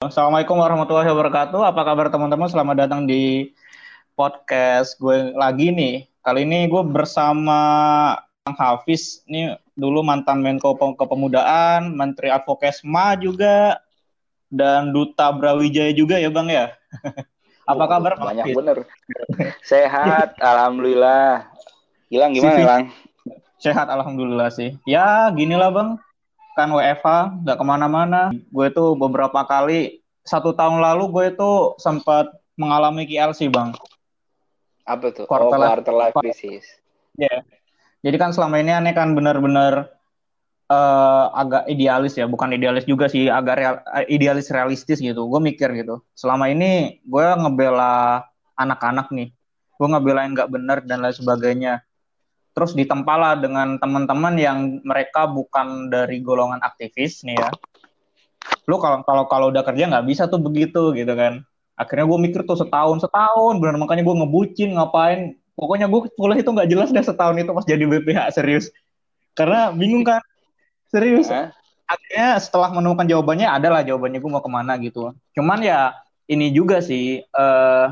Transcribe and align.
Assalamualaikum 0.00 0.56
warahmatullahi 0.56 1.12
wabarakatuh. 1.12 1.60
Apa 1.60 1.84
kabar 1.84 2.08
teman-teman? 2.08 2.48
Selamat 2.48 2.88
datang 2.88 3.04
di 3.04 3.52
podcast 4.16 4.96
gue 4.96 5.36
lagi 5.36 5.68
nih. 5.68 6.08
Kali 6.24 6.48
ini 6.48 6.72
gue 6.72 6.80
bersama 6.88 7.60
Bang 8.40 8.56
Hafiz. 8.56 9.20
Ini 9.28 9.60
dulu 9.76 10.00
mantan 10.00 10.40
Menko 10.40 10.72
Kepemudaan, 10.72 11.92
Menteri 11.92 12.32
Advokesma 12.32 13.12
juga, 13.20 13.76
dan 14.48 14.96
Duta 14.96 15.36
Brawijaya 15.36 15.92
juga 15.92 16.16
ya 16.16 16.32
Bang 16.32 16.48
ya. 16.48 16.72
Apa 17.68 17.84
kabar 17.84 18.16
Bang 18.16 18.40
Banyak 18.40 18.48
Hafiz? 18.48 18.56
bener. 18.56 18.78
Sehat, 19.60 20.32
Alhamdulillah. 20.40 21.44
Hilang 22.08 22.32
gimana 22.32 22.56
Bang? 22.64 22.84
Sehat, 23.60 23.92
Alhamdulillah 23.92 24.48
sih. 24.48 24.80
Ya, 24.88 25.28
gini 25.36 25.60
lah 25.60 25.68
Bang 25.68 26.00
kan 26.60 26.68
WFH 26.68 27.40
nggak 27.40 27.56
ke 27.56 27.64
mana-mana. 27.64 28.28
Gue 28.52 28.68
tuh 28.68 28.92
beberapa 28.92 29.40
kali 29.48 30.04
satu 30.20 30.52
tahun 30.52 30.84
lalu 30.84 31.04
gue 31.08 31.24
itu 31.32 31.50
sempat 31.80 32.28
mengalami 32.60 33.08
KLC 33.08 33.48
bang. 33.48 33.72
Apa 34.84 35.08
tuh? 35.08 35.24
Quarter, 35.24 35.56
oh, 35.56 35.64
quarter 35.64 35.94
life 35.96 36.16
crisis 36.20 36.80
ya 37.18 37.26
yeah. 37.26 37.40
jadi 38.06 38.16
kan 38.16 38.30
selama 38.30 38.62
ini 38.62 38.70
aneh 38.72 38.94
kan 38.96 39.12
benar-benar 39.12 39.92
uh, 40.70 41.26
agak 41.34 41.66
idealis 41.66 42.14
ya. 42.16 42.30
Bukan 42.30 42.54
idealis 42.54 42.86
juga 42.86 43.10
sih 43.10 43.26
agak 43.26 43.54
real, 43.58 43.76
idealis 44.06 44.48
realistis 44.48 45.02
gitu. 45.02 45.26
Gue 45.26 45.42
mikir 45.42 45.74
gitu. 45.74 46.00
Selama 46.14 46.48
ini 46.48 47.02
gue 47.02 47.26
ngebela 47.26 48.24
anak-anak 48.54 49.10
nih. 49.10 49.28
Gue 49.76 49.88
ngebela 49.90 50.24
yang 50.24 50.32
nggak 50.38 50.50
benar 50.54 50.78
dan 50.86 51.02
lain 51.02 51.16
sebagainya 51.16 51.82
terus 52.50 52.74
ditempalah 52.74 53.38
dengan 53.38 53.78
teman-teman 53.78 54.34
yang 54.36 54.58
mereka 54.82 55.30
bukan 55.30 55.88
dari 55.88 56.18
golongan 56.20 56.58
aktivis 56.60 57.22
nih 57.22 57.38
ya. 57.38 57.50
Lu 58.66 58.78
kalau 58.82 59.02
kalau 59.06 59.24
kalau 59.30 59.46
udah 59.54 59.62
kerja 59.62 59.86
nggak 59.86 60.06
bisa 60.06 60.26
tuh 60.26 60.42
begitu 60.42 60.92
gitu 60.94 61.12
kan. 61.14 61.42
Akhirnya 61.78 62.04
gue 62.04 62.18
mikir 62.20 62.44
tuh 62.44 62.58
setahun 62.58 63.06
setahun. 63.06 63.56
Benar 63.62 63.78
makanya 63.80 64.02
gue 64.04 64.16
ngebucin 64.24 64.76
ngapain. 64.76 65.38
Pokoknya 65.54 65.86
gue 65.86 66.10
kuliah 66.16 66.40
itu 66.40 66.50
nggak 66.50 66.68
jelas 66.68 66.88
deh 66.90 67.04
setahun 67.04 67.36
itu 67.38 67.50
pas 67.52 67.66
jadi 67.66 67.84
BPH 67.86 68.36
serius. 68.36 68.68
Karena 69.32 69.70
bingung 69.72 70.04
kan. 70.04 70.20
Serius. 70.90 71.30
Eh? 71.30 71.48
akhirnya 71.90 72.38
setelah 72.38 72.70
menemukan 72.70 73.02
jawabannya 73.02 73.50
adalah 73.50 73.82
jawabannya 73.82 74.22
gue 74.22 74.30
mau 74.30 74.42
ke 74.42 74.50
mana 74.50 74.78
gitu. 74.78 75.10
Cuman 75.34 75.58
ya 75.58 75.98
ini 76.30 76.54
juga 76.54 76.78
sih 76.78 77.18
uh, 77.34 77.90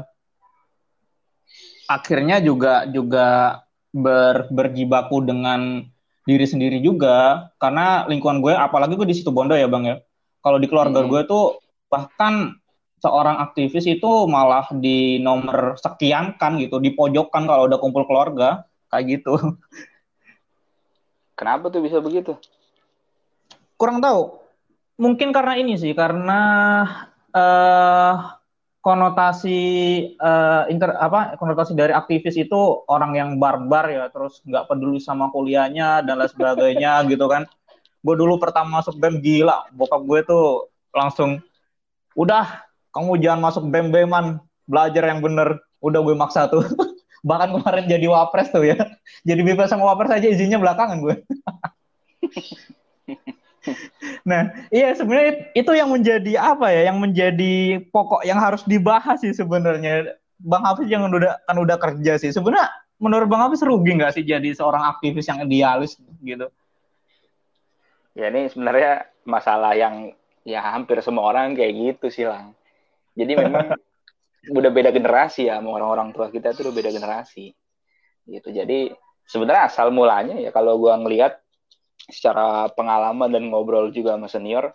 akhirnya 1.90 2.38
juga 2.38 2.86
juga 2.86 3.58
ber, 3.98 4.46
berjibaku 4.48 5.26
dengan 5.26 5.84
diri 6.28 6.44
sendiri 6.44 6.78
juga 6.84 7.48
karena 7.56 8.04
lingkungan 8.04 8.44
gue 8.44 8.52
apalagi 8.52 8.94
gue 9.00 9.08
di 9.08 9.16
situ 9.16 9.32
Bondo 9.32 9.56
ya 9.56 9.66
bang 9.66 9.84
ya. 9.84 9.96
Kalau 10.44 10.60
di 10.60 10.70
keluarga 10.70 11.02
hmm. 11.02 11.08
gue 11.10 11.20
tuh 11.26 11.58
bahkan 11.88 12.54
seorang 13.02 13.38
aktivis 13.42 13.86
itu 13.86 14.10
malah 14.26 14.66
di 14.74 15.22
nomor 15.22 15.78
sekian 15.78 16.34
kan 16.36 16.58
gitu 16.58 16.82
di 16.82 16.92
pojokan 16.92 17.46
kalau 17.46 17.66
udah 17.66 17.78
kumpul 17.80 18.04
keluarga 18.04 18.66
kayak 18.90 19.18
gitu. 19.18 19.34
Kenapa 21.38 21.70
tuh 21.70 21.82
bisa 21.82 22.02
begitu? 22.02 22.34
Kurang 23.78 24.02
tahu. 24.02 24.42
Mungkin 24.98 25.30
karena 25.30 25.54
ini 25.54 25.78
sih 25.78 25.94
karena 25.94 26.40
uh, 27.30 28.37
konotasi 28.88 29.60
uh, 30.16 30.64
inter 30.72 30.96
apa 30.96 31.36
konotasi 31.36 31.76
dari 31.76 31.92
aktivis 31.92 32.40
itu 32.40 32.56
orang 32.88 33.12
yang 33.12 33.30
barbar 33.36 33.84
ya 33.92 34.08
terus 34.08 34.40
nggak 34.48 34.64
peduli 34.64 34.96
sama 34.96 35.28
kuliahnya 35.28 36.00
dan 36.08 36.16
lain 36.16 36.32
sebagainya 36.32 37.04
gitu 37.12 37.28
kan. 37.28 37.44
Gue 38.00 38.16
dulu 38.16 38.40
pertama 38.40 38.80
masuk 38.80 38.96
bem 38.96 39.20
gila 39.20 39.68
bokap 39.76 40.00
gue 40.08 40.20
tuh 40.24 40.72
langsung 40.96 41.44
udah 42.16 42.64
kamu 42.96 43.20
jangan 43.20 43.40
masuk 43.52 43.68
bem 43.68 43.92
beman 43.92 44.40
belajar 44.64 45.04
yang 45.04 45.20
bener. 45.20 45.60
Udah 45.84 46.00
gue 46.00 46.16
maksa 46.16 46.48
tuh. 46.48 46.64
Bahkan 47.28 47.60
kemarin 47.60 47.84
jadi 47.84 48.08
wapres 48.08 48.48
tuh 48.48 48.64
ya. 48.64 48.78
Jadi 49.28 49.42
bebas 49.42 49.68
sama 49.68 49.90
wapres 49.90 50.14
aja 50.14 50.30
izinnya 50.30 50.56
belakangan 50.56 51.02
gue 51.02 51.18
nah, 54.28 54.52
iya 54.68 54.92
sebenarnya 54.94 55.52
itu 55.52 55.72
yang 55.74 55.90
menjadi 55.90 56.32
apa 56.38 56.68
ya? 56.70 56.92
Yang 56.92 56.98
menjadi 56.98 57.54
pokok 57.88 58.22
yang 58.24 58.38
harus 58.38 58.62
dibahas 58.64 59.20
sih 59.20 59.34
sebenarnya. 59.34 60.16
Bang 60.38 60.62
Hafiz 60.62 60.86
yang 60.86 61.06
udah 61.10 61.42
kan 61.44 61.56
udah 61.58 61.76
kerja 61.82 62.14
sih. 62.20 62.30
Sebenarnya 62.30 62.70
menurut 63.02 63.26
Bang 63.26 63.42
Hafiz 63.42 63.62
rugi 63.62 63.98
nggak 63.98 64.14
sih 64.14 64.24
jadi 64.26 64.50
seorang 64.54 64.86
aktivis 64.86 65.26
yang 65.26 65.42
idealis 65.42 65.98
gitu? 66.22 66.46
Ya 68.18 68.30
ini 68.34 68.50
sebenarnya 68.50 69.06
masalah 69.22 69.78
yang 69.78 70.14
ya 70.42 70.64
hampir 70.64 70.98
semua 71.04 71.30
orang 71.30 71.54
kayak 71.54 71.74
gitu 71.74 72.06
sih 72.10 72.26
lang. 72.26 72.54
Jadi 73.14 73.32
memang 73.34 73.74
udah 74.58 74.70
beda 74.70 74.90
generasi 74.94 75.50
ya, 75.50 75.58
orang-orang 75.58 76.14
tua 76.14 76.30
kita 76.30 76.54
itu 76.54 76.66
udah 76.66 76.74
beda 76.74 76.90
generasi. 76.94 77.54
Gitu. 78.26 78.48
Jadi 78.50 78.94
sebenarnya 79.28 79.68
asal 79.68 79.92
mulanya 79.92 80.40
ya 80.40 80.50
kalau 80.50 80.80
gua 80.80 80.96
ngelihat 80.96 81.38
secara 82.08 82.72
pengalaman 82.72 83.28
dan 83.28 83.52
ngobrol 83.52 83.92
juga 83.92 84.16
sama 84.16 84.26
senior, 84.32 84.72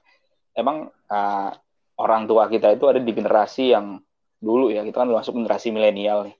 emang 0.53 0.87
uh, 1.09 1.49
orang 1.97 2.29
tua 2.29 2.45
kita 2.47 2.73
itu 2.73 2.85
ada 2.85 3.01
di 3.01 3.11
generasi 3.13 3.73
yang 3.73 3.97
dulu 4.37 4.69
ya, 4.69 4.85
kita 4.85 5.03
kan 5.03 5.09
masuk 5.09 5.35
generasi 5.41 5.73
milenial 5.73 6.29
nih. 6.29 6.37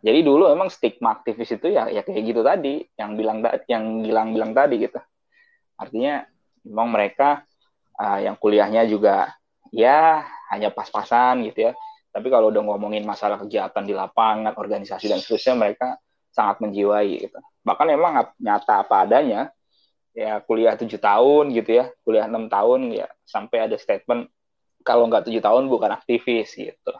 Jadi 0.00 0.18
dulu 0.26 0.50
emang 0.50 0.68
stigma 0.68 1.16
aktivis 1.16 1.56
itu 1.56 1.72
ya 1.72 1.88
ya 1.88 2.04
kayak 2.04 2.22
gitu 2.26 2.40
tadi, 2.42 2.84
yang 2.98 3.16
bilang 3.16 3.40
yang 3.70 4.02
bilang-bilang 4.04 4.52
tadi 4.52 4.76
gitu. 4.82 5.00
Artinya 5.78 6.26
memang 6.66 6.88
mereka 6.92 7.44
uh, 7.96 8.18
yang 8.20 8.36
kuliahnya 8.36 8.84
juga 8.90 9.32
ya 9.70 10.26
hanya 10.50 10.74
pas-pasan 10.74 11.46
gitu 11.48 11.70
ya. 11.70 11.72
Tapi 12.10 12.26
kalau 12.26 12.50
udah 12.50 12.62
ngomongin 12.66 13.06
masalah 13.06 13.38
kegiatan 13.38 13.86
di 13.86 13.94
lapangan, 13.94 14.58
organisasi 14.58 15.06
dan 15.06 15.22
seterusnya 15.22 15.54
mereka 15.54 15.94
sangat 16.34 16.58
menjiwai 16.58 17.30
gitu. 17.30 17.38
Bahkan 17.62 17.86
emang 17.94 18.34
nyata 18.42 18.82
apa 18.82 19.06
adanya 19.06 19.54
ya 20.20 20.44
kuliah 20.44 20.76
tujuh 20.76 21.00
tahun 21.00 21.48
gitu 21.56 21.80
ya 21.80 21.88
kuliah 22.04 22.28
enam 22.28 22.52
tahun 22.52 22.92
ya 22.92 23.08
sampai 23.24 23.64
ada 23.64 23.80
statement 23.80 24.28
kalau 24.84 25.08
nggak 25.08 25.24
tujuh 25.24 25.40
tahun 25.40 25.72
bukan 25.72 25.96
aktivis 25.96 26.52
gitu. 26.56 26.92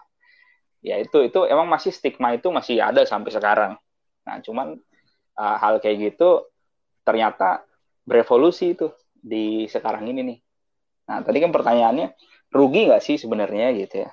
Ya 0.81 0.97
itu 0.97 1.28
itu 1.28 1.41
emang 1.44 1.69
masih 1.69 1.92
stigma 1.92 2.32
itu 2.32 2.48
masih 2.48 2.80
ada 2.80 3.04
sampai 3.04 3.28
sekarang. 3.28 3.72
Nah 4.25 4.41
cuman 4.41 4.80
uh, 5.36 5.56
hal 5.60 5.84
kayak 5.84 6.16
gitu 6.16 6.48
ternyata 7.04 7.60
berevolusi 8.09 8.72
itu 8.72 8.88
di 9.12 9.69
sekarang 9.69 10.09
ini 10.09 10.20
nih. 10.25 10.38
Nah 11.12 11.20
tadi 11.20 11.38
kan 11.44 11.53
pertanyaannya 11.53 12.16
rugi 12.48 12.88
nggak 12.88 13.04
sih 13.04 13.20
sebenarnya 13.20 13.76
gitu 13.76 14.09
ya? 14.09 14.10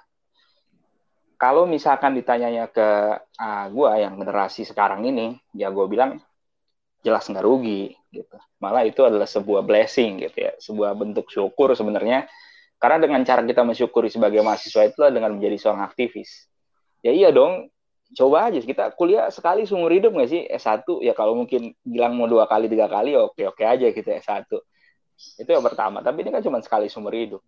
Kalau 1.37 1.69
misalkan 1.69 2.17
ditanyanya 2.17 2.67
ke 2.67 2.89
uh, 3.23 3.39
ah, 3.39 3.65
gue 3.71 3.87
yang 4.03 4.19
generasi 4.19 4.67
sekarang 4.67 5.07
ini 5.07 5.37
ya 5.55 5.71
gue 5.71 5.85
bilang 5.87 6.19
jelas 7.07 7.23
nggak 7.31 7.45
rugi 7.47 7.95
gitu. 8.11 8.35
Malah 8.59 8.83
itu 8.83 8.99
adalah 9.07 9.23
sebuah 9.23 9.63
blessing 9.63 10.27
gitu 10.27 10.37
ya, 10.43 10.51
sebuah 10.59 10.91
bentuk 10.99 11.31
syukur 11.31 11.71
sebenarnya. 11.71 12.27
Karena 12.77 13.01
dengan 13.01 13.23
cara 13.23 13.41
kita 13.41 13.63
mensyukuri 13.63 14.11
sebagai 14.11 14.43
mahasiswa 14.43 14.85
itu 14.85 14.99
dengan 15.09 15.33
menjadi 15.39 15.57
seorang 15.57 15.87
aktivis. 15.87 16.45
Ya 17.01 17.15
iya 17.15 17.31
dong, 17.31 17.71
coba 18.13 18.51
aja. 18.51 18.59
Kita 18.59 18.91
kuliah 18.93 19.31
sekali 19.31 19.63
seumur 19.63 19.89
hidup 19.95 20.13
nggak 20.13 20.29
sih? 20.29 20.43
S1 20.45 20.83
ya 21.01 21.15
kalau 21.15 21.33
mungkin 21.33 21.73
bilang 21.81 22.19
mau 22.19 22.27
dua 22.27 22.45
kali 22.45 22.67
tiga 22.67 22.85
kali 22.91 23.15
oke 23.15 23.39
oke 23.47 23.63
aja 23.63 23.87
gitu 23.89 24.05
S1 24.05 24.51
itu 25.41 25.49
yang 25.49 25.65
pertama. 25.65 26.05
Tapi 26.05 26.21
ini 26.21 26.29
kan 26.29 26.43
cuma 26.45 26.61
sekali 26.61 26.91
seumur 26.91 27.15
hidup. 27.15 27.41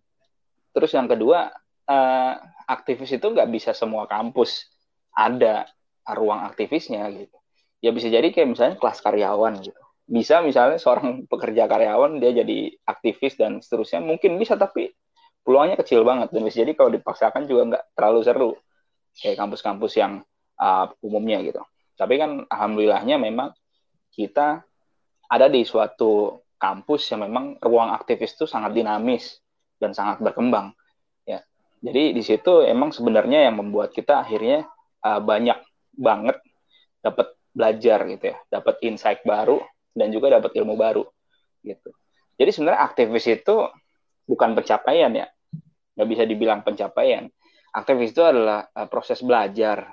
Terus 0.74 0.90
yang 0.90 1.06
kedua 1.06 1.50
uh, 1.86 2.34
aktivis 2.66 3.10
itu 3.14 3.26
nggak 3.26 3.50
bisa 3.50 3.70
semua 3.74 4.06
kampus 4.06 4.66
ada 5.14 5.66
ruang 6.06 6.46
aktivisnya 6.46 7.06
gitu 7.14 7.39
ya 7.80 7.90
bisa 7.90 8.12
jadi 8.12 8.28
kayak 8.28 8.48
misalnya 8.56 8.76
kelas 8.76 9.00
karyawan 9.00 9.64
gitu. 9.64 9.80
Bisa 10.10 10.44
misalnya 10.44 10.76
seorang 10.76 11.24
pekerja 11.32 11.66
karyawan 11.66 12.20
dia 12.20 12.32
jadi 12.44 12.76
aktivis 12.84 13.36
dan 13.40 13.60
seterusnya. 13.64 14.04
Mungkin 14.04 14.36
bisa 14.36 14.54
tapi 14.54 14.92
peluangnya 15.42 15.80
kecil 15.80 16.04
banget. 16.04 16.30
Dan 16.32 16.44
bisa 16.44 16.60
jadi 16.62 16.72
kalau 16.76 16.92
dipaksakan 16.92 17.48
juga 17.48 17.62
nggak 17.76 17.84
terlalu 17.96 18.20
seru. 18.22 18.50
Kayak 19.16 19.42
kampus-kampus 19.42 19.92
yang 19.98 20.22
uh, 20.60 20.86
umumnya 21.02 21.42
gitu. 21.42 21.60
Tapi 21.98 22.14
kan 22.16 22.30
alhamdulillahnya 22.46 23.20
memang 23.20 23.52
kita 24.14 24.62
ada 25.30 25.46
di 25.46 25.62
suatu 25.62 26.42
kampus 26.60 27.08
yang 27.12 27.24
memang 27.24 27.56
ruang 27.64 27.92
aktivis 27.96 28.36
itu 28.36 28.44
sangat 28.44 28.76
dinamis 28.76 29.40
dan 29.80 29.96
sangat 29.96 30.20
berkembang 30.20 30.76
ya. 31.24 31.40
Jadi 31.80 32.12
di 32.12 32.22
situ 32.24 32.60
emang 32.60 32.92
sebenarnya 32.92 33.48
yang 33.48 33.56
membuat 33.56 33.96
kita 33.96 34.20
akhirnya 34.20 34.68
uh, 35.00 35.20
banyak 35.24 35.56
banget 35.96 36.36
dapat 37.00 37.39
belajar 37.50 38.06
gitu 38.06 38.24
ya, 38.34 38.36
dapat 38.48 38.78
insight 38.86 39.22
baru 39.26 39.58
dan 39.94 40.14
juga 40.14 40.38
dapat 40.38 40.54
ilmu 40.54 40.78
baru 40.78 41.04
gitu. 41.66 41.90
Jadi 42.40 42.50
sebenarnya 42.56 42.80
aktivis 42.86 43.26
itu 43.28 43.68
bukan 44.24 44.56
pencapaian 44.56 45.12
ya, 45.12 45.26
nggak 45.98 46.08
bisa 46.08 46.22
dibilang 46.24 46.64
pencapaian. 46.64 47.28
Aktivis 47.70 48.10
itu 48.16 48.22
adalah 48.24 48.66
uh, 48.72 48.88
proses 48.88 49.20
belajar. 49.20 49.86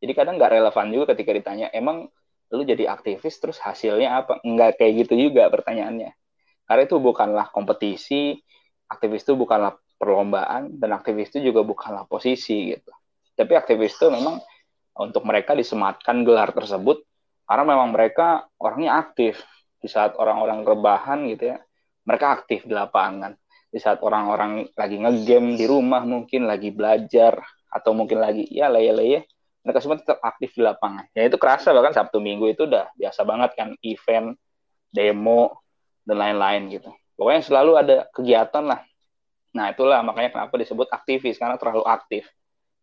Jadi 0.00 0.12
kadang 0.16 0.40
nggak 0.40 0.50
relevan 0.50 0.86
juga 0.90 1.14
ketika 1.14 1.30
ditanya, 1.36 1.66
emang 1.70 2.08
lu 2.50 2.66
jadi 2.66 2.90
aktivis 2.90 3.38
terus 3.38 3.62
hasilnya 3.62 4.24
apa? 4.24 4.42
Nggak 4.42 4.80
kayak 4.80 4.92
gitu 5.06 5.30
juga 5.30 5.46
pertanyaannya. 5.52 6.10
Karena 6.66 6.82
itu 6.86 6.96
bukanlah 6.98 7.52
kompetisi, 7.54 8.34
aktivis 8.90 9.22
itu 9.22 9.38
bukanlah 9.38 9.78
perlombaan 10.00 10.80
dan 10.80 10.96
aktivis 10.96 11.30
itu 11.30 11.52
juga 11.52 11.62
bukanlah 11.62 12.08
posisi 12.08 12.74
gitu. 12.74 12.90
Tapi 13.38 13.52
aktivis 13.54 13.94
itu 13.94 14.10
memang 14.10 14.42
untuk 15.00 15.24
mereka 15.24 15.56
disematkan 15.56 16.20
gelar 16.28 16.52
tersebut 16.52 17.00
karena 17.48 17.64
memang 17.64 17.88
mereka 17.96 18.44
orangnya 18.60 19.00
aktif. 19.00 19.40
Di 19.80 19.88
saat 19.88 20.12
orang-orang 20.20 20.60
rebahan 20.60 21.24
gitu 21.32 21.56
ya 21.56 21.58
mereka 22.04 22.36
aktif 22.36 22.68
di 22.68 22.76
lapangan. 22.76 23.32
Di 23.72 23.80
saat 23.80 24.04
orang-orang 24.04 24.68
lagi 24.76 25.00
ngegame 25.00 25.56
di 25.56 25.64
rumah 25.64 26.04
mungkin 26.04 26.44
lagi 26.44 26.68
belajar 26.68 27.40
atau 27.70 27.96
mungkin 27.96 28.20
lagi 28.20 28.44
ya 28.50 28.66
leye-leye 28.68 29.24
mereka 29.60 29.78
semua 29.80 30.00
tetap 30.00 30.20
aktif 30.20 30.52
di 30.56 30.62
lapangan. 30.64 31.08
Ya 31.16 31.28
itu 31.28 31.36
kerasa 31.36 31.72
bahkan 31.72 31.92
Sabtu 31.96 32.20
Minggu 32.20 32.48
itu 32.52 32.68
udah 32.68 32.92
biasa 32.96 33.24
banget 33.24 33.50
kan 33.56 33.68
event 33.84 34.36
demo 34.90 35.60
dan 36.04 36.16
lain-lain 36.18 36.62
gitu. 36.72 36.90
Pokoknya 37.14 37.42
selalu 37.44 37.72
ada 37.76 37.96
kegiatan 38.10 38.64
lah. 38.64 38.80
Nah 39.52 39.70
itulah 39.70 40.00
makanya 40.00 40.32
kenapa 40.32 40.54
disebut 40.56 40.88
aktivis 40.88 41.36
karena 41.36 41.60
terlalu 41.60 41.84
aktif 41.84 42.26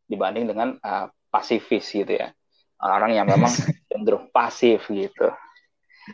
dibanding 0.08 0.48
dengan 0.48 0.78
uh, 0.80 1.10
pasifis 1.30 1.86
gitu 1.92 2.14
ya. 2.14 2.34
Orang 2.78 3.14
yang 3.14 3.26
memang 3.26 3.50
cenderung 3.90 4.30
pasif 4.30 4.86
gitu. 4.90 5.30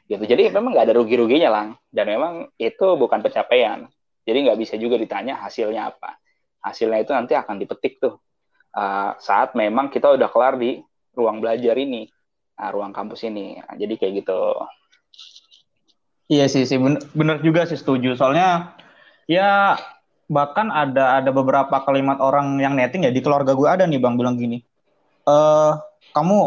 Gitu. 0.09 0.23
Jadi 0.23 0.49
memang 0.49 0.73
nggak 0.73 0.85
ada 0.89 0.95
rugi-ruginya 0.97 1.49
lang. 1.51 1.67
Dan 1.89 2.09
memang 2.09 2.33
itu 2.57 2.87
bukan 2.97 3.21
pencapaian. 3.21 3.85
Jadi 4.23 4.37
nggak 4.49 4.59
bisa 4.59 4.75
juga 4.79 4.95
ditanya 4.95 5.39
hasilnya 5.43 5.93
apa. 5.93 6.17
Hasilnya 6.63 7.03
itu 7.03 7.11
nanti 7.11 7.35
akan 7.35 7.59
dipetik 7.59 7.99
tuh. 7.99 8.17
Uh, 8.73 9.13
saat 9.21 9.53
memang 9.53 9.93
kita 9.93 10.09
udah 10.17 10.31
kelar 10.33 10.57
di 10.57 10.81
ruang 11.13 11.43
belajar 11.43 11.75
ini. 11.77 12.09
Uh, 12.57 12.69
ruang 12.71 12.95
kampus 12.95 13.27
ini. 13.27 13.59
Nah, 13.59 13.75
jadi 13.75 13.93
kayak 13.99 14.13
gitu. 14.23 14.39
Iya 16.31 16.47
sih 16.47 16.63
sih. 16.63 16.79
Bener, 16.79 17.03
bener 17.13 17.37
juga 17.43 17.67
sih 17.67 17.77
setuju. 17.77 18.15
Soalnya 18.15 18.73
ya 19.27 19.77
bahkan 20.31 20.71
ada 20.71 21.19
ada 21.19 21.29
beberapa 21.29 21.83
kalimat 21.83 22.17
orang 22.23 22.57
yang 22.57 22.73
netting 22.73 23.05
ya 23.05 23.11
di 23.11 23.19
keluarga 23.19 23.53
gue 23.53 23.67
ada 23.67 23.83
nih 23.83 23.99
bang 23.99 24.15
bilang 24.15 24.39
gini 24.39 24.63
eh 25.27 25.71
kamu 26.13 26.39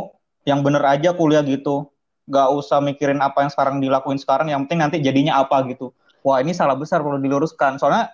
yang 0.47 0.61
bener 0.63 0.83
aja 0.87 1.13
kuliah 1.17 1.43
gitu. 1.43 1.91
Gak 2.27 2.49
usah 2.55 2.83
mikirin 2.83 3.23
apa 3.23 3.47
yang 3.47 3.51
sekarang 3.55 3.77
dilakuin 3.79 4.19
sekarang 4.19 4.51
yang 4.51 4.67
penting 4.67 4.83
nanti 4.83 4.97
jadinya 4.99 5.39
apa 5.43 5.63
gitu. 5.71 5.95
Wah 6.27 6.43
ini 6.43 6.51
salah 6.51 6.75
besar 6.75 7.03
perlu 7.03 7.23
diluruskan. 7.23 7.79
Soalnya 7.79 8.11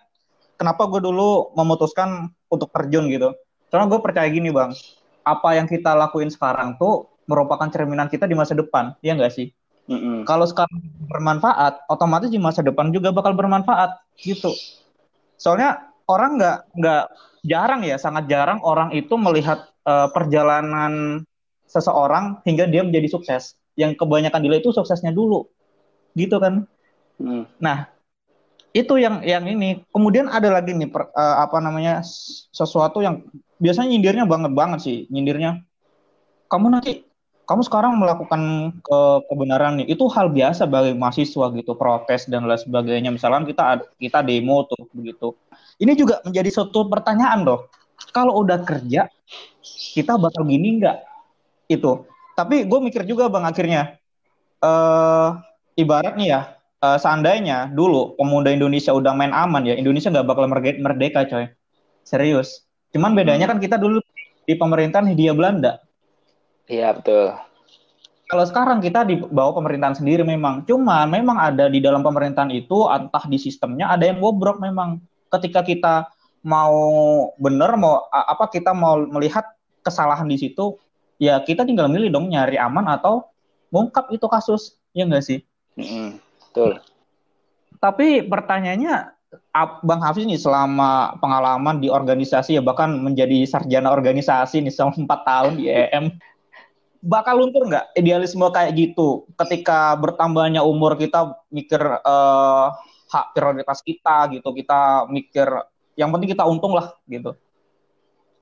kenapa 0.60 0.84
gue 0.88 1.00
dulu 1.00 1.56
memutuskan 1.56 2.28
untuk 2.52 2.68
terjun 2.76 3.08
gitu? 3.08 3.32
Soalnya 3.72 3.88
gue 3.88 4.00
percaya 4.04 4.28
gini 4.28 4.52
bang. 4.52 4.76
Apa 5.24 5.56
yang 5.56 5.64
kita 5.64 5.96
lakuin 5.96 6.28
sekarang 6.28 6.76
tuh 6.76 7.08
merupakan 7.24 7.64
cerminan 7.72 8.12
kita 8.12 8.28
di 8.28 8.36
masa 8.36 8.52
depan 8.52 8.92
ya 9.00 9.16
enggak 9.16 9.32
sih? 9.32 9.54
Mm-hmm. 9.90 10.22
kalau 10.30 10.46
sekarang 10.46 10.78
bermanfaat 11.10 11.82
otomatis 11.90 12.30
di 12.30 12.38
masa 12.38 12.62
depan 12.62 12.94
juga 12.94 13.10
bakal 13.10 13.34
bermanfaat 13.34 13.98
gitu. 14.22 14.54
Soalnya 15.34 15.90
orang 16.06 16.38
nggak 16.38 16.58
nggak 16.78 17.04
jarang 17.42 17.82
ya 17.82 17.98
sangat 17.98 18.30
jarang 18.30 18.62
orang 18.62 18.94
itu 18.94 19.14
melihat 19.18 19.66
uh, 19.86 20.08
perjalanan 20.14 21.22
seseorang 21.66 22.40
hingga 22.46 22.70
dia 22.70 22.86
menjadi 22.86 23.10
sukses. 23.10 23.58
Yang 23.74 23.98
kebanyakan 23.98 24.40
dilihat 24.44 24.62
itu 24.62 24.72
suksesnya 24.72 25.10
dulu. 25.10 25.50
Gitu 26.14 26.36
kan? 26.38 26.66
Hmm. 27.20 27.44
nah 27.60 27.92
itu 28.72 28.96
yang 28.96 29.20
yang 29.22 29.44
ini. 29.44 29.84
Kemudian 29.92 30.32
ada 30.32 30.48
lagi 30.48 30.72
nih 30.72 30.88
per, 30.88 31.12
uh, 31.12 31.44
apa 31.44 31.60
namanya 31.60 32.00
sesuatu 32.56 33.04
yang 33.04 33.20
biasanya 33.60 33.94
nyindirnya 33.94 34.24
banget 34.24 34.52
banget 34.56 34.80
sih 34.82 34.98
nyindirnya. 35.12 35.60
Kamu 36.48 36.66
nanti 36.72 37.04
kamu 37.42 37.62
sekarang 37.68 38.00
melakukan 38.00 38.72
ke 38.80 38.98
kebenaran 39.28 39.82
nih 39.82 39.92
itu 39.92 40.06
hal 40.08 40.32
biasa 40.32 40.64
bagi 40.64 40.96
mahasiswa 40.96 41.52
gitu 41.52 41.72
protes 41.76 42.30
dan 42.30 42.48
lain 42.48 42.60
sebagainya. 42.60 43.10
Misalkan 43.12 43.44
kita 43.44 43.82
kita 44.00 44.24
demo 44.24 44.64
tuh 44.64 44.88
begitu 44.94 45.36
ini 45.82 45.92
juga 45.98 46.22
menjadi 46.22 46.48
suatu 46.54 46.86
pertanyaan 46.86 47.42
loh 47.42 47.66
kalau 48.14 48.38
udah 48.46 48.62
kerja 48.62 49.10
kita 49.92 50.16
bakal 50.16 50.42
gini 50.46 50.82
nggak? 50.82 50.98
Itu. 51.70 52.06
Tapi 52.38 52.64
gue 52.64 52.78
mikir 52.80 53.02
juga 53.04 53.28
bang 53.28 53.44
akhirnya. 53.44 53.82
Uh, 54.62 55.42
ibarat 55.74 56.14
nih 56.14 56.38
ya 56.38 56.40
uh, 56.78 56.98
seandainya 56.98 57.70
dulu 57.74 58.14
pemuda 58.14 58.54
Indonesia 58.54 58.94
udah 58.94 59.10
main 59.10 59.34
aman 59.34 59.66
ya 59.66 59.74
Indonesia 59.74 60.10
nggak 60.10 60.26
bakal 60.26 60.46
merdeka 60.50 61.26
coy. 61.26 61.50
Serius. 62.02 62.66
Cuman 62.90 63.14
bedanya 63.14 63.50
kan 63.50 63.58
kita 63.62 63.78
dulu 63.78 64.02
di 64.46 64.54
pemerintahan 64.58 65.06
Hindia 65.06 65.32
Belanda. 65.32 65.78
Iya 66.66 66.94
betul. 66.98 67.34
Kalau 68.26 68.44
sekarang 68.48 68.80
kita 68.80 69.04
di 69.04 69.20
bawah 69.20 69.60
pemerintahan 69.60 69.98
sendiri 69.98 70.24
memang. 70.24 70.64
Cuman 70.64 71.08
memang 71.08 71.36
ada 71.36 71.68
di 71.68 71.78
dalam 71.84 72.00
pemerintahan 72.00 72.48
itu 72.50 72.88
entah 72.88 73.24
di 73.28 73.38
sistemnya 73.38 73.92
ada 73.92 74.08
yang 74.08 74.18
bobrok 74.18 74.58
memang 74.58 74.98
ketika 75.38 75.64
kita 75.64 75.94
mau 76.42 76.76
bener 77.38 77.78
mau 77.78 78.06
apa 78.10 78.50
kita 78.50 78.74
mau 78.74 78.98
melihat 79.06 79.46
kesalahan 79.86 80.26
di 80.26 80.38
situ 80.38 80.76
ya 81.22 81.38
kita 81.42 81.62
tinggal 81.62 81.86
milih 81.86 82.10
dong 82.10 82.30
nyari 82.30 82.58
aman 82.58 82.90
atau 82.90 83.30
mengungkap 83.70 84.10
itu 84.10 84.26
kasus 84.26 84.76
ya 84.92 85.06
enggak 85.08 85.24
sih? 85.24 85.40
Mm 85.78 86.20
betul. 86.52 86.76
Tapi 87.80 88.28
pertanyaannya 88.28 89.16
Bang 89.80 90.04
Hafiz 90.04 90.28
nih 90.28 90.36
selama 90.36 91.16
pengalaman 91.16 91.80
di 91.80 91.88
organisasi 91.88 92.60
ya 92.60 92.62
bahkan 92.62 92.92
menjadi 93.00 93.48
sarjana 93.48 93.88
organisasi 93.88 94.60
nih 94.60 94.68
selama 94.68 95.08
empat 95.08 95.20
tahun 95.24 95.52
di 95.56 95.72
EM 95.72 96.12
bakal 97.02 97.40
luntur 97.40 97.66
nggak 97.66 97.96
idealisme 97.96 98.44
kayak 98.52 98.76
gitu? 98.76 99.24
Ketika 99.34 99.96
bertambahnya 99.96 100.60
umur 100.62 100.94
kita 101.00 101.34
mikir 101.48 101.80
uh, 102.04 102.76
hak 103.12 103.36
prioritas 103.36 103.84
kita 103.84 104.32
gitu 104.32 104.48
kita 104.56 105.04
mikir 105.12 105.44
yang 106.00 106.08
penting 106.08 106.32
kita 106.32 106.48
untung 106.48 106.72
lah 106.72 106.96
gitu 107.04 107.36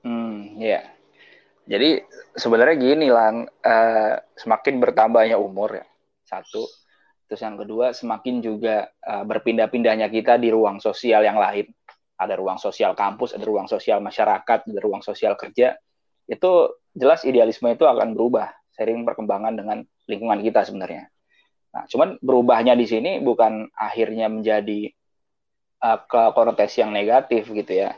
hmm 0.07 0.55
ya 0.57 0.79
yeah. 0.79 0.83
Jadi 1.71 2.03
sebenarnya 2.35 2.75
gini 2.75 3.07
lah, 3.07 3.31
uh, 3.45 4.15
semakin 4.35 4.81
bertambahnya 4.81 5.37
umur 5.37 5.77
ya 5.77 5.85
satu, 6.25 6.67
terus 7.31 7.39
yang 7.39 7.55
kedua 7.55 7.95
semakin 7.95 8.43
juga 8.43 8.91
uh, 9.07 9.23
berpindah-pindahnya 9.23 10.11
kita 10.11 10.35
di 10.41 10.49
ruang 10.49 10.81
sosial 10.81 11.23
yang 11.23 11.37
lain. 11.37 11.69
Ada 12.19 12.35
ruang 12.37 12.59
sosial 12.59 12.91
kampus, 12.91 13.39
ada 13.39 13.45
ruang 13.47 13.71
sosial 13.71 14.03
masyarakat, 14.03 14.59
ada 14.67 14.81
ruang 14.81 14.99
sosial 14.99 15.39
kerja. 15.39 15.77
Itu 16.27 16.81
jelas 16.91 17.23
idealisme 17.23 17.71
itu 17.71 17.87
akan 17.87 18.19
berubah 18.19 18.51
sering 18.73 19.07
perkembangan 19.07 19.53
dengan 19.55 19.77
lingkungan 20.11 20.43
kita 20.43 20.67
sebenarnya. 20.67 21.09
Nah, 21.71 21.87
cuman 21.87 22.19
berubahnya 22.19 22.75
di 22.75 22.83
sini 22.83 23.23
bukan 23.23 23.71
akhirnya 23.71 24.27
menjadi 24.27 24.91
uh, 25.79 25.99
ke 26.03 26.21
konotasi 26.35 26.83
yang 26.83 26.91
negatif 26.91 27.47
gitu 27.47 27.71
ya 27.87 27.95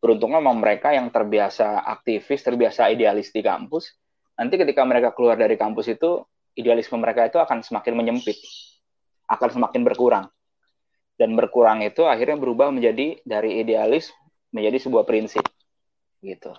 beruntungnya 0.00 0.38
memang 0.38 0.60
mereka 0.60 0.92
yang 0.92 1.08
terbiasa 1.08 1.82
aktivis, 1.82 2.44
terbiasa 2.44 2.92
idealis 2.92 3.32
di 3.32 3.40
kampus, 3.40 3.96
nanti 4.36 4.60
ketika 4.60 4.84
mereka 4.84 5.10
keluar 5.16 5.34
dari 5.40 5.56
kampus 5.56 5.90
itu, 5.90 6.22
idealisme 6.56 7.00
mereka 7.00 7.28
itu 7.28 7.40
akan 7.40 7.64
semakin 7.64 7.94
menyempit, 7.96 8.36
akan 9.28 9.48
semakin 9.50 9.82
berkurang. 9.82 10.26
Dan 11.16 11.32
berkurang 11.32 11.80
itu 11.80 12.04
akhirnya 12.04 12.36
berubah 12.36 12.68
menjadi 12.68 13.18
dari 13.24 13.64
idealis 13.64 14.12
menjadi 14.52 14.84
sebuah 14.84 15.08
prinsip. 15.08 15.42
Gitu. 16.20 16.52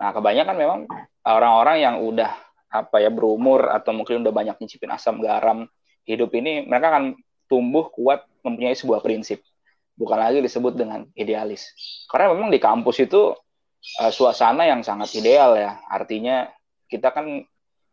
Nah, 0.00 0.10
kebanyakan 0.10 0.56
memang 0.56 0.80
orang-orang 1.22 1.76
yang 1.78 1.96
udah 2.00 2.32
apa 2.74 2.98
ya 2.98 3.12
berumur 3.12 3.70
atau 3.70 3.94
mungkin 3.94 4.24
udah 4.24 4.34
banyak 4.34 4.56
nyicipin 4.58 4.90
asam 4.90 5.22
garam 5.22 5.68
hidup 6.04 6.30
ini, 6.36 6.64
mereka 6.64 6.94
akan 6.94 7.04
tumbuh 7.48 7.88
kuat 7.92 8.24
mempunyai 8.44 8.76
sebuah 8.76 9.00
prinsip 9.00 9.40
bukan 9.94 10.18
lagi 10.18 10.42
disebut 10.42 10.74
dengan 10.74 11.06
idealis. 11.14 11.70
Karena 12.10 12.34
memang 12.34 12.50
di 12.50 12.58
kampus 12.58 13.02
itu 13.02 13.32
uh, 14.02 14.12
suasana 14.12 14.66
yang 14.66 14.82
sangat 14.82 15.14
ideal 15.18 15.54
ya. 15.54 15.78
Artinya 15.86 16.50
kita 16.90 17.14
kan 17.14 17.42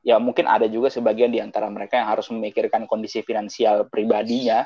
ya 0.01 0.18
mungkin 0.18 0.50
ada 0.50 0.65
juga 0.65 0.89
sebagian 0.89 1.30
di 1.30 1.38
antara 1.38 1.70
mereka 1.70 2.01
yang 2.01 2.10
harus 2.10 2.25
memikirkan 2.34 2.89
kondisi 2.89 3.22
finansial 3.22 3.86
pribadinya 3.86 4.65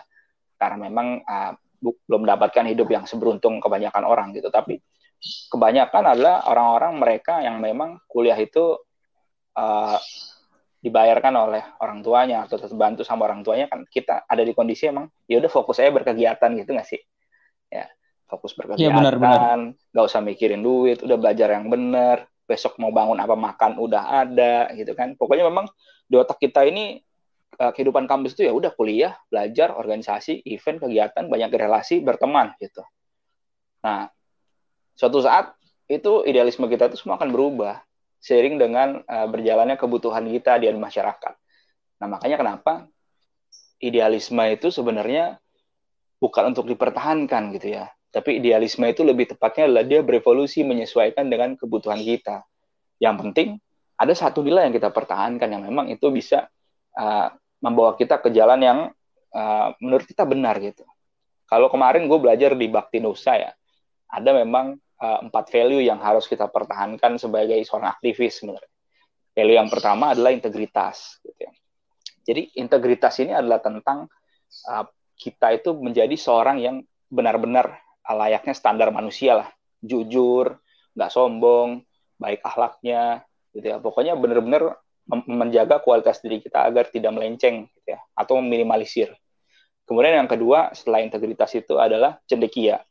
karena 0.56 0.88
memang 0.88 1.08
uh, 1.28 1.52
belum 1.84 2.24
mendapatkan 2.24 2.66
hidup 2.72 2.88
yang 2.88 3.06
seberuntung 3.06 3.60
kebanyakan 3.60 4.08
orang 4.08 4.32
gitu. 4.32 4.48
Tapi 4.48 4.80
kebanyakan 5.52 6.16
adalah 6.16 6.48
orang-orang 6.48 6.94
mereka 6.98 7.44
yang 7.44 7.60
memang 7.60 8.00
kuliah 8.08 8.40
itu 8.40 8.80
uh, 9.60 9.98
dibayarkan 10.86 11.34
oleh 11.34 11.63
orang 11.82 12.06
tuanya 12.06 12.46
atau 12.46 12.62
terbantu 12.62 13.01
sama 13.01 13.25
orang 13.25 13.42
tuanya 13.42 13.65
kan 13.65 13.82
kita 13.89 14.30
ada 14.30 14.46
di 14.46 14.54
kondisi 14.54 14.86
emang 14.86 15.10
ya 15.25 15.42
udah 15.42 15.50
fokus 15.50 15.82
aja 15.82 15.89
berkegiatan 15.89 16.54
gitu 16.62 16.70
nggak 16.77 16.86
sih 16.86 17.01
ya 17.74 17.89
fokus 18.25 18.58
berkegiatan, 18.58 18.89
ya, 18.89 18.94
benar, 18.94 19.15
benar. 19.22 19.60
gak 19.94 20.06
usah 20.06 20.22
mikirin 20.22 20.65
duit, 20.65 21.01
udah 21.06 21.18
belajar 21.18 21.54
yang 21.54 21.70
benar, 21.70 22.25
besok 22.46 22.77
mau 22.82 22.89
bangun 22.89 23.18
apa 23.22 23.38
makan 23.38 23.77
udah 23.77 24.25
ada 24.25 24.70
gitu 24.74 24.98
kan. 24.98 25.13
Pokoknya 25.13 25.46
memang 25.46 25.70
di 26.06 26.15
otak 26.18 26.42
kita 26.42 26.65
ini 26.65 27.01
uh, 27.62 27.72
kehidupan 27.74 28.10
kampus 28.10 28.38
itu 28.38 28.50
ya 28.50 28.54
udah 28.54 28.74
kuliah, 28.74 29.13
belajar, 29.30 29.74
organisasi, 29.77 30.46
event, 30.50 30.82
kegiatan, 30.82 31.25
banyak 31.30 31.50
relasi, 31.54 32.01
berteman 32.01 32.54
gitu. 32.58 32.82
Nah, 33.86 34.10
suatu 34.98 35.22
saat 35.22 35.54
itu 35.86 36.25
idealisme 36.25 36.65
kita 36.65 36.89
itu 36.89 36.98
semua 36.98 37.22
akan 37.22 37.30
berubah 37.30 37.77
seiring 38.25 38.58
dengan 38.58 39.05
uh, 39.05 39.29
berjalannya 39.29 39.77
kebutuhan 39.77 40.25
kita 40.25 40.58
di 40.58 40.74
masyarakat. 40.74 41.34
Nah, 42.01 42.08
makanya 42.10 42.41
kenapa 42.41 42.89
idealisme 43.77 44.41
itu 44.50 44.74
sebenarnya 44.74 45.38
bukan 46.17 46.58
untuk 46.58 46.65
dipertahankan 46.65 47.53
gitu 47.53 47.77
ya, 47.77 47.86
Tapi 48.10 48.39
idealisme 48.39 48.88
itu 48.88 49.03
lebih 49.03 49.36
tepatnya 49.36 49.67
adalah 49.67 49.86
dia 49.86 50.00
berevolusi 50.00 50.63
menyesuaikan 50.63 51.27
dengan 51.27 51.60
kebutuhan 51.60 52.00
kita. 52.00 52.48
Yang 52.98 53.15
penting 53.22 53.48
ada 54.00 54.15
satu 54.15 54.39
nilai 54.39 54.72
yang 54.72 54.75
kita 54.75 54.88
pertahankan 54.88 55.51
yang 55.51 55.67
memang 55.67 55.91
itu 55.91 56.08
bisa 56.10 56.48
uh, 56.96 57.27
membawa 57.60 58.00
kita 58.00 58.24
ke 58.24 58.32
jalan 58.32 58.60
yang 58.63 58.79
uh, 59.36 59.67
menurut 59.84 60.08
kita 60.08 60.24
benar 60.24 60.58
gitu. 60.63 60.88
Kalau 61.46 61.67
kemarin 61.67 62.08
gue 62.08 62.15
belajar 62.15 62.55
di 62.55 62.72
Bakti 62.72 63.03
Nusa 63.03 63.36
ya, 63.36 63.51
ada 64.08 64.32
memang 64.32 64.79
uh, 65.02 65.20
empat 65.25 65.52
value 65.52 65.84
yang 65.84 66.00
harus 66.00 66.28
kita 66.30 66.48
pertahankan 66.48 67.20
sebagai 67.20 67.58
seorang 67.68 67.96
aktivis 67.96 68.44
sebenarnya. 68.44 68.74
Value 69.36 69.58
yang 69.60 69.70
pertama 69.72 70.16
adalah 70.16 70.32
integritas. 70.32 71.20
Gitu 71.24 71.40
ya. 71.40 71.52
Jadi 72.25 72.42
integritas 72.58 73.20
ini 73.22 73.36
adalah 73.36 73.60
tentang 73.62 74.08
uh, 74.72 74.86
kita 75.16 75.56
itu 75.56 75.75
menjadi 75.75 76.16
seorang 76.16 76.58
yang 76.60 76.75
benar-benar 77.08 77.80
layaknya 78.06 78.54
standar 78.54 78.90
manusia 78.92 79.46
lah, 79.46 79.50
jujur, 79.82 80.58
nggak 80.94 81.12
sombong, 81.12 81.82
baik 82.20 82.42
akhlaknya, 82.44 83.24
gitu 83.54 83.66
ya. 83.66 83.78
Pokoknya 83.82 84.14
benar-benar 84.18 84.78
menjaga 85.30 85.78
kualitas 85.82 86.18
diri 86.22 86.42
kita 86.42 86.66
agar 86.66 86.90
tidak 86.90 87.14
melenceng, 87.14 87.70
gitu 87.78 87.94
ya, 87.94 88.00
atau 88.18 88.42
meminimalisir. 88.42 89.14
Kemudian 89.86 90.25
yang 90.25 90.30
kedua 90.30 90.74
setelah 90.74 91.06
integritas 91.06 91.54
itu 91.54 91.78
adalah 91.78 92.18
cendekia. 92.25 92.82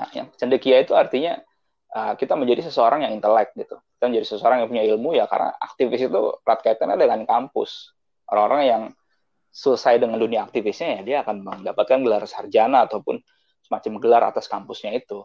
Nah, 0.00 0.08
yang 0.16 0.32
cendekia 0.32 0.80
itu 0.80 0.96
artinya 0.96 1.36
uh, 1.92 2.16
kita 2.16 2.32
menjadi 2.40 2.72
seseorang 2.72 3.04
yang 3.04 3.12
intelek 3.12 3.52
gitu. 3.52 3.76
Kita 4.00 4.08
menjadi 4.08 4.26
seseorang 4.32 4.64
yang 4.64 4.68
punya 4.72 4.84
ilmu 4.88 5.12
ya 5.12 5.28
karena 5.28 5.52
aktivis 5.60 6.08
itu 6.08 6.20
erat 6.40 6.60
kaitannya 6.64 6.96
dengan 6.96 7.28
kampus. 7.28 7.92
Orang-orang 8.32 8.64
yang 8.64 8.82
selesai 9.52 10.00
dengan 10.00 10.16
dunia 10.16 10.46
aktivisnya 10.48 10.88
ya 10.96 11.00
dia 11.04 11.16
akan 11.20 11.44
mendapatkan 11.44 12.00
gelar 12.00 12.24
sarjana 12.24 12.88
ataupun 12.88 13.20
semacam 13.60 13.92
gelar 14.00 14.22
atas 14.32 14.48
kampusnya 14.48 14.96
itu. 14.96 15.20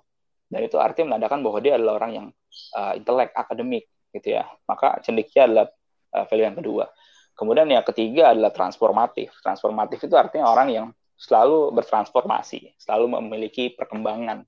Dan 0.52 0.68
itu 0.68 0.76
artinya 0.76 1.16
menandakan 1.16 1.40
bahwa 1.40 1.58
dia 1.64 1.80
adalah 1.80 2.04
orang 2.04 2.12
yang 2.12 2.28
uh, 2.76 2.94
intelek, 3.00 3.32
akademik 3.32 3.88
gitu 4.12 4.36
ya. 4.36 4.44
Maka 4.68 5.00
cendekia 5.08 5.48
adalah 5.48 5.72
uh, 6.12 6.28
value 6.28 6.46
yang 6.52 6.58
kedua. 6.60 6.92
Kemudian 7.36 7.68
yang 7.72 7.84
ketiga 7.88 8.36
adalah 8.36 8.52
transformatif. 8.52 9.32
Transformatif 9.40 10.04
itu 10.04 10.16
artinya 10.20 10.52
orang 10.52 10.68
yang 10.68 10.88
selalu 11.16 11.72
bertransformasi, 11.72 12.76
selalu 12.76 13.20
memiliki 13.20 13.72
perkembangan 13.72 14.44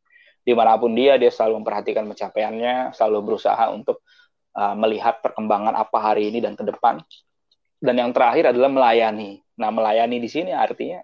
di 0.48 0.56
mana 0.56 0.80
pun 0.80 0.96
dia 0.96 1.20
dia 1.20 1.28
selalu 1.28 1.60
memperhatikan 1.60 2.08
pencapaiannya 2.08 2.96
selalu 2.96 3.20
berusaha 3.20 3.68
untuk 3.68 4.00
uh, 4.56 4.72
melihat 4.80 5.20
perkembangan 5.20 5.76
apa 5.76 6.00
hari 6.00 6.32
ini 6.32 6.40
dan 6.40 6.56
ke 6.56 6.64
depan. 6.64 7.04
Dan 7.84 8.00
yang 8.00 8.16
terakhir 8.16 8.56
adalah 8.56 8.72
melayani. 8.72 9.44
Nah 9.60 9.76
melayani 9.76 10.24
di 10.24 10.30
sini 10.32 10.56
artinya 10.56 11.04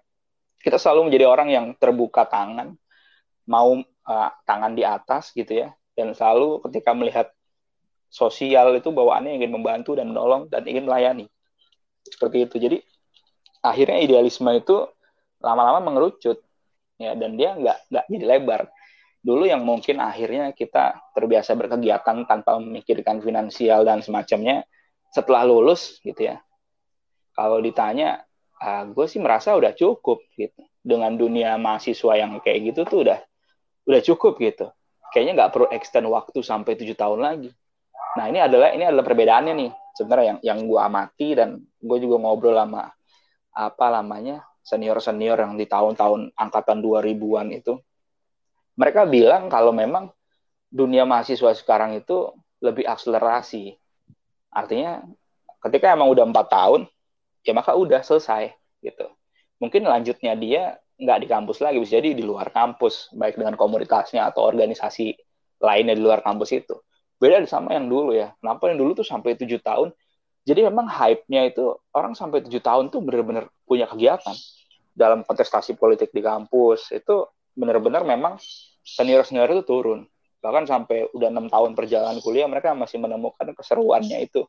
kita 0.64 0.80
selalu 0.80 1.12
menjadi 1.12 1.28
orang 1.28 1.48
yang 1.52 1.66
terbuka 1.76 2.24
tangan 2.24 2.72
mau 3.44 3.76
uh, 3.84 4.30
tangan 4.48 4.72
di 4.72 4.80
atas 4.80 5.36
gitu 5.36 5.60
ya. 5.60 5.68
Dan 5.92 6.16
selalu 6.16 6.64
ketika 6.64 6.96
melihat 6.96 7.28
sosial 8.08 8.72
itu 8.72 8.88
bawaannya 8.96 9.44
ingin 9.44 9.52
membantu 9.52 9.92
dan 9.92 10.08
menolong 10.08 10.48
dan 10.48 10.64
ingin 10.64 10.88
melayani. 10.88 11.28
Seperti 12.00 12.48
itu. 12.48 12.56
Jadi 12.56 12.78
akhirnya 13.60 14.00
idealisme 14.00 14.48
itu 14.56 14.88
lama-lama 15.44 15.84
mengerucut 15.84 16.40
ya. 16.96 17.12
Dan 17.12 17.36
dia 17.36 17.52
nggak 17.52 17.92
nggak 17.92 18.04
jadi 18.08 18.24
lebar 18.24 18.72
dulu 19.24 19.48
yang 19.48 19.64
mungkin 19.64 20.04
akhirnya 20.04 20.52
kita 20.52 21.00
terbiasa 21.16 21.56
berkegiatan 21.56 22.28
tanpa 22.28 22.60
memikirkan 22.60 23.24
finansial 23.24 23.88
dan 23.88 24.04
semacamnya 24.04 24.68
setelah 25.08 25.48
lulus 25.48 25.96
gitu 26.04 26.28
ya. 26.28 26.44
Kalau 27.32 27.58
ditanya 27.64 28.20
uh, 28.60 28.84
gue 28.92 29.06
sih 29.08 29.18
merasa 29.18 29.56
udah 29.56 29.72
cukup 29.72 30.20
gitu. 30.36 30.60
Dengan 30.84 31.16
dunia 31.16 31.56
mahasiswa 31.56 32.20
yang 32.20 32.36
kayak 32.44 32.76
gitu 32.76 32.84
tuh 32.84 33.08
udah 33.08 33.18
udah 33.88 34.00
cukup 34.04 34.36
gitu. 34.44 34.68
Kayaknya 35.16 35.32
nggak 35.40 35.50
perlu 35.56 35.66
extend 35.72 36.06
waktu 36.12 36.44
sampai 36.44 36.76
tujuh 36.76 36.92
tahun 36.92 37.24
lagi. 37.24 37.48
Nah 38.20 38.28
ini 38.28 38.44
adalah 38.44 38.76
ini 38.76 38.84
adalah 38.84 39.08
perbedaannya 39.08 39.54
nih 39.56 39.70
sebenarnya 39.96 40.26
yang 40.36 40.38
yang 40.44 40.58
gue 40.68 40.80
amati 40.84 41.28
dan 41.32 41.64
gue 41.80 41.98
juga 42.04 42.20
ngobrol 42.20 42.60
sama 42.60 42.92
apa 43.56 43.86
namanya 43.88 44.44
senior 44.60 45.00
senior 45.00 45.40
yang 45.40 45.56
di 45.56 45.64
tahun-tahun 45.64 46.36
angkatan 46.36 46.84
2000-an 46.84 47.48
itu 47.54 47.80
mereka 48.74 49.06
bilang 49.06 49.46
kalau 49.46 49.70
memang 49.70 50.10
dunia 50.70 51.06
mahasiswa 51.06 51.54
sekarang 51.54 51.94
itu 51.94 52.34
lebih 52.58 52.82
akselerasi. 52.86 53.78
Artinya 54.50 55.02
ketika 55.62 55.94
emang 55.94 56.10
udah 56.10 56.26
empat 56.26 56.46
tahun, 56.50 56.90
ya 57.46 57.54
maka 57.54 57.78
udah 57.78 58.02
selesai 58.02 58.50
gitu. 58.82 59.06
Mungkin 59.62 59.86
lanjutnya 59.86 60.34
dia 60.34 60.62
nggak 60.98 61.18
di 61.22 61.26
kampus 61.30 61.58
lagi, 61.62 61.78
bisa 61.78 61.98
jadi 61.98 62.14
di 62.14 62.22
luar 62.22 62.50
kampus, 62.50 63.10
baik 63.14 63.38
dengan 63.38 63.54
komunitasnya 63.54 64.30
atau 64.30 64.46
organisasi 64.46 65.14
lainnya 65.62 65.94
di 65.94 66.02
luar 66.02 66.22
kampus 66.22 66.54
itu. 66.54 66.74
Beda 67.18 67.38
sama 67.46 67.78
yang 67.78 67.86
dulu 67.86 68.14
ya. 68.14 68.34
Kenapa 68.42 68.68
yang 68.70 68.78
dulu 68.82 68.98
tuh 68.98 69.06
sampai 69.06 69.38
tujuh 69.38 69.62
tahun? 69.62 69.94
Jadi 70.44 70.60
memang 70.68 70.84
hype-nya 70.90 71.48
itu 71.48 71.72
orang 71.96 72.12
sampai 72.12 72.44
tujuh 72.44 72.60
tahun 72.60 72.92
tuh 72.92 73.00
benar-benar 73.00 73.48
punya 73.64 73.88
kegiatan 73.88 74.36
dalam 74.92 75.24
kontestasi 75.24 75.74
politik 75.74 76.12
di 76.12 76.20
kampus 76.20 76.92
itu 76.92 77.24
benar-benar 77.54 78.02
memang 78.02 78.36
senior-senior 78.84 79.48
itu 79.50 79.64
turun. 79.64 80.04
Bahkan 80.44 80.68
sampai 80.68 81.08
udah 81.16 81.32
enam 81.32 81.48
tahun 81.48 81.72
perjalanan 81.72 82.20
kuliah, 82.20 82.44
mereka 82.44 82.76
masih 82.76 83.00
menemukan 83.00 83.48
keseruannya 83.56 84.28
itu 84.28 84.44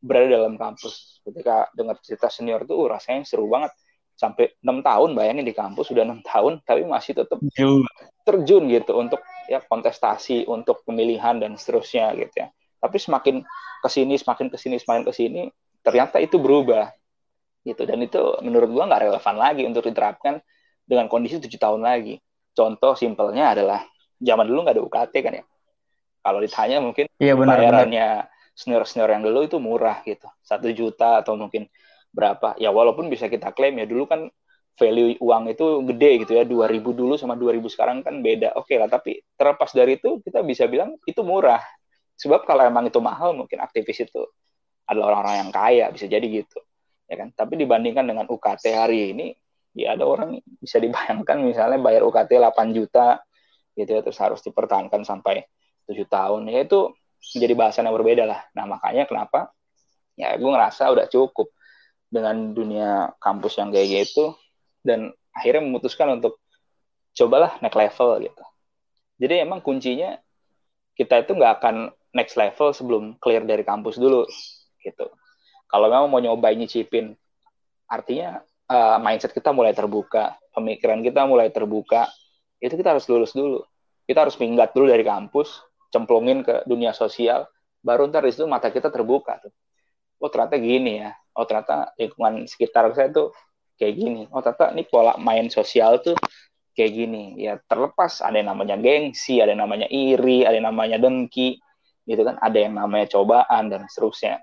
berada 0.00 0.40
dalam 0.40 0.56
kampus. 0.56 1.20
Ketika 1.20 1.68
dengar 1.76 2.00
cerita 2.00 2.32
senior 2.32 2.64
itu, 2.64 2.72
uh, 2.72 2.88
rasanya 2.88 3.28
seru 3.28 3.44
banget. 3.52 3.76
Sampai 4.14 4.54
enam 4.62 4.80
tahun, 4.80 5.12
bayangin 5.12 5.44
di 5.44 5.52
kampus 5.52 5.90
sudah 5.90 6.06
enam 6.06 6.22
tahun, 6.24 6.62
tapi 6.64 6.86
masih 6.86 7.18
tetap 7.18 7.42
terjun 8.24 8.70
gitu 8.70 8.96
untuk 8.96 9.20
ya 9.50 9.60
kontestasi, 9.60 10.48
untuk 10.48 10.80
pemilihan 10.86 11.36
dan 11.36 11.58
seterusnya 11.60 12.14
gitu 12.16 12.46
ya. 12.46 12.48
Tapi 12.80 12.96
semakin 12.96 13.42
ke 13.84 13.88
sini, 13.90 14.14
semakin 14.16 14.48
ke 14.48 14.56
sini, 14.56 14.76
semakin 14.80 15.02
ke 15.02 15.12
sini, 15.12 15.42
ternyata 15.82 16.22
itu 16.22 16.38
berubah 16.38 16.94
gitu. 17.66 17.82
Dan 17.84 18.06
itu 18.06 18.22
menurut 18.40 18.70
gua 18.70 18.86
nggak 18.86 19.02
relevan 19.12 19.36
lagi 19.36 19.62
untuk 19.66 19.82
diterapkan 19.82 20.38
dengan 20.86 21.10
kondisi 21.10 21.42
tujuh 21.42 21.58
tahun 21.58 21.82
lagi 21.84 22.22
contoh 22.54 22.94
simpelnya 22.94 23.52
adalah 23.52 23.84
zaman 24.22 24.46
dulu 24.46 24.64
nggak 24.64 24.76
ada 24.78 24.84
UKT 24.86 25.14
kan 25.20 25.32
ya. 25.42 25.44
Kalau 26.24 26.38
ditanya 26.40 26.80
mungkin 26.80 27.04
iya, 27.20 27.36
benar, 27.36 27.60
bayarannya 27.60 28.08
senior-senior 28.56 29.10
yang 29.12 29.22
dulu 29.26 29.44
itu 29.44 29.60
murah 29.60 30.00
gitu. 30.06 30.24
Satu 30.40 30.72
juta 30.72 31.20
atau 31.20 31.36
mungkin 31.36 31.68
berapa. 32.14 32.56
Ya 32.56 32.72
walaupun 32.72 33.12
bisa 33.12 33.28
kita 33.28 33.52
klaim 33.52 33.76
ya 33.76 33.84
dulu 33.84 34.08
kan 34.08 34.32
value 34.74 35.20
uang 35.20 35.52
itu 35.52 35.84
gede 35.92 36.24
gitu 36.24 36.32
ya. 36.38 36.48
2000 36.48 36.80
dulu 36.96 37.14
sama 37.20 37.36
2000 37.36 37.68
sekarang 37.68 38.00
kan 38.00 38.24
beda. 38.24 38.56
Oke 38.56 38.80
lah 38.80 38.88
tapi 38.88 39.20
terlepas 39.36 39.74
dari 39.76 40.00
itu 40.00 40.22
kita 40.24 40.40
bisa 40.40 40.64
bilang 40.64 40.96
itu 41.04 41.20
murah. 41.20 41.60
Sebab 42.16 42.46
kalau 42.48 42.64
emang 42.64 42.88
itu 42.88 43.02
mahal 43.02 43.36
mungkin 43.36 43.60
aktivis 43.60 44.06
itu 44.06 44.22
adalah 44.88 45.12
orang-orang 45.12 45.36
yang 45.44 45.50
kaya 45.52 45.86
bisa 45.92 46.06
jadi 46.08 46.24
gitu. 46.24 46.62
Ya 47.04 47.20
kan? 47.20 47.36
Tapi 47.36 47.60
dibandingkan 47.60 48.06
dengan 48.06 48.24
UKT 48.30 48.64
hari 48.72 49.12
ini 49.12 49.36
ya 49.74 49.98
ada 49.98 50.06
orang 50.06 50.38
bisa 50.62 50.78
dibayangkan 50.78 51.42
misalnya 51.42 51.78
bayar 51.82 52.06
UKT 52.06 52.38
8 52.38 52.72
juta 52.72 53.20
gitu 53.74 53.90
ya 53.90 54.00
terus 54.06 54.18
harus 54.22 54.40
dipertahankan 54.40 55.02
sampai 55.02 55.44
7 55.90 56.06
tahun. 56.06 56.46
Ya 56.48 56.62
itu 56.64 56.94
menjadi 57.34 57.54
bahasan 57.58 57.84
yang 57.90 57.96
berbeda 57.98 58.24
lah. 58.24 58.40
Nah 58.54 58.64
makanya 58.70 59.04
kenapa? 59.04 59.50
Ya 60.14 60.32
gue 60.38 60.46
ngerasa 60.46 60.94
udah 60.94 61.10
cukup 61.10 61.50
dengan 62.06 62.54
dunia 62.54 63.10
kampus 63.18 63.58
yang 63.58 63.74
kayak 63.74 64.06
gitu 64.06 64.38
dan 64.86 65.10
akhirnya 65.34 65.66
memutuskan 65.66 66.14
untuk 66.22 66.38
cobalah 67.18 67.58
next 67.58 67.74
level 67.74 68.22
gitu. 68.22 68.44
Jadi 69.18 69.34
emang 69.42 69.58
kuncinya 69.58 70.14
kita 70.94 71.26
itu 71.26 71.34
nggak 71.34 71.52
akan 71.58 71.90
next 72.14 72.38
level 72.38 72.70
sebelum 72.70 73.18
clear 73.18 73.42
dari 73.42 73.66
kampus 73.66 73.98
dulu 73.98 74.22
gitu. 74.78 75.10
Kalau 75.66 75.90
memang 75.90 76.06
mau 76.06 76.22
nyobain 76.22 76.54
nyicipin 76.54 77.18
artinya 77.90 78.38
uh, 78.68 78.98
mindset 79.00 79.32
kita 79.32 79.50
mulai 79.52 79.72
terbuka, 79.76 80.36
pemikiran 80.54 81.00
kita 81.04 81.24
mulai 81.28 81.50
terbuka, 81.52 82.08
itu 82.62 82.74
kita 82.74 82.96
harus 82.96 83.04
lulus 83.10 83.32
dulu. 83.36 83.64
Kita 84.04 84.24
harus 84.24 84.36
minggat 84.36 84.76
dulu 84.76 84.92
dari 84.92 85.00
kampus, 85.04 85.64
cemplungin 85.88 86.44
ke 86.44 86.64
dunia 86.68 86.92
sosial, 86.92 87.48
baru 87.80 88.08
ntar 88.08 88.24
itu 88.28 88.44
mata 88.44 88.68
kita 88.68 88.88
terbuka 88.92 89.40
tuh. 89.40 89.52
Oh 90.20 90.28
ternyata 90.32 90.56
gini 90.56 91.04
ya, 91.04 91.12
oh 91.36 91.44
ternyata 91.44 91.92
lingkungan 92.00 92.48
sekitar 92.48 92.88
saya 92.96 93.12
tuh 93.12 93.32
kayak 93.76 93.94
gini. 93.96 94.22
Oh 94.32 94.40
ternyata 94.40 94.72
ini 94.72 94.84
pola 94.88 95.16
main 95.20 95.48
sosial 95.52 96.00
tuh 96.00 96.16
kayak 96.72 96.92
gini. 96.92 97.36
Ya 97.40 97.60
terlepas 97.64 98.24
ada 98.24 98.36
yang 98.40 98.52
namanya 98.52 98.76
gengsi, 98.80 99.40
ada 99.40 99.52
yang 99.52 99.64
namanya 99.64 99.88
iri, 99.88 100.48
ada 100.48 100.56
yang 100.56 100.68
namanya 100.72 100.96
dengki, 100.96 101.60
gitu 102.08 102.22
kan. 102.24 102.36
Ada 102.40 102.58
yang 102.68 102.74
namanya 102.76 103.06
cobaan 103.12 103.72
dan 103.72 103.84
seterusnya. 103.88 104.40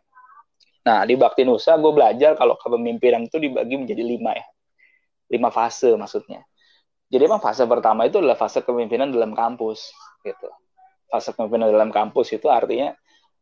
Nah, 0.82 1.06
di 1.06 1.14
Bakti 1.14 1.46
Nusa 1.46 1.78
gue 1.78 1.94
belajar 1.94 2.34
kalau 2.34 2.58
kepemimpinan 2.58 3.30
itu 3.30 3.38
dibagi 3.38 3.78
menjadi 3.78 4.02
lima 4.02 4.34
ya. 4.34 4.46
Lima 5.30 5.54
fase 5.54 5.94
maksudnya. 5.94 6.42
Jadi 7.12 7.28
emang 7.28 7.44
fase 7.44 7.68
pertama 7.70 8.08
itu 8.08 8.18
adalah 8.18 8.40
fase 8.40 8.66
kepemimpinan 8.66 9.14
dalam 9.14 9.38
kampus. 9.38 9.94
gitu. 10.26 10.50
Fase 11.10 11.34
kepemimpinan 11.34 11.70
dalam 11.70 11.90
kampus 11.94 12.34
itu 12.34 12.50
artinya 12.50 12.94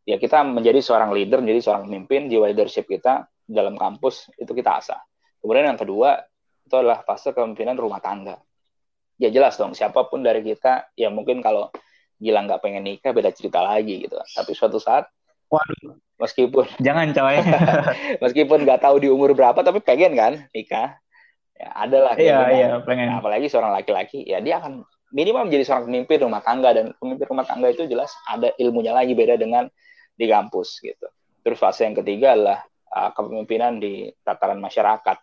ya 0.03 0.19
kita 0.19 0.43
menjadi 0.43 0.83
seorang 0.83 1.15
leader, 1.15 1.39
menjadi 1.39 1.71
seorang 1.71 1.83
pemimpin, 1.87 2.27
jiwa 2.27 2.51
leadership 2.51 2.89
kita 2.89 3.27
dalam 3.47 3.79
kampus 3.79 4.27
itu 4.35 4.51
kita 4.51 4.83
asah. 4.83 4.99
Kemudian 5.39 5.75
yang 5.75 5.79
kedua 5.79 6.19
itu 6.67 6.75
adalah 6.75 7.01
fase 7.07 7.31
kepemimpinan 7.31 7.79
rumah 7.79 8.03
tangga. 8.03 8.37
ya 9.19 9.27
jelas 9.27 9.59
dong 9.59 9.75
siapa 9.75 10.07
pun 10.07 10.23
dari 10.23 10.39
kita 10.39 10.95
ya 10.95 11.11
mungkin 11.11 11.43
kalau 11.43 11.67
Gilang 12.19 12.51
nggak 12.51 12.59
pengen 12.59 12.83
nikah 12.83 13.15
beda 13.15 13.31
cerita 13.31 13.63
lagi 13.63 14.03
gitu 14.03 14.19
tapi 14.35 14.51
suatu 14.51 14.75
saat 14.75 15.07
Waduh. 15.49 15.97
meskipun. 16.19 16.65
Jangan 16.77 17.09
coy. 17.15 17.37
Meskipun 18.23 18.67
nggak 18.67 18.83
tahu 18.83 19.01
di 19.01 19.09
umur 19.09 19.33
berapa 19.33 19.57
tapi 19.65 19.81
pengen 19.81 20.13
kan 20.13 20.33
nikah 20.53 20.99
ya 21.59 21.69
ada 21.75 21.97
lah 21.99 22.13
iya 22.15 22.39
iya 22.55 22.69
pengen. 22.83 23.11
Nah, 23.11 23.19
apalagi 23.19 23.51
seorang 23.51 23.75
laki-laki 23.75 24.23
ya 24.23 24.39
dia 24.39 24.61
akan 24.63 24.85
minimal 25.15 25.49
menjadi 25.49 25.63
seorang 25.65 25.89
pemimpin 25.89 26.17
rumah 26.23 26.43
tangga 26.43 26.69
dan 26.71 26.85
pemimpin 27.01 27.27
rumah 27.27 27.47
tangga 27.47 27.67
itu 27.71 27.83
jelas 27.89 28.13
ada 28.29 28.53
ilmunya 28.61 28.93
lagi 28.93 29.17
beda 29.17 29.35
dengan 29.35 29.67
di 30.15 30.25
kampus 30.27 30.79
gitu. 30.83 31.07
Terus 31.43 31.57
fase 31.57 31.87
yang 31.87 31.97
ketiga 31.97 32.35
adalah 32.35 32.59
uh, 32.93 33.09
kepemimpinan 33.15 33.79
di 33.79 34.11
tataran 34.21 34.59
masyarakat. 34.59 35.17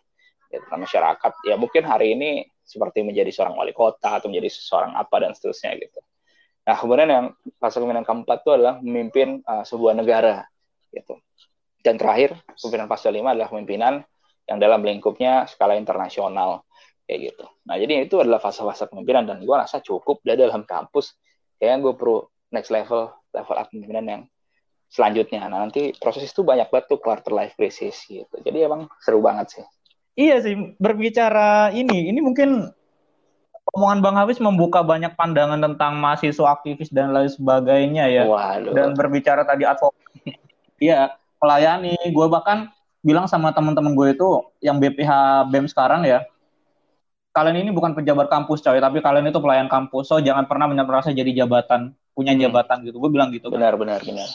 Ya, 0.50 0.56
tataran 0.64 0.82
masyarakat 0.84 1.32
ya 1.44 1.54
mungkin 1.60 1.82
hari 1.84 2.16
ini 2.16 2.30
seperti 2.66 3.06
menjadi 3.06 3.30
seorang 3.30 3.54
wali 3.54 3.70
kota 3.70 4.18
atau 4.18 4.26
menjadi 4.26 4.50
seorang 4.50 4.98
apa 4.98 5.16
dan 5.22 5.30
seterusnya 5.36 5.76
gitu 5.78 6.02
Nah, 6.66 6.74
kemudian 6.74 7.06
yang 7.06 7.26
fase 7.62 7.78
kepemimpinan 7.78 8.02
keempat 8.02 8.42
itu 8.42 8.50
adalah 8.50 8.74
memimpin 8.82 9.38
uh, 9.46 9.62
sebuah 9.62 9.94
negara, 9.94 10.42
gitu. 10.90 11.14
Dan 11.78 11.94
terakhir, 11.94 12.34
kepemimpinan 12.58 12.88
fase 12.90 13.08
lima 13.14 13.30
adalah 13.30 13.46
kepemimpinan 13.46 14.02
yang 14.50 14.58
dalam 14.58 14.82
lingkupnya 14.82 15.46
skala 15.46 15.78
internasional, 15.78 16.66
kayak 17.06 17.30
gitu. 17.30 17.46
Nah, 17.70 17.78
jadi 17.78 18.10
itu 18.10 18.18
adalah 18.18 18.42
fase-fase 18.42 18.90
kepemimpinan 18.90 19.30
dan 19.30 19.38
gue 19.46 19.56
rasa 19.56 19.78
cukup 19.78 20.18
dari 20.26 20.42
dalam 20.42 20.66
kampus. 20.66 21.14
Kayaknya 21.56 21.78
gue 21.86 21.92
perlu 21.94 22.18
next 22.50 22.74
level, 22.74 23.14
level 23.30 23.54
kepemimpinan 23.54 24.04
yang 24.10 24.22
selanjutnya. 24.90 25.46
Nah, 25.46 25.62
nanti 25.62 25.94
proses 25.98 26.26
itu 26.26 26.42
banyak 26.42 26.66
banget 26.66 26.86
tuh 26.90 26.98
quarter 26.98 27.30
life 27.30 27.54
crisis 27.54 27.94
gitu. 28.10 28.34
Jadi 28.42 28.58
emang 28.58 28.90
seru 28.98 29.22
banget 29.22 29.54
sih. 29.54 29.64
Iya 30.18 30.42
sih, 30.42 30.54
berbicara 30.82 31.70
ini, 31.76 32.10
ini 32.10 32.18
mungkin 32.24 32.72
omongan 33.76 34.00
Bang 34.00 34.16
Hafiz 34.16 34.40
membuka 34.40 34.80
banyak 34.80 35.12
pandangan 35.14 35.60
tentang 35.60 36.00
mahasiswa 36.00 36.56
aktivis 36.56 36.88
dan 36.88 37.12
lain 37.12 37.28
sebagainya 37.28 38.08
ya. 38.08 38.24
Waduh. 38.24 38.72
Dan 38.72 38.96
berbicara 38.96 39.44
tadi 39.44 39.68
advokasi. 39.68 40.32
Iya, 40.76 41.16
melayani. 41.40 41.96
Gue 42.12 42.28
bahkan 42.28 42.68
bilang 43.00 43.24
sama 43.24 43.48
teman-teman 43.56 43.96
gue 43.96 44.12
itu 44.12 44.28
yang 44.60 44.76
BPH 44.76 45.08
BEM 45.48 45.72
sekarang 45.72 46.04
ya. 46.04 46.20
Kalian 47.32 47.64
ini 47.64 47.72
bukan 47.72 47.96
pejabat 47.96 48.28
kampus 48.28 48.60
coy, 48.60 48.76
tapi 48.76 49.00
kalian 49.00 49.32
itu 49.32 49.40
pelayan 49.40 49.72
kampus. 49.72 50.12
So 50.12 50.20
jangan 50.20 50.44
pernah 50.44 50.68
merasa 50.68 51.16
jadi 51.16 51.32
jabatan, 51.32 51.96
punya 52.12 52.36
hmm. 52.36 52.44
jabatan 52.44 52.84
gitu. 52.84 53.00
Gue 53.00 53.08
bilang 53.08 53.32
gitu. 53.32 53.48
Benar, 53.48 53.80
benar, 53.80 54.04
benar. 54.04 54.28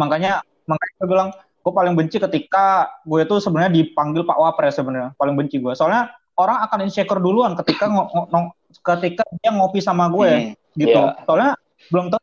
Makanya 0.00 0.40
makanya 0.64 0.94
gue 0.96 1.08
bilang 1.12 1.28
gue 1.62 1.72
paling 1.72 1.94
benci 1.94 2.16
ketika 2.18 2.90
gue 3.06 3.20
itu 3.22 3.36
sebenarnya 3.38 3.70
dipanggil 3.70 4.26
Pak 4.26 4.38
Wapres 4.38 4.74
sebenarnya 4.74 5.14
paling 5.14 5.38
benci 5.38 5.62
gue 5.62 5.70
soalnya 5.78 6.10
orang 6.34 6.58
akan 6.66 6.78
insecure 6.90 7.22
duluan 7.22 7.54
ketika 7.54 7.86
ng 7.86 8.02
ng 8.30 8.44
ketika 8.80 9.22
dia 9.38 9.50
ngopi 9.52 9.84
sama 9.84 10.08
gue 10.08 10.56
hmm, 10.56 10.78
gitu. 10.80 10.96
Yeah. 10.96 11.20
Soalnya 11.28 11.52
belum 11.92 12.06
tahu 12.12 12.22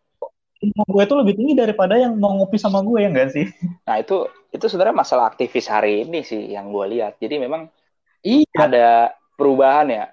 gue 0.91 1.03
itu 1.08 1.15
lebih 1.15 1.34
tinggi 1.39 1.53
daripada 1.56 1.96
yang 1.96 2.20
mau 2.20 2.36
ngopi 2.36 2.60
sama 2.60 2.84
gue 2.84 3.00
ya 3.00 3.10
enggak 3.12 3.32
sih? 3.32 3.48
Nah 3.88 3.96
itu 4.01 4.27
itu 4.51 4.65
sebenarnya 4.68 4.98
masalah 4.98 5.32
aktivis 5.32 5.72
hari 5.72 6.03
ini 6.03 6.20
sih 6.25 6.51
yang 6.51 6.74
gue 6.74 6.86
lihat. 7.00 7.15
Jadi 7.22 7.39
memang 7.39 7.72
iya. 8.25 8.60
ada 8.60 8.88
perubahan 9.39 9.88
ya. 9.88 10.06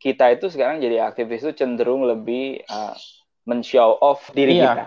Kita 0.00 0.32
itu 0.32 0.48
sekarang 0.48 0.80
jadi 0.80 1.04
aktivis 1.04 1.44
itu 1.44 1.52
cenderung 1.64 2.06
lebih 2.06 2.64
uh, 2.70 2.94
men-show 3.44 3.98
off 4.00 4.30
diri 4.30 4.62
iya. 4.62 4.72
kita. 4.72 4.86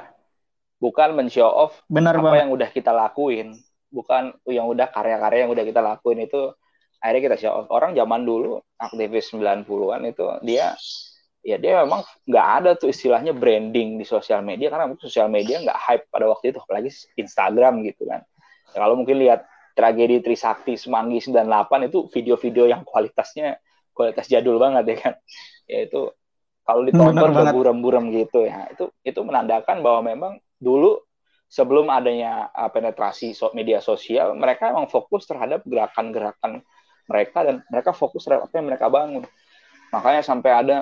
Bukan 0.80 1.10
men-show 1.20 1.52
off 1.52 1.84
Benar 1.92 2.18
apa 2.18 2.24
banget. 2.24 2.40
yang 2.48 2.50
udah 2.56 2.70
kita 2.72 2.92
lakuin. 2.96 3.60
Bukan 3.94 4.34
yang 4.50 4.66
udah 4.72 4.88
karya-karya 4.90 5.46
yang 5.46 5.52
udah 5.54 5.66
kita 5.68 5.82
lakuin 5.84 6.26
itu 6.26 6.56
akhirnya 7.03 7.36
kita 7.36 7.51
off. 7.51 7.67
Orang 7.67 7.91
zaman 8.00 8.24
dulu 8.24 8.63
aktivis 8.79 9.36
90-an 9.36 10.01
itu 10.07 10.24
dia 10.48 10.72
ya 11.43 11.60
dia 11.60 11.83
memang 11.83 12.07
nggak 12.24 12.48
ada 12.63 12.72
tuh 12.79 12.88
istilahnya 12.88 13.36
branding 13.36 14.00
di 14.00 14.07
sosial 14.07 14.39
media 14.39 14.72
karena 14.72 14.95
sosial 14.95 15.27
media 15.27 15.60
nggak 15.60 15.75
hype 15.75 16.05
pada 16.07 16.31
waktu 16.31 16.55
itu 16.55 16.60
apalagi 16.63 16.89
Instagram 17.19 17.83
gitu 17.83 18.07
kan. 18.07 18.24
Ya, 18.72 18.77
kalau 18.79 18.95
mungkin 18.95 19.19
lihat 19.19 19.44
tragedi 19.75 20.24
Trisakti 20.24 20.79
Semanggi 20.79 21.20
98 21.20 21.92
itu 21.92 22.07
video-video 22.07 22.72
yang 22.72 22.87
kualitasnya 22.87 23.59
kualitas 23.92 24.31
jadul 24.31 24.55
banget 24.55 24.83
ya 24.87 24.98
kan. 25.03 25.13
Ya 25.68 25.79
itu 25.92 26.01
kalau 26.63 26.87
ditonton 26.87 27.51
buram-buram 27.51 28.07
gitu 28.16 28.48
ya. 28.48 28.72
Itu 28.72 28.96
itu 29.03 29.20
menandakan 29.20 29.83
bahwa 29.83 30.01
memang 30.07 30.33
dulu 30.63 31.03
sebelum 31.51 31.92
adanya 31.92 32.50
uh, 32.55 32.72
penetrasi 32.72 33.35
media 33.53 33.83
sosial 33.83 34.33
mereka 34.33 34.72
memang 34.74 34.87
fokus 34.89 35.27
terhadap 35.29 35.61
gerakan-gerakan 35.68 36.66
mereka 37.07 37.44
dan 37.44 37.55
mereka 37.68 37.92
fokus 37.92 38.24
terhadap 38.25 38.48
apa 38.50 38.53
yang 38.59 38.68
mereka 38.72 38.87
bangun. 38.87 39.24
Makanya 39.94 40.22
sampai 40.25 40.51
ada 40.51 40.77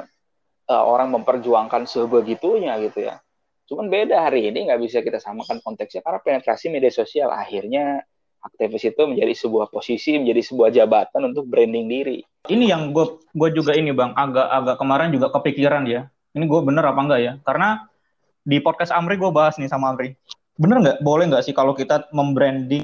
uh, 0.69 0.83
orang 0.85 1.11
memperjuangkan 1.11 1.83
sebegitunya 1.89 2.77
gitu 2.79 3.09
ya. 3.09 3.19
Cuman 3.67 3.87
beda 3.87 4.27
hari 4.27 4.51
ini 4.51 4.67
nggak 4.67 4.81
bisa 4.83 4.99
kita 4.99 5.19
samakan 5.19 5.63
konteksnya 5.63 6.03
karena 6.03 6.19
penetrasi 6.19 6.67
media 6.67 6.91
sosial 6.91 7.31
akhirnya 7.31 8.03
aktivis 8.41 8.89
itu 8.89 9.01
menjadi 9.05 9.33
sebuah 9.37 9.69
posisi, 9.69 10.17
menjadi 10.17 10.41
sebuah 10.43 10.69
jabatan 10.73 11.31
untuk 11.31 11.45
branding 11.47 11.87
diri. 11.87 12.19
Ini 12.49 12.73
yang 12.73 12.91
gue 12.91 13.21
gue 13.31 13.49
juga 13.53 13.77
ini 13.77 13.93
bang 13.93 14.11
agak-agak 14.17 14.75
kemarin 14.81 15.09
juga 15.13 15.27
kepikiran 15.31 15.83
ya. 15.87 16.09
Ini 16.35 16.43
gue 16.47 16.61
bener 16.63 16.83
apa 16.83 16.99
enggak 16.99 17.21
ya? 17.21 17.33
Karena 17.45 17.85
di 18.41 18.57
podcast 18.59 18.91
Amri 18.91 19.15
gue 19.15 19.29
bahas 19.29 19.55
nih 19.61 19.69
sama 19.69 19.93
Amri. 19.93 20.17
Bener 20.57 20.77
nggak? 20.81 20.97
Boleh 21.05 21.29
nggak 21.29 21.45
sih 21.45 21.53
kalau 21.53 21.77
kita 21.77 22.09
membranding 22.11 22.83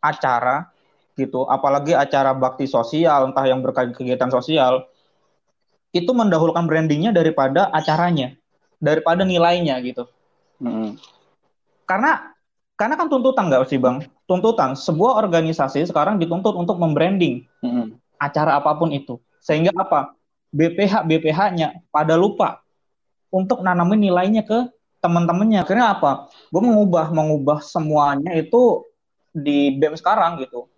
acara 0.00 0.72
gitu. 1.14 1.46
Apalagi 1.46 1.94
acara 1.94 2.34
bakti 2.34 2.66
sosial 2.66 3.30
entah 3.30 3.46
yang 3.46 3.62
berkait 3.62 3.94
kegiatan 3.94 4.30
sosial 4.30 4.86
itu 5.94 6.10
mendahulukan 6.10 6.66
brandingnya 6.66 7.14
daripada 7.14 7.70
acaranya 7.70 8.34
daripada 8.82 9.22
nilainya 9.22 9.78
gitu. 9.80 10.06
Hmm. 10.54 10.94
karena 11.82 12.30
karena 12.78 12.94
kan 12.94 13.10
tuntutan 13.10 13.50
nggak 13.50 13.66
sih 13.66 13.78
bang? 13.78 14.06
Tuntutan. 14.24 14.78
Sebuah 14.78 15.18
organisasi 15.26 15.82
sekarang 15.90 16.18
dituntut 16.18 16.54
untuk 16.54 16.78
membranding 16.78 17.42
hmm. 17.62 17.94
acara 18.22 18.58
apa 18.58 18.74
pun 18.78 18.94
itu. 18.94 19.18
Sehingga 19.42 19.74
apa? 19.74 20.14
BPH 20.54 21.10
BPH-nya 21.10 21.90
pada 21.90 22.14
lupa 22.14 22.62
untuk 23.34 23.66
nanamin 23.66 24.10
nilainya 24.10 24.46
ke 24.46 24.70
teman-temannya. 25.02 25.66
Akhirnya 25.66 25.98
apa? 25.98 26.30
Gue 26.50 26.62
mengubah 26.62 27.10
mengubah 27.10 27.58
semuanya 27.60 28.34
itu 28.38 28.86
di 29.34 29.74
BEM 29.74 29.98
sekarang 29.98 30.38
gitu 30.38 30.70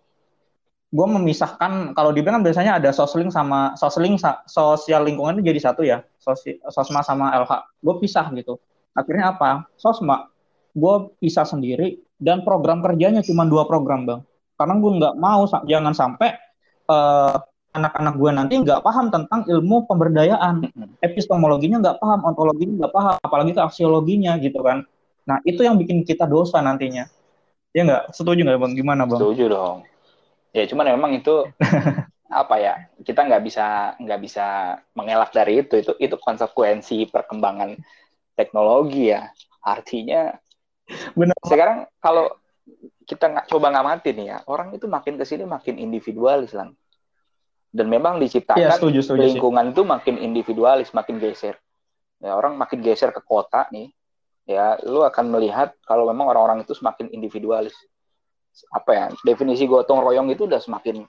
gue 0.87 1.07
memisahkan 1.07 1.91
kalau 1.91 2.15
di 2.15 2.23
kan 2.23 2.39
biasanya 2.39 2.79
ada 2.79 2.95
sosling 2.95 3.27
sama 3.27 3.75
sosling 3.75 4.15
sosial 4.47 5.03
lingkungan 5.03 5.35
itu 5.39 5.51
jadi 5.51 5.59
satu 5.59 5.81
ya 5.83 5.99
sosi, 6.15 6.63
sosma 6.71 7.03
sama 7.03 7.35
LH 7.35 7.83
gue 7.83 7.95
pisah 7.99 8.31
gitu. 8.35 8.55
Akhirnya 8.95 9.35
apa? 9.35 9.67
Sosma. 9.75 10.31
Gue 10.71 11.11
pisah 11.19 11.43
sendiri 11.43 11.99
dan 12.17 12.47
program 12.47 12.79
kerjanya 12.79 13.19
cuma 13.19 13.43
dua 13.43 13.67
program 13.67 14.07
bang. 14.07 14.21
Karena 14.55 14.73
gue 14.79 14.91
nggak 15.03 15.15
mau 15.19 15.43
jangan 15.67 15.91
sampai 15.91 16.39
uh, 16.87 17.35
anak-anak 17.75 18.13
gue 18.17 18.31
nanti 18.31 18.53
nggak 18.63 18.79
paham 18.79 19.11
tentang 19.11 19.43
ilmu 19.43 19.91
pemberdayaan. 19.91 20.71
Epistemologinya 21.03 21.83
nggak 21.83 21.97
paham 21.99 22.23
ontologinya 22.23 22.87
nggak 22.87 22.93
paham 22.95 23.15
apalagi 23.19 23.51
ke 23.51 23.61
aksiologinya 23.61 24.39
gitu 24.39 24.63
kan. 24.63 24.87
Nah 25.27 25.43
itu 25.43 25.67
yang 25.67 25.75
bikin 25.75 26.07
kita 26.07 26.23
dosa 26.23 26.63
nantinya. 26.63 27.11
Ya 27.75 27.83
nggak? 27.83 28.15
Setuju 28.15 28.47
nggak 28.47 28.55
bang? 28.55 28.71
Gimana 28.71 29.03
bang? 29.03 29.19
Setuju 29.19 29.45
dong 29.51 29.96
ya 30.57 30.65
cuman 30.65 30.97
memang 30.97 31.11
itu 31.21 31.45
apa 32.41 32.55
ya 32.59 32.73
kita 33.05 33.23
nggak 33.23 33.43
bisa 33.45 33.95
nggak 34.01 34.19
bisa 34.19 34.77
mengelak 34.97 35.31
dari 35.31 35.61
itu. 35.61 35.77
Itu 35.77 35.93
itu 36.01 36.15
konsekuensi 36.17 37.07
perkembangan 37.13 37.77
teknologi 38.33 39.13
ya. 39.13 39.29
Artinya 39.61 40.33
benar. 41.13 41.37
sekarang 41.45 41.77
kalau 42.01 42.31
kita 43.07 43.31
nggak 43.31 43.47
coba 43.47 43.67
ngamatin 43.71 44.17
ya 44.19 44.37
orang 44.51 44.75
itu 44.75 44.87
makin 44.87 45.15
ke 45.15 45.23
sini 45.23 45.47
makin 45.47 45.79
individualis 45.79 46.51
lah 46.51 46.67
dan 47.71 47.87
memang 47.87 48.19
diciptakan 48.19 48.67
ya, 48.67 48.75
setuju, 48.75 48.99
setuju, 49.03 49.23
lingkungan 49.23 49.71
sih. 49.71 49.73
itu 49.75 49.81
makin 49.83 50.15
individualis 50.19 50.91
makin 50.95 51.19
geser. 51.19 51.55
Ya 52.17 52.33
orang 52.33 52.57
makin 52.57 52.81
geser 52.81 53.13
ke 53.13 53.21
kota 53.21 53.69
nih 53.69 53.93
ya 54.47 54.79
lu 54.87 55.03
akan 55.03 55.27
melihat 55.27 55.75
kalau 55.83 56.07
memang 56.07 56.31
orang-orang 56.31 56.63
itu 56.63 56.71
semakin 56.71 57.11
individualis 57.11 57.75
apa 58.73 58.91
ya 58.93 59.05
definisi 59.21 59.69
gotong 59.69 60.01
royong 60.01 60.27
itu 60.33 60.49
udah 60.49 60.57
semakin 60.57 61.05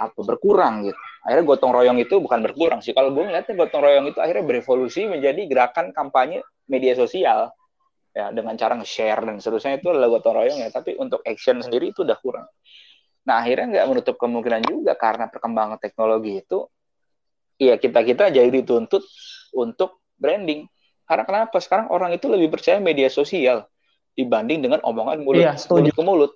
apa 0.00 0.20
berkurang 0.24 0.86
gitu. 0.88 1.00
Akhirnya 1.20 1.44
gotong 1.44 1.72
royong 1.76 1.98
itu 2.00 2.16
bukan 2.16 2.40
berkurang 2.40 2.80
sih. 2.80 2.96
Kalau 2.96 3.12
gue 3.12 3.28
ngeliatnya 3.28 3.52
gotong 3.52 3.82
royong 3.84 4.06
itu 4.08 4.18
akhirnya 4.22 4.44
berevolusi 4.46 5.04
menjadi 5.04 5.44
gerakan 5.44 5.92
kampanye 5.92 6.40
media 6.64 6.96
sosial 6.96 7.52
ya 8.10 8.32
dengan 8.32 8.56
cara 8.56 8.74
nge-share 8.80 9.22
dan 9.22 9.36
seterusnya 9.38 9.78
itu 9.78 9.92
adalah 9.92 10.08
gotong 10.08 10.40
royong 10.40 10.58
ya. 10.64 10.72
Tapi 10.72 10.96
untuk 10.96 11.20
action 11.28 11.60
sendiri 11.60 11.92
itu 11.92 12.06
udah 12.06 12.16
kurang. 12.16 12.48
Nah 13.28 13.44
akhirnya 13.44 13.66
nggak 13.76 13.86
menutup 13.92 14.16
kemungkinan 14.16 14.64
juga 14.64 14.96
karena 14.96 15.28
perkembangan 15.28 15.76
teknologi 15.76 16.40
itu, 16.40 16.64
ya 17.60 17.76
kita 17.76 18.00
kita 18.00 18.32
jadi 18.32 18.48
dituntut 18.48 19.04
untuk 19.52 20.00
branding. 20.16 20.64
Karena 21.04 21.28
kenapa? 21.28 21.60
Sekarang 21.60 21.92
orang 21.92 22.16
itu 22.16 22.32
lebih 22.32 22.48
percaya 22.48 22.80
media 22.80 23.12
sosial 23.12 23.68
dibanding 24.16 24.64
dengan 24.64 24.80
omongan 24.80 25.20
mulut, 25.20 25.44
iya, 25.44 25.52
mulut 25.68 25.92
ke 25.92 26.02
mulut 26.02 26.32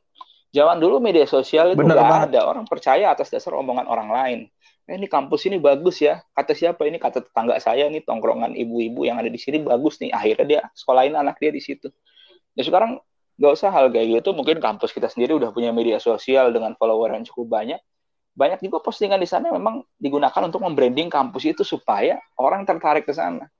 Zaman 0.55 0.79
dulu 0.79 1.03
media 1.03 1.27
sosial 1.27 1.75
itu 1.75 1.83
nggak 1.83 2.31
ada 2.31 2.47
orang 2.47 2.63
percaya 2.71 3.11
atas 3.11 3.27
dasar 3.27 3.59
omongan 3.59 3.91
orang 3.91 4.09
lain. 4.15 4.41
Eh, 4.87 4.95
ini 4.95 5.11
kampus 5.11 5.51
ini 5.51 5.59
bagus 5.59 5.99
ya. 5.99 6.23
Kata 6.31 6.55
siapa 6.55 6.87
ini? 6.87 7.03
Kata 7.03 7.27
tetangga 7.27 7.59
saya 7.59 7.91
nih 7.91 8.07
tongkrongan 8.07 8.55
ibu-ibu 8.55 9.03
yang 9.03 9.19
ada 9.19 9.27
di 9.27 9.41
sini 9.41 9.59
bagus 9.59 9.99
nih. 9.99 10.15
Akhirnya 10.15 10.47
dia 10.47 10.61
sekolahin 10.79 11.19
anak 11.19 11.43
dia 11.43 11.51
di 11.51 11.59
situ. 11.59 11.91
Ya 12.55 12.63
sekarang 12.63 13.03
nggak 13.35 13.51
usah 13.51 13.75
hal 13.75 13.91
kayak 13.91 14.23
gitu. 14.23 14.31
Mungkin 14.31 14.63
kampus 14.63 14.95
kita 14.95 15.11
sendiri 15.11 15.35
udah 15.35 15.51
punya 15.51 15.75
media 15.75 15.99
sosial 15.99 16.55
dengan 16.55 16.79
follower 16.79 17.19
yang 17.19 17.27
cukup 17.27 17.51
banyak. 17.51 17.83
Banyak 18.39 18.63
juga 18.63 18.79
postingan 18.79 19.19
di 19.19 19.27
sana 19.27 19.51
memang 19.51 19.83
digunakan 19.99 20.43
untuk 20.47 20.63
membranding 20.63 21.11
kampus 21.11 21.51
itu 21.51 21.67
supaya 21.67 22.23
orang 22.39 22.63
tertarik 22.63 23.03
ke 23.03 23.15
sana. 23.17 23.51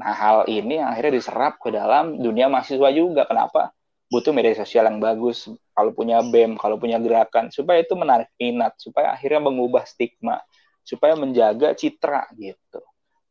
Nah 0.00 0.12
hal 0.16 0.48
ini 0.48 0.80
akhirnya 0.80 1.12
diserap 1.20 1.60
ke 1.60 1.68
dalam 1.74 2.16
dunia 2.16 2.48
mahasiswa 2.48 2.88
juga. 2.94 3.28
Kenapa? 3.28 3.74
Butuh 4.08 4.32
media 4.32 4.56
sosial 4.56 4.88
yang 4.88 4.98
bagus 4.98 5.52
kalau 5.76 5.92
punya 5.92 6.24
BEM 6.24 6.56
kalau 6.56 6.80
punya 6.80 6.96
gerakan 6.96 7.52
supaya 7.52 7.84
itu 7.84 7.92
menarik 7.92 8.32
minat 8.40 8.72
supaya 8.80 9.12
akhirnya 9.12 9.44
mengubah 9.44 9.84
stigma 9.84 10.40
supaya 10.80 11.12
menjaga 11.12 11.76
citra 11.76 12.32
gitu. 12.40 12.80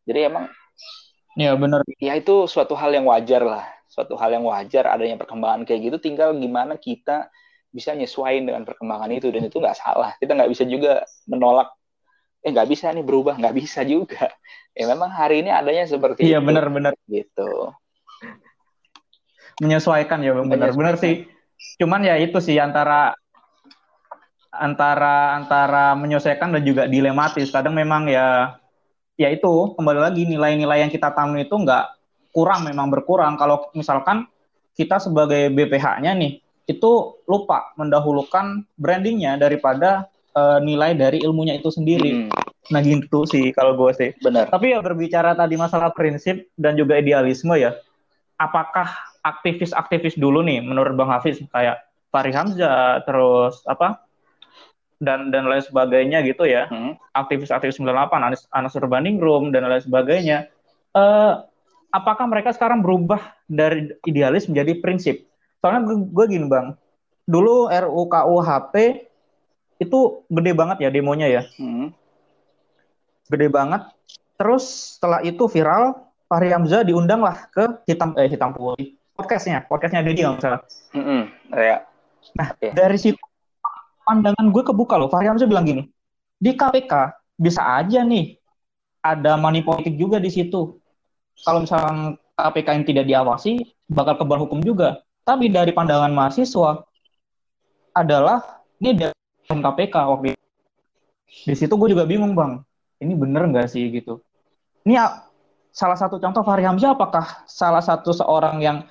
Jadi 0.06 0.20
emang 0.30 0.46
ya 1.34 1.58
benar. 1.58 1.82
ya 1.98 2.13
itu 2.13 2.46
suatu 2.46 2.78
hal 2.78 2.94
yang 2.94 3.10
wajar 3.10 3.42
lah 3.42 3.66
suatu 3.90 4.13
hal 4.22 4.30
yang 4.38 4.46
wajar 4.46 4.86
adanya 4.86 5.18
perkembangan 5.18 5.66
kayak 5.66 5.90
gitu 5.90 5.98
tinggal 5.98 6.38
gimana 6.38 6.78
kita 6.78 7.34
bisa 7.74 7.98
nyesuaiin 7.98 8.46
dengan 8.46 8.62
perkembangan 8.62 9.10
itu 9.12 9.34
dan 9.34 9.50
itu 9.50 9.58
nggak 9.58 9.78
salah. 9.78 10.13
Kita 10.22 10.38
nggak 10.38 10.50
bisa 10.54 10.63
juga 10.70 11.04
menolak 11.26 11.74
eh 12.46 12.54
nggak 12.54 12.70
bisa 12.70 12.94
nih 12.94 13.04
berubah. 13.04 13.36
Nggak 13.42 13.56
bisa 13.58 13.82
juga. 13.82 14.30
Ya 14.78 14.86
memang 14.86 15.10
hari 15.10 15.42
ini 15.42 15.50
adanya 15.50 15.90
seperti 15.90 16.30
iya 16.30 16.38
benar-benar 16.38 16.94
gitu 17.10 17.74
menyesuaikan 19.62 20.22
ya 20.22 20.34
bang 20.38 20.48
benar-benar 20.48 20.96
sih 21.02 21.26
cuman 21.82 22.06
ya 22.06 22.15
itu 22.22 22.38
sih 22.38 22.58
antara 22.62 23.17
antara 24.54 25.38
antara 25.38 25.93
menyesuaikan 25.93 26.54
dan 26.54 26.63
juga 26.65 26.89
dilematis 26.89 27.50
kadang 27.50 27.78
memang 27.78 28.10
ya 28.10 28.58
ya 29.17 29.34
itu 29.34 29.74
kembali 29.74 30.00
lagi 30.02 30.30
nilai-nilai 30.30 30.86
yang 30.86 30.91
kita 30.93 31.13
tanam 31.13 31.38
itu 31.41 31.54
nggak 31.54 31.86
kurang 32.34 32.70
memang 32.70 32.93
berkurang 32.93 33.34
kalau 33.38 33.70
misalkan 33.74 34.30
kita 34.78 35.02
sebagai 35.02 35.50
BPH-nya 35.50 36.13
nih 36.13 36.38
itu 36.70 37.17
lupa 37.26 37.74
mendahulukan 37.80 38.62
brandingnya 38.78 39.39
daripada 39.41 40.06
uh, 40.38 40.60
nilai 40.62 40.93
dari 40.93 41.24
ilmunya 41.26 41.58
itu 41.58 41.74
sendiri. 41.74 42.28
Hmm. 42.28 42.30
Nah 42.70 42.84
gitu 42.84 43.24
sih 43.26 43.50
kalau 43.56 43.74
gue 43.74 43.91
sih. 43.96 44.10
Benar. 44.22 44.52
Tapi 44.52 44.76
ya 44.76 44.84
berbicara 44.84 45.34
tadi 45.34 45.56
masalah 45.58 45.89
prinsip 45.96 46.52
dan 46.60 46.76
juga 46.76 47.00
idealisme 47.00 47.56
ya, 47.58 47.74
apakah 48.36 48.91
aktivis-aktivis 49.28 50.16
dulu 50.16 50.40
nih 50.40 50.63
menurut 50.63 50.96
Bang 50.96 51.12
Hafiz 51.12 51.44
kayak 51.52 51.84
Fahri 52.08 52.32
Hamzah 52.32 53.04
terus 53.04 53.60
apa 53.68 54.08
dan 54.98 55.30
dan 55.30 55.46
lain 55.46 55.62
sebagainya 55.62 56.26
gitu 56.26 56.48
ya. 56.48 56.66
Hmm. 56.72 56.98
aktivis-aktivis 57.13 57.78
98 57.78 58.18
Anas, 58.18 58.42
Anas 58.50 58.74
Urbaningrum 58.74 59.54
dan 59.54 59.68
lain 59.68 59.84
sebagainya. 59.84 60.50
Uh, 60.96 61.46
apakah 61.94 62.26
mereka 62.26 62.56
sekarang 62.56 62.82
berubah 62.82 63.38
dari 63.46 63.94
idealis 64.10 64.50
menjadi 64.50 64.74
prinsip? 64.82 65.16
Soalnya 65.62 65.86
gue, 65.86 65.98
gue 66.10 66.26
gini 66.26 66.48
bang. 66.50 66.74
Dulu 67.30 67.70
RUKUHP 67.70 68.74
itu 69.78 70.00
gede 70.26 70.52
banget 70.58 70.78
ya 70.82 70.90
demonya 70.90 71.28
ya. 71.30 71.44
Hmm. 71.62 71.94
gede 73.28 73.52
banget. 73.52 73.84
Terus 74.40 74.96
setelah 74.98 75.20
itu 75.20 75.46
viral 75.52 76.00
Fahri 76.32 76.50
Hamzah 76.56 76.88
diundang 76.88 77.22
lah 77.22 77.52
ke 77.52 77.84
hitam 77.86 78.16
eh 78.16 78.32
hitam 78.32 78.56
putih 78.56 78.97
podcastnya, 79.17 79.65
podcastnya 79.65 80.06
Deddy 80.06 80.21
nggak 80.21 80.39
salah. 80.39 80.62
Mm 80.93 81.03
-hmm. 81.03 81.21
ya. 81.58 81.77
Nah, 82.38 82.47
okay. 82.53 82.71
dari 82.77 82.97
situ 83.01 83.17
pandangan 84.06 84.45
gue 84.53 84.63
kebuka 84.63 84.95
loh. 84.95 85.10
Fahri 85.10 85.27
Hamzah 85.27 85.49
bilang 85.49 85.65
gini, 85.65 85.89
di 86.38 86.53
KPK 86.53 87.17
bisa 87.41 87.65
aja 87.82 88.06
nih 88.06 88.38
ada 89.01 89.36
money 89.36 89.65
politik 89.65 89.97
juga 89.97 90.21
di 90.21 90.30
situ. 90.30 90.77
Kalau 91.41 91.65
misalnya 91.65 92.15
KPK 92.38 92.67
yang 92.77 92.86
tidak 92.86 93.06
diawasi, 93.10 93.51
bakal 93.89 94.21
kebar 94.21 94.38
hukum 94.38 94.62
juga. 94.62 95.01
Tapi 95.25 95.49
dari 95.51 95.73
pandangan 95.73 96.13
mahasiswa 96.13 96.86
adalah 97.97 98.63
ini 98.80 98.95
dari 98.95 99.17
KPK 99.49 99.95
waktu 99.97 100.38
itu. 100.38 100.45
Di 101.27 101.56
situ 101.58 101.73
gue 101.75 101.89
juga 101.91 102.08
bingung 102.08 102.32
bang, 102.32 102.63
ini 103.03 103.13
bener 103.17 103.51
nggak 103.51 103.67
sih 103.67 103.91
gitu? 103.91 104.23
Ini 104.88 104.95
salah 105.77 105.99
satu 105.99 106.17
contoh 106.17 106.41
Fahri 106.41 106.63
Hamzah 106.63 106.95
apakah 106.95 107.43
salah 107.45 107.84
satu 107.84 108.15
seorang 108.15 108.63
yang 108.63 108.88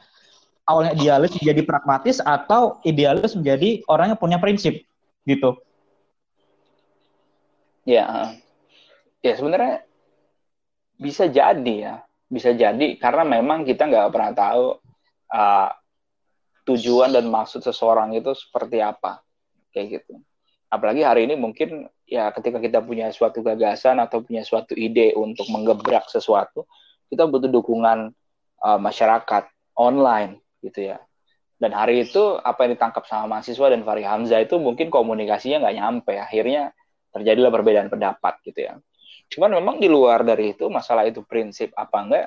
awalnya 0.67 0.93
idealis 0.99 1.33
menjadi 1.39 1.63
pragmatis 1.63 2.19
atau 2.19 2.83
idealis 2.83 3.39
menjadi 3.39 3.87
orang 3.87 4.13
yang 4.13 4.21
punya 4.21 4.39
prinsip 4.43 4.83
gitu. 5.23 5.55
Ya 7.87 8.35
ya 9.23 9.33
sebenarnya 9.39 9.87
bisa 10.99 11.31
jadi 11.31 11.75
ya. 11.79 11.95
Bisa 12.27 12.51
jadi 12.51 12.99
karena 12.99 13.23
memang 13.23 13.63
kita 13.63 13.87
nggak 13.87 14.11
pernah 14.11 14.33
tahu 14.35 14.65
uh, 15.31 15.71
tujuan 16.67 17.15
dan 17.15 17.31
maksud 17.31 17.63
seseorang 17.63 18.19
itu 18.19 18.35
seperti 18.35 18.83
apa 18.83 19.23
kayak 19.71 20.03
gitu. 20.03 20.19
Apalagi 20.67 21.07
hari 21.07 21.31
ini 21.31 21.39
mungkin 21.39 21.87
ya 22.03 22.35
ketika 22.35 22.59
kita 22.59 22.83
punya 22.83 23.15
suatu 23.15 23.39
gagasan 23.47 24.03
atau 24.03 24.19
punya 24.19 24.43
suatu 24.43 24.75
ide 24.75 25.15
untuk 25.15 25.47
menggebrak 25.47 26.11
sesuatu 26.11 26.67
kita 27.11 27.27
butuh 27.27 27.51
dukungan 27.51 28.11
uh, 28.63 28.79
masyarakat 28.79 29.47
online 29.75 30.43
gitu 30.67 30.91
ya. 30.91 30.99
Dan 31.57 31.73
hari 31.73 32.05
itu 32.05 32.37
apa 32.37 32.69
yang 32.69 32.77
ditangkap 32.77 33.09
sama 33.09 33.39
mahasiswa 33.39 33.73
dan 33.73 33.81
Fahri 33.81 34.05
Hamzah 34.05 34.45
itu 34.45 34.61
mungkin 34.61 34.93
komunikasinya 34.93 35.65
nggak 35.65 35.77
nyampe. 35.81 36.15
Akhirnya 36.21 36.77
terjadilah 37.17 37.49
perbedaan 37.49 37.89
pendapat 37.89 38.45
gitu 38.45 38.61
ya. 38.69 38.77
Cuman 39.33 39.57
memang 39.57 39.81
di 39.81 39.89
luar 39.89 40.21
dari 40.21 40.53
itu 40.53 40.69
masalah 40.69 41.09
itu 41.09 41.25
prinsip 41.25 41.73
apa 41.73 41.97
enggak, 42.05 42.27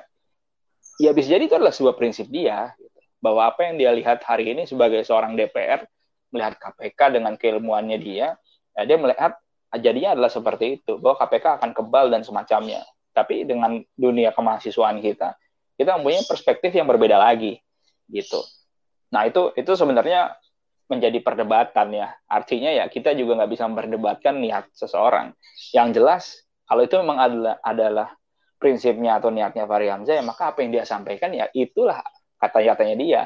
ya 0.98 1.14
bisa 1.14 1.38
jadi 1.38 1.46
itu 1.46 1.54
adalah 1.54 1.70
sebuah 1.70 1.94
prinsip 1.94 2.26
dia. 2.26 2.74
Gitu. 2.74 2.98
Bahwa 3.22 3.46
apa 3.46 3.70
yang 3.70 3.78
dia 3.78 3.94
lihat 3.94 4.26
hari 4.26 4.50
ini 4.50 4.66
sebagai 4.66 5.06
seorang 5.06 5.38
DPR, 5.38 5.86
melihat 6.34 6.58
KPK 6.58 7.00
dengan 7.14 7.38
keilmuannya 7.38 8.02
dia, 8.02 8.34
ya 8.74 8.82
dia 8.82 8.98
melihat 8.98 9.38
jadinya 9.78 10.18
adalah 10.18 10.30
seperti 10.34 10.82
itu. 10.82 10.98
Bahwa 10.98 11.22
KPK 11.22 11.62
akan 11.62 11.70
kebal 11.70 12.10
dan 12.10 12.26
semacamnya. 12.26 12.82
Tapi 13.14 13.46
dengan 13.46 13.78
dunia 13.94 14.34
kemahasiswaan 14.34 14.98
kita, 14.98 15.38
kita 15.78 15.98
mempunyai 15.98 16.26
perspektif 16.26 16.74
yang 16.74 16.90
berbeda 16.90 17.14
lagi 17.14 17.62
gitu. 18.10 18.42
Nah 19.14 19.26
itu 19.26 19.54
itu 19.54 19.72
sebenarnya 19.74 20.34
menjadi 20.90 21.18
perdebatan 21.22 21.94
ya. 21.94 22.10
Artinya 22.26 22.70
ya 22.74 22.90
kita 22.90 23.14
juga 23.14 23.38
nggak 23.38 23.50
bisa 23.54 23.64
memperdebatkan 23.70 24.42
niat 24.42 24.70
seseorang. 24.74 25.30
Yang 25.70 25.88
jelas 25.96 26.24
kalau 26.66 26.82
itu 26.82 26.94
memang 26.98 27.18
adalah 27.18 27.56
adalah 27.62 28.08
prinsipnya 28.60 29.16
atau 29.16 29.32
niatnya 29.32 29.64
Hamzah 29.64 30.20
ya 30.20 30.24
maka 30.26 30.52
apa 30.52 30.60
yang 30.60 30.70
dia 30.76 30.84
sampaikan 30.84 31.32
ya 31.32 31.46
itulah 31.54 32.02
kata-katanya 32.42 32.96
dia. 32.98 33.22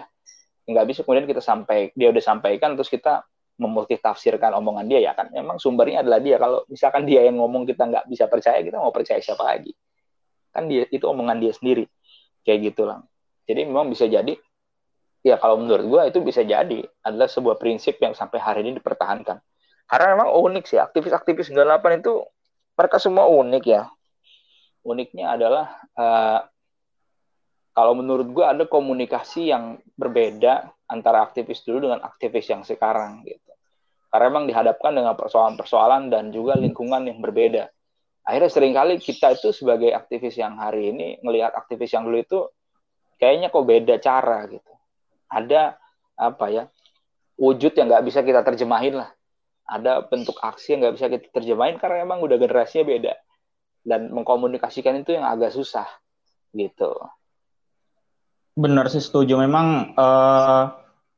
Nggak 0.68 0.84
bisa 0.92 1.00
kemudian 1.04 1.28
kita 1.28 1.40
sampai 1.40 1.92
dia 1.96 2.08
udah 2.12 2.22
sampaikan 2.24 2.76
terus 2.76 2.92
kita 2.92 3.24
memultitafsirkan 3.56 4.52
omongan 4.60 4.84
dia 4.88 5.00
ya 5.00 5.12
kan. 5.16 5.32
Memang 5.32 5.56
sumbernya 5.56 6.04
adalah 6.04 6.20
dia. 6.20 6.36
Kalau 6.36 6.68
misalkan 6.68 7.08
dia 7.08 7.24
yang 7.24 7.40
ngomong 7.40 7.64
kita 7.64 7.88
nggak 7.88 8.04
bisa 8.12 8.28
percaya 8.28 8.60
kita 8.60 8.76
mau 8.76 8.92
percaya 8.92 9.20
siapa 9.24 9.40
lagi? 9.40 9.72
Kan 10.52 10.68
dia 10.68 10.84
itu 10.92 11.04
omongan 11.08 11.40
dia 11.40 11.52
sendiri 11.56 11.88
kayak 12.44 12.72
gitu 12.72 12.84
lah. 12.84 13.00
Jadi 13.44 13.60
memang 13.68 13.92
bisa 13.92 14.08
jadi 14.08 14.36
ya 15.24 15.40
kalau 15.40 15.56
menurut 15.56 15.88
gue 15.88 16.02
itu 16.12 16.18
bisa 16.20 16.44
jadi 16.44 16.84
adalah 17.00 17.26
sebuah 17.32 17.56
prinsip 17.56 17.96
yang 18.04 18.12
sampai 18.12 18.36
hari 18.36 18.60
ini 18.60 18.76
dipertahankan. 18.76 19.40
Karena 19.88 20.06
memang 20.12 20.36
unik 20.36 20.64
sih, 20.68 20.78
aktivis-aktivis 20.78 21.48
98 21.48 22.04
itu 22.04 22.20
mereka 22.76 22.96
semua 23.00 23.24
unik 23.32 23.64
ya. 23.64 23.88
Uniknya 24.84 25.32
adalah 25.32 25.80
uh, 25.96 26.44
kalau 27.72 27.96
menurut 27.96 28.28
gue 28.36 28.44
ada 28.44 28.64
komunikasi 28.68 29.48
yang 29.48 29.80
berbeda 29.96 30.68
antara 30.92 31.24
aktivis 31.24 31.64
dulu 31.64 31.88
dengan 31.88 32.04
aktivis 32.04 32.52
yang 32.52 32.60
sekarang 32.60 33.24
gitu. 33.24 33.52
Karena 34.12 34.30
memang 34.30 34.46
dihadapkan 34.46 34.92
dengan 34.92 35.16
persoalan-persoalan 35.16 36.12
dan 36.12 36.30
juga 36.30 36.54
lingkungan 36.54 37.08
yang 37.08 37.18
berbeda. 37.18 37.66
Akhirnya 38.24 38.52
sering 38.52 38.76
kali 38.76 39.00
kita 39.00 39.36
itu 39.36 39.56
sebagai 39.56 39.90
aktivis 39.92 40.36
yang 40.36 40.56
hari 40.60 40.92
ini 40.92 41.18
melihat 41.24 41.56
aktivis 41.56 41.92
yang 41.92 42.08
dulu 42.08 42.18
itu 42.20 42.40
kayaknya 43.20 43.52
kok 43.52 43.66
beda 43.68 43.94
cara 44.00 44.48
gitu 44.48 44.73
ada 45.34 45.74
apa 46.14 46.46
ya 46.46 46.64
wujud 47.34 47.74
yang 47.74 47.90
nggak 47.90 48.04
bisa 48.06 48.22
kita 48.22 48.46
terjemahin 48.46 49.02
lah. 49.02 49.10
Ada 49.64 50.06
bentuk 50.06 50.38
aksi 50.38 50.76
yang 50.76 50.86
nggak 50.86 50.94
bisa 50.94 51.06
kita 51.10 51.26
terjemahin 51.34 51.80
karena 51.80 52.06
emang 52.06 52.22
udah 52.22 52.36
generasinya 52.38 52.84
beda. 52.86 53.14
Dan 53.84 54.14
mengkomunikasikan 54.14 55.02
itu 55.02 55.18
yang 55.18 55.26
agak 55.26 55.52
susah 55.52 55.88
gitu. 56.54 56.94
Benar 58.54 58.86
sih 58.88 59.02
setuju. 59.02 59.34
Memang 59.40 59.96
uh, 59.98 60.72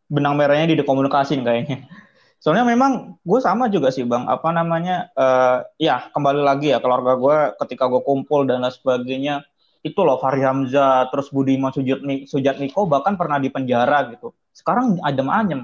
benang 0.09 0.35
merahnya 0.39 0.73
di 0.73 0.81
komunikasi 0.81 1.43
kayaknya. 1.45 1.85
Soalnya 2.41 2.65
memang 2.69 3.19
gue 3.27 3.41
sama 3.43 3.67
juga 3.69 3.91
sih 3.91 4.07
bang. 4.07 4.25
Apa 4.31 4.55
namanya 4.55 5.11
uh, 5.19 5.67
ya 5.77 6.09
kembali 6.15 6.43
lagi 6.43 6.73
ya 6.73 6.79
keluarga 6.79 7.19
gue 7.19 7.39
ketika 7.67 7.91
gue 7.91 8.03
kumpul 8.07 8.47
dan 8.47 8.63
lain 8.63 8.73
sebagainya 8.73 9.43
itu 9.87 10.01
loh 10.03 10.19
Fahri 10.19 10.43
Hamzah, 10.43 11.07
terus 11.15 11.31
Budiman 11.31 11.71
Sujatmiko 12.27 12.91
bahkan 12.91 13.15
pernah 13.15 13.39
di 13.39 13.47
penjara 13.55 14.11
gitu. 14.11 14.35
Sekarang 14.51 14.99
adem 15.07 15.31
ayem. 15.31 15.63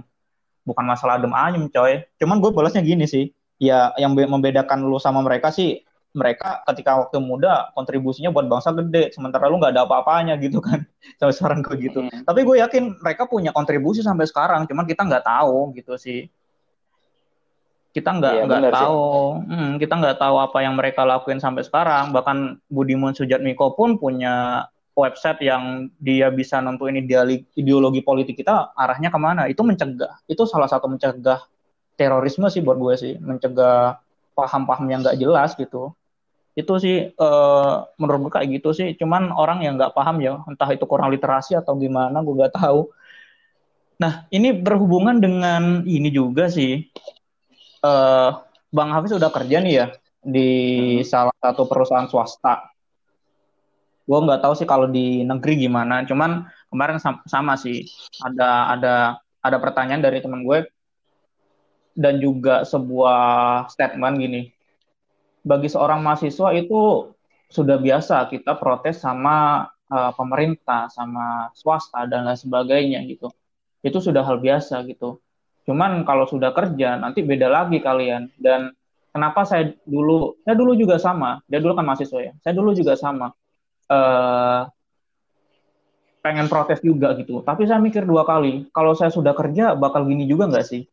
bukan 0.62 0.86
masalah 0.86 1.18
adem 1.18 1.34
ayem 1.34 1.66
coy 1.66 2.06
cuman 2.22 2.38
gue 2.38 2.50
balasnya 2.54 2.86
gini 2.86 3.02
sih 3.02 3.34
ya 3.58 3.90
yang 3.98 4.14
membedakan 4.14 4.86
lu 4.86 4.98
sama 4.98 5.18
mereka 5.22 5.50
sih 5.50 5.82
mereka 6.12 6.60
ketika 6.68 7.00
waktu 7.00 7.18
muda 7.18 7.72
kontribusinya 7.72 8.28
buat 8.28 8.46
bangsa 8.46 8.70
gede 8.76 9.16
sementara 9.16 9.48
lu 9.48 9.56
nggak 9.56 9.72
ada 9.72 9.82
apa-apanya 9.88 10.36
gitu 10.38 10.60
kan 10.60 10.84
sampai 11.18 11.34
sekarang 11.34 11.58
gue 11.64 11.76
gitu 11.80 12.00
hmm. 12.04 12.28
tapi 12.28 12.44
gue 12.44 12.56
yakin 12.60 12.94
mereka 13.00 13.24
punya 13.26 13.50
kontribusi 13.50 14.04
sampai 14.04 14.28
sekarang 14.28 14.68
cuman 14.68 14.84
kita 14.84 15.02
nggak 15.02 15.24
tahu 15.24 15.72
gitu 15.74 15.96
sih 15.96 16.28
kita 17.92 18.08
nggak 18.08 18.34
iya, 18.34 18.42
nggak 18.48 18.72
tahu. 18.72 19.04
Hmm, 19.44 19.70
kita 19.76 19.94
nggak 20.00 20.16
tahu 20.16 20.36
apa 20.40 20.58
yang 20.64 20.74
mereka 20.80 21.04
lakuin 21.04 21.38
sampai 21.38 21.60
sekarang. 21.60 22.10
Bahkan 22.16 22.64
Budiman 22.72 23.12
Sujatmiko 23.12 23.76
pun 23.76 24.00
punya 24.00 24.64
website 24.96 25.44
yang 25.44 25.92
dia 26.00 26.32
bisa 26.32 26.60
nentuin 26.64 26.96
ideologi, 26.96 27.44
ideologi 27.56 28.00
politik 28.00 28.40
kita 28.40 28.72
arahnya 28.72 29.12
ke 29.12 29.18
mana. 29.20 29.44
Itu 29.44 29.60
mencegah. 29.60 30.24
Itu 30.24 30.48
salah 30.48 30.72
satu 30.72 30.88
mencegah 30.88 31.44
terorisme 32.00 32.48
sih 32.48 32.64
buat 32.64 32.80
gue 32.80 32.94
sih. 32.96 33.14
Mencegah 33.20 34.00
paham-paham 34.32 34.88
yang 34.88 35.04
nggak 35.04 35.20
jelas 35.20 35.52
gitu. 35.60 35.92
Itu 36.56 36.80
sih 36.80 37.12
uh, 37.12 37.74
menurut 38.00 38.28
gue 38.28 38.32
kayak 38.40 38.48
gitu 38.56 38.72
sih. 38.72 38.96
Cuman 38.96 39.36
orang 39.36 39.60
yang 39.60 39.76
nggak 39.76 39.92
paham 39.92 40.16
ya 40.24 40.40
entah 40.48 40.68
itu 40.72 40.88
kurang 40.88 41.12
literasi 41.12 41.60
atau 41.60 41.76
gimana 41.76 42.24
gue 42.24 42.34
nggak 42.40 42.56
tahu. 42.56 42.88
Nah 44.00 44.24
ini 44.32 44.56
berhubungan 44.56 45.20
dengan 45.20 45.84
ini 45.84 46.08
juga 46.08 46.48
sih 46.48 46.88
uh, 47.82 48.42
bang 48.72 48.90
Hafiz 48.90 49.12
sudah 49.14 49.30
kerja 49.30 49.58
nih 49.60 49.74
ya 49.74 49.86
di 50.22 50.48
hmm. 50.98 51.06
salah 51.06 51.34
satu 51.38 51.66
perusahaan 51.66 52.08
swasta 52.08 52.70
gue 54.02 54.18
nggak 54.18 54.42
tahu 54.42 54.54
sih 54.58 54.66
kalau 54.66 54.90
di 54.90 55.22
negeri 55.22 55.66
gimana 55.66 56.02
cuman 56.02 56.46
kemarin 56.70 56.98
sama, 56.98 57.22
sama 57.26 57.54
sih 57.54 57.86
ada 58.22 58.74
ada 58.74 58.94
ada 59.42 59.56
pertanyaan 59.62 60.02
dari 60.02 60.18
teman 60.18 60.42
gue 60.42 60.66
dan 61.94 62.18
juga 62.18 62.66
sebuah 62.66 63.66
statement 63.70 64.14
gini 64.18 64.42
bagi 65.42 65.68
seorang 65.70 66.02
mahasiswa 66.02 66.54
itu 66.54 67.12
sudah 67.52 67.76
biasa 67.76 68.32
kita 68.32 68.56
protes 68.56 69.04
sama 69.04 69.68
uh, 69.92 70.12
pemerintah, 70.16 70.88
sama 70.88 71.52
swasta 71.52 72.08
dan 72.08 72.24
lain 72.24 72.38
sebagainya 72.38 73.04
gitu. 73.04 73.28
Itu 73.84 74.00
sudah 74.00 74.24
hal 74.24 74.40
biasa 74.40 74.80
gitu. 74.88 75.20
Cuman 75.64 76.02
kalau 76.02 76.26
sudah 76.26 76.50
kerja 76.50 76.98
nanti 76.98 77.22
beda 77.22 77.46
lagi 77.48 77.78
kalian. 77.78 78.30
Dan 78.38 78.72
kenapa 79.10 79.46
saya 79.46 79.70
dulu, 79.86 80.38
saya 80.42 80.54
dulu 80.58 80.72
juga 80.74 80.98
sama. 80.98 81.42
Dia 81.46 81.62
dulu 81.62 81.78
kan 81.78 81.86
mahasiswa 81.86 82.20
ya. 82.20 82.32
Saya 82.42 82.54
dulu 82.56 82.70
juga 82.74 82.98
sama. 82.98 83.30
Uh, 83.86 84.66
pengen 86.22 86.46
protes 86.46 86.78
juga 86.80 87.14
gitu. 87.18 87.42
Tapi 87.42 87.66
saya 87.66 87.82
mikir 87.82 88.06
dua 88.06 88.22
kali, 88.22 88.70
kalau 88.70 88.94
saya 88.94 89.10
sudah 89.10 89.34
kerja 89.34 89.74
bakal 89.74 90.06
gini 90.06 90.24
juga 90.26 90.46
nggak 90.46 90.66
sih? 90.66 90.86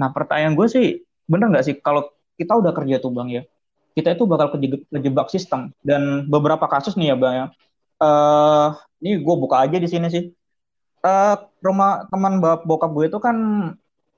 Nah 0.00 0.08
pertanyaan 0.10 0.56
gue 0.56 0.66
sih, 0.66 1.04
bener 1.28 1.52
nggak 1.52 1.64
sih 1.68 1.74
kalau 1.84 2.08
kita 2.40 2.56
udah 2.58 2.72
kerja 2.72 2.96
tuh 2.96 3.12
bang 3.12 3.28
ya, 3.28 3.42
kita 3.94 4.18
itu 4.18 4.26
bakal 4.26 4.58
kejebak 4.90 5.30
sistem 5.30 5.70
dan 5.86 6.26
beberapa 6.26 6.66
kasus 6.66 6.98
nih 6.98 7.14
ya 7.14 7.16
bang 7.16 7.34
ya 7.34 7.46
uh, 8.02 8.68
ini 8.98 9.22
gue 9.22 9.34
buka 9.38 9.62
aja 9.62 9.78
di 9.78 9.86
sini 9.86 10.10
sih 10.10 10.24
uh, 11.06 11.34
rumah 11.62 12.10
teman 12.10 12.42
bokap 12.42 12.90
gue 12.90 13.06
itu 13.06 13.18
kan 13.22 13.36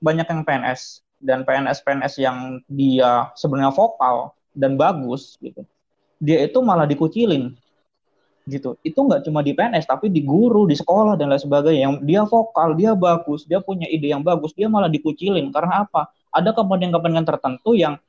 banyak 0.01 0.27
yang 0.27 0.41
PNS 0.45 1.01
dan 1.17 1.41
PNS 1.43 1.81
PNS 1.81 2.13
yang 2.21 2.61
dia 2.69 3.33
sebenarnya 3.33 3.73
vokal 3.73 4.33
dan 4.53 4.77
bagus 4.77 5.37
gitu 5.41 5.65
dia 6.21 6.45
itu 6.45 6.59
malah 6.61 6.85
dikucilin 6.85 7.53
gitu 8.47 8.79
itu 8.79 8.95
nggak 8.95 9.27
cuma 9.27 9.43
di 9.43 9.51
PNS 9.51 9.89
tapi 9.89 10.07
di 10.07 10.23
guru 10.23 10.69
di 10.69 10.77
sekolah 10.77 11.19
dan 11.19 11.33
lain 11.33 11.41
sebagainya 11.41 11.81
yang 11.89 11.93
dia 12.05 12.21
vokal 12.23 12.77
dia 12.77 12.95
bagus 12.95 13.43
dia 13.43 13.59
punya 13.59 13.89
ide 13.91 14.13
yang 14.13 14.23
bagus 14.23 14.55
dia 14.55 14.71
malah 14.71 14.87
dikucilin 14.87 15.51
karena 15.51 15.83
apa 15.83 16.07
ada 16.31 16.53
kepentingan-kepentingan 16.53 17.27
tertentu 17.27 17.73
yang 17.75 17.99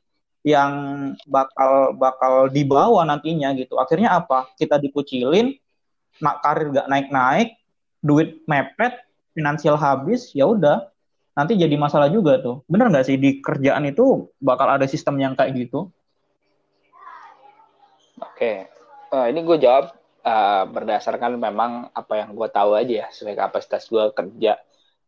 yang 0.46 0.72
bakal 1.26 1.92
bakal 1.98 2.46
dibawa 2.48 3.02
nantinya 3.04 3.52
gitu. 3.58 3.76
Akhirnya 3.76 4.16
apa? 4.16 4.48
Kita 4.54 4.78
dikucilin, 4.78 5.54
nak 6.22 6.40
karir 6.44 6.70
gak 6.72 6.88
naik-naik, 6.88 7.58
duit 8.00 8.42
mepet, 8.46 9.02
finansial 9.34 9.74
habis, 9.76 10.30
ya 10.32 10.46
udah. 10.46 10.88
Nanti 11.38 11.54
jadi 11.54 11.78
masalah 11.78 12.10
juga 12.10 12.42
tuh. 12.42 12.66
Bener 12.66 12.90
nggak 12.90 13.06
sih 13.06 13.14
di 13.14 13.38
kerjaan 13.38 13.86
itu 13.86 14.26
bakal 14.42 14.74
ada 14.74 14.90
sistem 14.90 15.22
yang 15.22 15.38
kayak 15.38 15.54
gitu? 15.54 15.94
Oke, 18.18 18.66
uh, 19.14 19.26
ini 19.30 19.46
gue 19.46 19.62
jawab 19.62 19.94
uh, 20.26 20.66
berdasarkan 20.66 21.38
memang 21.38 21.94
apa 21.94 22.26
yang 22.26 22.34
gue 22.34 22.48
tahu 22.50 22.74
aja 22.74 23.06
ya 23.06 23.08
sebagai 23.14 23.46
kapasitas 23.46 23.86
gue 23.86 24.10
kerja 24.10 24.58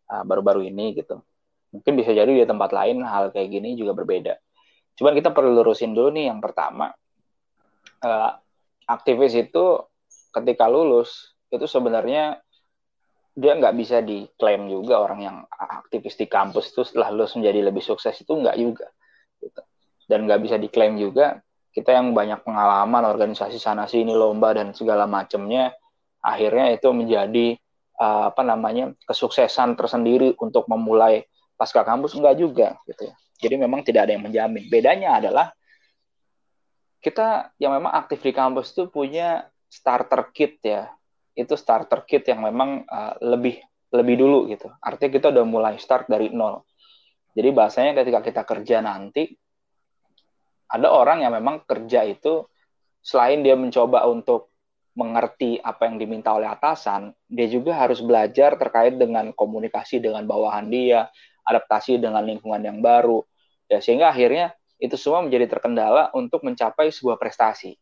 uh, 0.06 0.22
baru-baru 0.22 0.70
ini 0.70 0.94
gitu. 0.94 1.18
Mungkin 1.74 1.98
bisa 1.98 2.14
jadi 2.14 2.30
di 2.30 2.46
tempat 2.46 2.70
lain 2.70 3.02
hal 3.02 3.34
kayak 3.34 3.50
gini 3.50 3.74
juga 3.74 3.98
berbeda 3.98 4.38
Cuman 5.00 5.16
kita 5.16 5.32
perlu 5.32 5.56
lurusin 5.56 5.96
dulu 5.96 6.12
nih 6.12 6.28
yang 6.28 6.44
pertama. 6.44 6.92
Uh, 8.04 8.36
aktivis 8.84 9.32
itu 9.32 9.80
ketika 10.28 10.68
lulus 10.68 11.32
itu 11.48 11.64
sebenarnya 11.64 12.36
dia 13.40 13.56
nggak 13.56 13.74
bisa 13.74 14.04
diklaim 14.04 14.68
juga 14.68 15.00
orang 15.00 15.20
yang 15.24 15.36
aktivis 15.56 16.20
di 16.20 16.28
kampus 16.28 16.76
itu 16.76 16.84
setelah 16.84 17.08
lulus 17.08 17.32
menjadi 17.40 17.72
lebih 17.72 17.80
sukses 17.80 18.12
itu 18.20 18.28
nggak 18.36 18.56
juga 18.60 18.86
gitu. 19.40 19.62
dan 20.04 20.28
nggak 20.28 20.40
bisa 20.44 20.56
diklaim 20.60 21.00
juga 21.00 21.40
kita 21.72 21.96
yang 21.96 22.12
banyak 22.12 22.44
pengalaman 22.44 23.08
organisasi 23.08 23.56
sana 23.56 23.88
sini 23.88 24.12
lomba 24.12 24.52
dan 24.52 24.76
segala 24.76 25.08
macamnya 25.08 25.72
akhirnya 26.20 26.76
itu 26.76 26.92
menjadi 26.92 27.56
uh, 27.96 28.28
apa 28.28 28.44
namanya 28.44 28.92
kesuksesan 29.08 29.80
tersendiri 29.80 30.36
untuk 30.36 30.68
memulai 30.68 31.24
pasca 31.56 31.80
kampus 31.80 32.12
enggak 32.20 32.36
juga 32.36 32.68
gitu 32.84 33.08
ya 33.08 33.14
jadi 33.40 33.56
memang 33.56 33.80
tidak 33.80 34.06
ada 34.06 34.12
yang 34.14 34.24
menjamin. 34.28 34.68
Bedanya 34.68 35.16
adalah 35.16 35.48
kita 37.00 37.56
yang 37.56 37.72
memang 37.72 37.96
aktif 37.96 38.20
di 38.20 38.36
kampus 38.36 38.76
itu 38.76 38.92
punya 38.92 39.48
starter 39.72 40.28
kit 40.36 40.60
ya. 40.60 40.92
Itu 41.40 41.56
starter 41.56 42.04
kit 42.04 42.28
yang 42.28 42.44
memang 42.44 42.84
uh, 42.84 43.16
lebih 43.24 43.56
lebih 43.96 44.14
dulu 44.20 44.38
gitu. 44.52 44.68
Artinya 44.84 45.10
kita 45.16 45.26
udah 45.32 45.44
mulai 45.48 45.74
start 45.80 46.06
dari 46.06 46.28
nol. 46.28 46.62
Jadi 47.32 47.48
bahasanya 47.54 47.92
ketika 48.02 48.20
kita 48.20 48.42
kerja 48.44 48.76
nanti 48.84 49.32
ada 50.70 50.92
orang 50.92 51.26
yang 51.26 51.34
memang 51.34 51.66
kerja 51.66 52.06
itu 52.06 52.46
selain 53.02 53.42
dia 53.42 53.58
mencoba 53.58 54.06
untuk 54.06 54.52
mengerti 54.94 55.58
apa 55.62 55.86
yang 55.86 55.96
diminta 55.96 56.34
oleh 56.34 56.50
atasan, 56.50 57.14
dia 57.30 57.46
juga 57.46 57.78
harus 57.78 58.02
belajar 58.02 58.58
terkait 58.58 58.98
dengan 58.98 59.30
komunikasi 59.32 60.02
dengan 60.02 60.26
bawahan 60.26 60.66
dia, 60.68 61.08
adaptasi 61.46 62.02
dengan 62.02 62.26
lingkungan 62.26 62.60
yang 62.60 62.78
baru, 62.82 63.22
ya 63.70 63.78
sehingga 63.78 64.10
akhirnya 64.10 64.52
itu 64.82 64.98
semua 64.98 65.22
menjadi 65.22 65.46
terkendala 65.46 66.10
untuk 66.12 66.42
mencapai 66.42 66.90
sebuah 66.90 67.16
prestasi. 67.16 67.78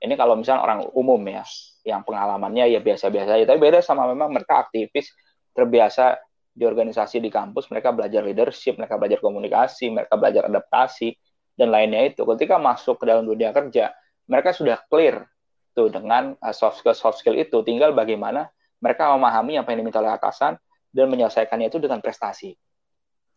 Ini 0.00 0.14
kalau 0.16 0.36
misalnya 0.36 0.62
orang 0.64 0.80
umum 0.92 1.20
ya, 1.28 1.44
yang 1.84 2.04
pengalamannya 2.04 2.70
ya 2.70 2.80
biasa-biasa 2.80 3.40
aja, 3.40 3.46
tapi 3.48 3.60
beda 3.60 3.80
sama 3.80 4.04
memang 4.08 4.32
mereka 4.32 4.68
aktivis 4.68 5.12
terbiasa 5.56 6.20
di 6.50 6.66
organisasi 6.66 7.22
di 7.22 7.30
kampus, 7.32 7.70
mereka 7.70 7.94
belajar 7.94 8.20
leadership, 8.26 8.76
mereka 8.76 8.98
belajar 8.98 9.18
komunikasi, 9.22 9.88
mereka 9.94 10.18
belajar 10.18 10.50
adaptasi 10.50 11.14
dan 11.56 11.70
lainnya 11.72 12.10
itu. 12.10 12.26
Ketika 12.26 12.58
masuk 12.60 13.00
ke 13.00 13.04
dalam 13.08 13.24
dunia 13.24 13.54
kerja, 13.54 13.94
mereka 14.26 14.52
sudah 14.52 14.76
clear 14.90 15.24
tuh 15.72 15.88
dengan 15.88 16.34
uh, 16.42 16.54
soft 16.54 16.82
skill 16.82 16.96
soft 16.96 17.22
skill 17.22 17.38
itu, 17.38 17.62
tinggal 17.62 17.94
bagaimana 17.94 18.50
mereka 18.82 19.08
memahami 19.14 19.56
apa 19.60 19.72
yang 19.72 19.86
diminta 19.86 20.02
oleh 20.02 20.12
atasan 20.12 20.58
dan 20.90 21.06
menyelesaikannya 21.06 21.70
itu 21.70 21.78
dengan 21.78 22.02
prestasi. 22.02 22.56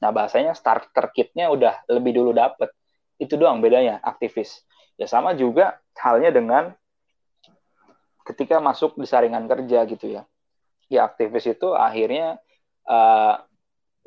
Nah, 0.01 0.09
bahasanya 0.11 0.51
starter 0.57 1.13
kitnya 1.15 1.47
udah 1.47 1.85
lebih 1.87 2.17
dulu 2.17 2.35
dapet. 2.35 2.73
Itu 3.15 3.39
doang 3.39 3.63
bedanya 3.63 4.03
aktivis. 4.03 4.65
Ya 4.99 5.07
sama 5.07 5.31
juga 5.37 5.79
halnya 5.95 6.33
dengan 6.33 6.75
ketika 8.23 8.59
masuk 8.63 8.95
di 8.97 9.07
saringan 9.07 9.45
kerja 9.45 9.83
gitu 9.87 10.19
ya. 10.19 10.23
Ya 10.91 11.07
aktivis 11.07 11.47
itu 11.47 11.71
akhirnya 11.75 12.39
uh, 12.87 13.39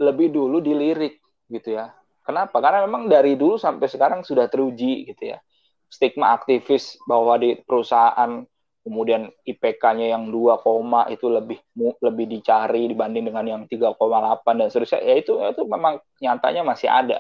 lebih 0.01 0.33
dulu 0.33 0.61
dilirik 0.61 1.21
gitu 1.49 1.77
ya. 1.77 1.93
Kenapa? 2.27 2.59
Karena 2.59 2.83
memang 2.85 3.07
dari 3.07 3.39
dulu 3.39 3.55
sampai 3.57 3.87
sekarang 3.87 4.27
sudah 4.27 4.51
teruji 4.51 5.07
gitu 5.07 5.37
ya. 5.37 5.39
Stigma 5.87 6.35
aktivis 6.35 6.99
bahwa 7.07 7.39
di 7.39 7.55
perusahaan 7.63 8.43
kemudian 8.87 9.27
IPK-nya 9.43 10.15
yang 10.15 10.31
2, 10.31 10.63
itu 11.11 11.27
lebih 11.27 11.59
lebih 11.99 12.27
dicari 12.31 12.87
dibanding 12.87 13.31
dengan 13.31 13.45
yang 13.47 13.63
3,8 13.67 13.99
dan 14.47 14.67
seterusnya 14.71 15.03
ya 15.03 15.15
itu 15.19 15.35
itu 15.43 15.63
memang 15.67 15.99
nyatanya 16.23 16.63
masih 16.63 16.87
ada 16.87 17.19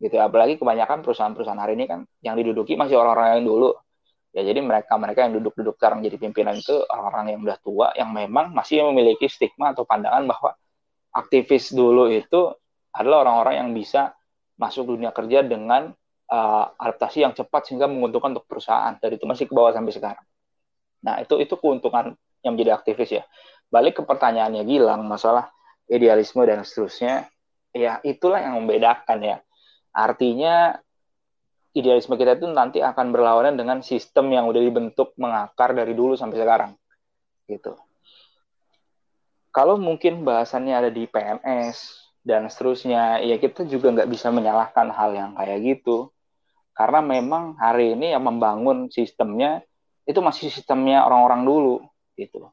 gitu 0.00 0.16
apalagi 0.18 0.56
kebanyakan 0.56 1.04
perusahaan-perusahaan 1.04 1.60
hari 1.60 1.76
ini 1.78 1.84
kan 1.86 2.00
yang 2.24 2.34
diduduki 2.34 2.74
masih 2.74 2.98
orang-orang 2.98 3.38
yang 3.38 3.44
dulu 3.44 3.76
ya 4.32 4.42
jadi 4.42 4.60
mereka 4.64 4.96
mereka 4.96 5.28
yang 5.28 5.36
duduk-duduk 5.40 5.76
sekarang 5.76 6.00
jadi 6.00 6.16
pimpinan 6.16 6.56
itu 6.56 6.72
orang-orang 6.88 7.36
yang 7.36 7.40
udah 7.44 7.58
tua 7.60 7.86
yang 7.96 8.10
memang 8.10 8.56
masih 8.56 8.84
memiliki 8.88 9.28
stigma 9.28 9.76
atau 9.76 9.84
pandangan 9.84 10.24
bahwa 10.24 10.56
aktivis 11.12 11.76
dulu 11.76 12.08
itu 12.08 12.52
adalah 12.96 13.28
orang-orang 13.28 13.54
yang 13.60 13.70
bisa 13.76 14.16
masuk 14.56 14.96
dunia 14.96 15.12
kerja 15.12 15.44
dengan 15.44 15.92
uh, 16.32 16.64
adaptasi 16.80 17.24
yang 17.24 17.36
cepat 17.36 17.68
sehingga 17.68 17.88
menguntungkan 17.88 18.32
untuk 18.36 18.48
perusahaan 18.48 18.96
dari 18.96 19.20
itu 19.20 19.28
masih 19.28 19.48
ke 19.48 19.52
bawah 19.52 19.72
sampai 19.72 19.92
sekarang 19.92 20.24
Nah, 21.02 21.18
itu 21.20 21.34
itu 21.42 21.54
keuntungan 21.58 22.14
yang 22.46 22.54
menjadi 22.54 22.78
aktivis 22.78 23.10
ya. 23.10 23.24
Balik 23.68 24.00
ke 24.00 24.02
pertanyaannya 24.06 24.62
Gilang 24.64 25.02
masalah 25.04 25.50
idealisme 25.90 26.46
dan 26.46 26.62
seterusnya. 26.62 27.28
ya 27.72 28.04
itulah 28.04 28.36
yang 28.36 28.60
membedakan 28.60 29.24
ya 29.24 29.40
artinya 29.96 30.76
idealisme 31.72 32.20
kita 32.20 32.36
itu 32.36 32.48
nanti 32.52 32.84
akan 32.84 33.12
berlawanan 33.12 33.56
dengan 33.56 33.80
sistem 33.80 34.28
yang 34.32 34.44
udah 34.48 34.60
dibentuk 34.60 35.16
mengakar 35.16 35.72
dari 35.72 35.96
dulu 35.96 36.16
sampai 36.16 36.36
sekarang 36.36 36.72
gitu. 37.48 37.76
Kalau 39.52 39.76
mungkin 39.76 40.24
bahasannya 40.24 40.72
ada 40.72 40.90
di 40.92 41.04
PNS 41.04 41.76
dan 42.24 42.48
seterusnya 42.48 43.20
ya 43.20 43.36
kita 43.36 43.68
juga 43.68 43.92
nggak 43.92 44.08
bisa 44.08 44.32
menyalahkan 44.32 44.88
hal 44.92 45.12
yang 45.12 45.30
kayak 45.36 45.60
gitu. 45.60 46.08
Karena 46.72 47.04
memang 47.04 47.60
hari 47.60 47.92
ini 47.92 48.16
yang 48.16 48.24
membangun 48.24 48.88
sistemnya 48.88 49.60
itu 50.08 50.24
masih 50.24 50.48
sistemnya 50.48 51.04
orang-orang 51.04 51.44
dulu 51.44 51.76
gitu. 52.16 52.48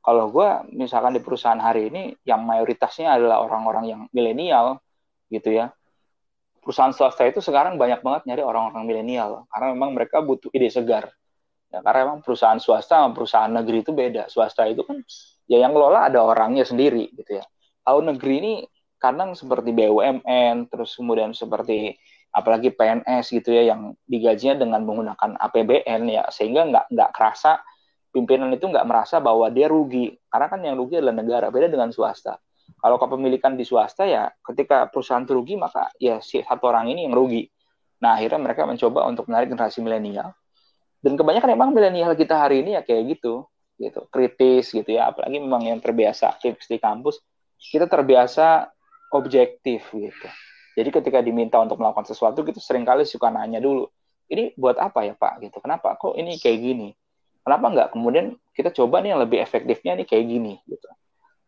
Kalau 0.00 0.32
gue 0.32 0.48
misalkan 0.72 1.12
di 1.12 1.20
perusahaan 1.20 1.60
hari 1.60 1.92
ini 1.92 2.16
yang 2.24 2.48
mayoritasnya 2.48 3.20
adalah 3.20 3.44
orang-orang 3.44 3.84
yang 3.84 4.00
milenial 4.08 4.80
gitu 5.28 5.52
ya 5.52 5.68
perusahaan 6.68 6.92
swasta 6.92 7.24
itu 7.24 7.40
sekarang 7.40 7.80
banyak 7.80 8.04
banget 8.04 8.28
nyari 8.28 8.44
orang-orang 8.44 8.84
milenial. 8.84 9.48
Karena 9.48 9.72
memang 9.72 9.96
mereka 9.96 10.20
butuh 10.20 10.52
ide 10.52 10.68
segar. 10.68 11.08
Ya 11.72 11.80
karena 11.80 12.04
memang 12.04 12.20
perusahaan 12.20 12.60
swasta 12.60 13.00
sama 13.00 13.16
perusahaan 13.16 13.48
negeri 13.48 13.80
itu 13.80 13.96
beda. 13.96 14.28
Swasta 14.28 14.68
itu 14.68 14.84
kan 14.84 15.00
ya 15.48 15.64
yang 15.64 15.72
ngelola 15.72 16.12
ada 16.12 16.20
orangnya 16.20 16.68
sendiri 16.68 17.08
gitu 17.16 17.40
ya. 17.40 17.44
Kalau 17.80 18.04
negeri 18.04 18.34
ini 18.44 18.52
kadang 19.00 19.32
seperti 19.32 19.72
BUMN 19.72 20.68
terus 20.68 20.92
kemudian 20.92 21.32
seperti 21.32 21.96
apalagi 22.36 22.68
PNS 22.76 23.32
gitu 23.32 23.48
ya 23.48 23.72
yang 23.72 23.96
digajinya 24.04 24.60
dengan 24.60 24.84
menggunakan 24.84 25.40
APBN 25.40 26.04
ya 26.12 26.28
sehingga 26.28 26.68
nggak 26.68 26.92
nggak 26.92 27.10
kerasa 27.16 27.64
pimpinan 28.12 28.52
itu 28.52 28.68
nggak 28.68 28.84
merasa 28.84 29.24
bahwa 29.24 29.48
dia 29.48 29.72
rugi. 29.72 30.12
Karena 30.28 30.52
kan 30.52 30.60
yang 30.60 30.76
rugi 30.76 31.00
adalah 31.00 31.16
negara 31.16 31.48
beda 31.48 31.72
dengan 31.72 31.88
swasta 31.96 32.36
kalau 32.78 32.96
kepemilikan 32.96 33.58
di 33.58 33.66
swasta 33.66 34.06
ya 34.06 34.30
ketika 34.46 34.86
perusahaan 34.88 35.26
rugi 35.26 35.58
maka 35.58 35.90
ya 35.98 36.22
si 36.22 36.42
satu 36.42 36.70
orang 36.70 36.90
ini 36.90 37.10
yang 37.10 37.14
rugi. 37.14 37.50
Nah 37.98 38.14
akhirnya 38.14 38.38
mereka 38.38 38.62
mencoba 38.64 39.06
untuk 39.10 39.26
menarik 39.26 39.50
generasi 39.50 39.82
milenial. 39.82 40.30
Dan 40.98 41.14
kebanyakan 41.14 41.54
memang 41.54 41.70
milenial 41.74 42.14
kita 42.14 42.38
hari 42.38 42.62
ini 42.62 42.78
ya 42.78 42.82
kayak 42.86 43.18
gitu 43.18 43.46
gitu. 43.78 44.06
Kritis 44.10 44.70
gitu 44.70 44.90
ya 44.90 45.10
apalagi 45.10 45.42
memang 45.42 45.66
yang 45.66 45.78
terbiasa 45.82 46.30
aktif 46.30 46.58
di 46.66 46.78
kampus 46.78 47.18
kita 47.58 47.90
terbiasa 47.90 48.70
objektif 49.10 49.90
gitu. 49.90 50.28
Jadi 50.78 50.88
ketika 50.94 51.18
diminta 51.18 51.58
untuk 51.58 51.82
melakukan 51.82 52.06
sesuatu 52.06 52.46
kita 52.46 52.62
sering 52.62 52.86
kali 52.86 53.02
suka 53.02 53.34
nanya 53.34 53.58
dulu 53.58 53.90
ini 54.30 54.54
buat 54.54 54.78
apa 54.78 55.02
ya 55.02 55.18
pak? 55.18 55.42
Gitu. 55.42 55.58
Kenapa 55.58 55.98
kok 55.98 56.14
ini 56.14 56.38
kayak 56.38 56.58
gini? 56.62 56.88
Kenapa 57.42 57.66
nggak? 57.72 57.88
Kemudian 57.96 58.36
kita 58.54 58.70
coba 58.70 59.00
nih 59.00 59.16
yang 59.16 59.20
lebih 59.24 59.40
efektifnya 59.40 59.96
nih 59.98 60.06
kayak 60.06 60.24
gini 60.28 60.54
gitu. 60.68 60.88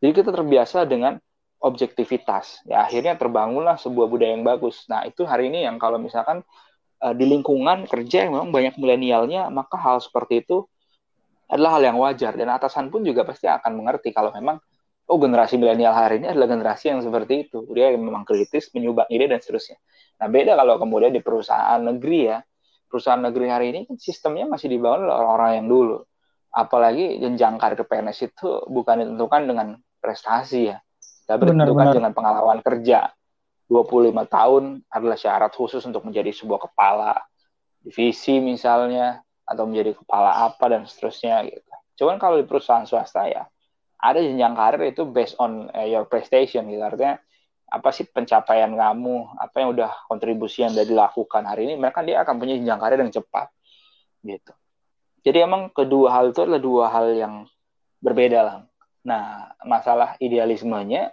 Jadi 0.01 0.13
kita 0.17 0.33
terbiasa 0.33 0.89
dengan 0.89 1.21
objektivitas. 1.61 2.65
Ya 2.65 2.89
akhirnya 2.89 3.15
terbangunlah 3.21 3.77
sebuah 3.77 4.09
budaya 4.09 4.33
yang 4.33 4.45
bagus. 4.45 4.89
Nah 4.89 5.05
itu 5.05 5.29
hari 5.29 5.53
ini 5.53 5.69
yang 5.69 5.77
kalau 5.77 6.01
misalkan 6.01 6.41
uh, 7.05 7.13
di 7.13 7.29
lingkungan 7.29 7.85
kerja 7.85 8.27
yang 8.27 8.33
memang 8.33 8.51
banyak 8.51 8.75
milenialnya, 8.81 9.53
maka 9.53 9.77
hal 9.77 10.01
seperti 10.01 10.41
itu 10.41 10.65
adalah 11.53 11.77
hal 11.77 11.83
yang 11.85 11.99
wajar 12.01 12.33
dan 12.39 12.49
atasan 12.49 12.89
pun 12.89 13.05
juga 13.05 13.27
pasti 13.29 13.51
akan 13.51 13.77
mengerti 13.77 14.15
kalau 14.15 14.33
memang 14.33 14.63
oh 15.11 15.19
generasi 15.19 15.59
milenial 15.59 15.91
hari 15.91 16.23
ini 16.23 16.31
adalah 16.31 16.49
generasi 16.49 16.95
yang 16.97 17.05
seperti 17.05 17.51
itu. 17.51 17.69
Dia 17.77 17.93
memang 17.93 18.25
kritis, 18.25 18.73
menyumbang 18.73 19.11
ide 19.13 19.29
dan 19.29 19.43
seterusnya. 19.43 19.77
Nah 20.23 20.33
beda 20.33 20.57
kalau 20.57 20.81
kemudian 20.81 21.13
di 21.13 21.21
perusahaan 21.21 21.83
negeri 21.83 22.21
ya, 22.31 22.39
perusahaan 22.89 23.21
negeri 23.21 23.47
hari 23.53 23.67
ini 23.75 23.81
kan 23.85 24.01
sistemnya 24.01 24.49
masih 24.49 24.73
dibangun 24.73 25.11
oleh 25.11 25.13
orang-orang 25.13 25.51
yang 25.61 25.69
dulu. 25.69 25.99
Apalagi 26.51 27.21
jenjang 27.21 27.61
karir 27.61 27.85
PNS 27.85 28.19
itu 28.33 28.49
bukan 28.71 29.07
ditentukan 29.07 29.43
dengan 29.45 29.69
prestasi 30.01 30.75
ya, 30.75 30.79
ditentukan 31.29 31.87
benar. 31.93 31.95
dengan 31.95 32.13
pengalaman 32.17 32.59
kerja. 32.65 33.13
25 33.71 34.27
tahun 34.27 34.83
adalah 34.91 35.15
syarat 35.15 35.55
khusus 35.55 35.79
untuk 35.87 36.03
menjadi 36.03 36.35
sebuah 36.35 36.59
kepala 36.67 37.23
divisi 37.79 38.43
misalnya 38.43 39.23
atau 39.47 39.63
menjadi 39.63 39.95
kepala 39.95 40.51
apa 40.51 40.65
dan 40.67 40.83
seterusnya 40.91 41.47
gitu. 41.47 41.71
Cuman 42.03 42.19
kalau 42.19 42.43
di 42.43 42.51
perusahaan 42.51 42.83
swasta 42.83 43.31
ya 43.31 43.47
ada 44.01 44.19
jenjang 44.19 44.59
karir 44.59 44.91
itu 44.91 45.07
based 45.07 45.39
on 45.39 45.71
uh, 45.71 45.87
your 45.87 46.03
prestation 46.09 46.67
gitu 46.67 46.83
artinya 46.83 47.23
apa 47.71 47.95
sih 47.95 48.03
pencapaian 48.11 48.75
kamu, 48.75 49.39
apa 49.39 49.63
yang 49.63 49.71
udah 49.71 50.11
kontribusi 50.11 50.67
yang 50.67 50.75
udah 50.75 50.83
dilakukan 50.83 51.47
hari 51.47 51.71
ini, 51.71 51.79
mereka 51.79 52.03
dia 52.03 52.19
akan 52.27 52.43
punya 52.43 52.59
jenjang 52.59 52.83
karir 52.83 52.99
yang 52.99 53.15
cepat, 53.15 53.47
gitu. 54.27 54.51
Jadi 55.23 55.39
emang 55.39 55.71
kedua 55.71 56.11
hal 56.11 56.35
itu 56.35 56.43
adalah 56.43 56.59
dua 56.59 56.85
hal 56.91 57.15
yang 57.15 57.35
berbeda 58.03 58.41
lah. 58.43 58.57
Nah, 59.01 59.53
masalah 59.65 60.17
idealismenya 60.21 61.13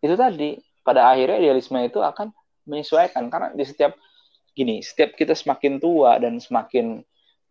itu 0.00 0.14
tadi 0.16 0.60
pada 0.84 1.12
akhirnya 1.12 1.40
idealisme 1.40 1.76
itu 1.80 2.00
akan 2.00 2.32
menyesuaikan 2.68 3.28
karena 3.32 3.52
di 3.56 3.64
setiap 3.64 3.96
gini, 4.52 4.84
setiap 4.84 5.16
kita 5.16 5.32
semakin 5.32 5.80
tua 5.80 6.20
dan 6.20 6.36
semakin 6.40 7.00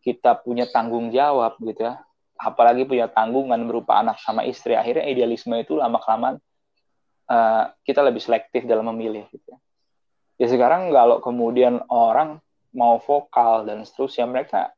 kita 0.05 0.37
punya 0.41 0.69
tanggung 0.69 1.09
jawab 1.09 1.57
gitu 1.61 1.85
ya, 1.85 1.99
apalagi 2.39 2.85
punya 2.87 3.09
tanggungan 3.09 3.59
berupa 3.67 3.99
anak 3.99 4.21
sama 4.21 4.45
istri, 4.47 4.77
akhirnya 4.77 5.05
idealisme 5.09 5.53
itu 5.59 5.75
lama 5.75 5.99
kelamaan 5.99 6.37
uh, 7.27 7.73
kita 7.83 7.99
lebih 8.05 8.21
selektif 8.23 8.63
dalam 8.63 8.87
memilih 8.95 9.27
gitu 9.33 9.45
ya. 9.49 9.59
Ya 10.39 10.47
sekarang 10.47 10.87
kalau 10.95 11.19
kemudian 11.19 11.83
orang 11.91 12.39
mau 12.71 12.95
vokal 13.03 13.67
dan 13.67 13.83
seterusnya 13.83 14.23
mereka 14.23 14.71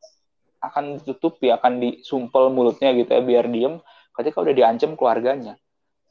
akan 0.57 0.97
ditutupi, 1.01 1.53
akan 1.53 1.77
disumpel 1.77 2.49
mulutnya 2.49 2.93
gitu 2.97 3.13
ya 3.13 3.21
biar 3.21 3.45
diem 3.45 3.77
ketika 4.15 4.37
udah 4.43 4.53
diancam 4.55 4.93
keluarganya 4.99 5.55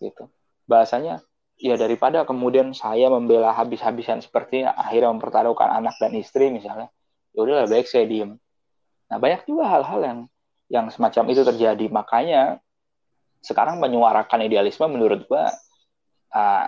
gitu. 0.00 0.28
Bahasanya 0.64 1.20
ya 1.60 1.76
daripada 1.76 2.24
kemudian 2.24 2.72
saya 2.72 3.12
membela 3.12 3.52
habis-habisan 3.52 4.24
seperti 4.24 4.64
akhirnya 4.64 5.12
mempertaruhkan 5.12 5.68
anak 5.68 5.96
dan 6.00 6.16
istri 6.16 6.48
misalnya, 6.48 6.88
ya 7.36 7.40
udah 7.44 7.68
baik 7.68 7.84
saya 7.84 8.08
diem. 8.08 8.40
Nah 9.12 9.16
banyak 9.20 9.44
juga 9.44 9.68
hal-hal 9.68 10.00
yang 10.00 10.18
yang 10.70 10.86
semacam 10.88 11.24
itu 11.34 11.42
terjadi. 11.44 11.86
Makanya 11.90 12.62
sekarang 13.44 13.82
menyuarakan 13.82 14.46
idealisme 14.46 14.86
menurut 14.88 15.26
gua 15.26 15.50
uh, 16.32 16.64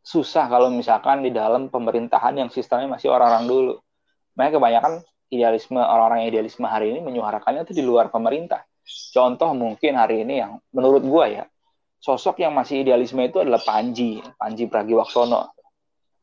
susah 0.00 0.48
kalau 0.48 0.72
misalkan 0.72 1.20
di 1.20 1.34
dalam 1.34 1.68
pemerintahan 1.68 2.38
yang 2.40 2.48
sistemnya 2.48 2.88
masih 2.96 3.12
orang-orang 3.12 3.44
dulu. 3.44 3.74
Mereka 4.38 4.56
kebanyakan 4.56 4.92
idealisme 5.30 5.78
orang-orang 5.78 6.26
idealisme 6.26 6.64
hari 6.64 6.96
ini 6.96 7.04
menyuarakannya 7.04 7.66
itu 7.68 7.76
di 7.76 7.84
luar 7.84 8.08
pemerintah. 8.08 8.64
Contoh 8.86 9.50
mungkin 9.54 9.98
hari 9.98 10.26
ini 10.26 10.42
yang 10.42 10.58
menurut 10.74 11.02
gua 11.06 11.26
ya 11.30 11.44
sosok 12.00 12.40
yang 12.40 12.56
masih 12.56 12.80
idealisme 12.80 13.20
itu 13.20 13.44
adalah 13.44 13.60
Panji, 13.60 14.24
Panji 14.40 14.64
Pragiwaksono, 14.66 15.52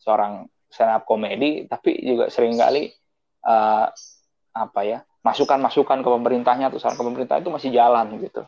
seorang 0.01 0.49
stand 0.67 0.91
up 0.97 1.03
komedi 1.05 1.69
tapi 1.69 1.95
juga 2.01 2.27
sering 2.33 2.57
kali 2.57 2.91
uh, 3.45 3.87
apa 4.57 4.81
ya 4.83 4.99
masukan-masukan 5.21 6.01
ke 6.01 6.09
pemerintahnya 6.09 6.73
atau 6.73 6.79
saran 6.81 6.97
ke 6.97 7.03
pemerintah 7.05 7.37
itu 7.37 7.51
masih 7.53 7.69
jalan 7.71 8.15
gitu. 8.19 8.43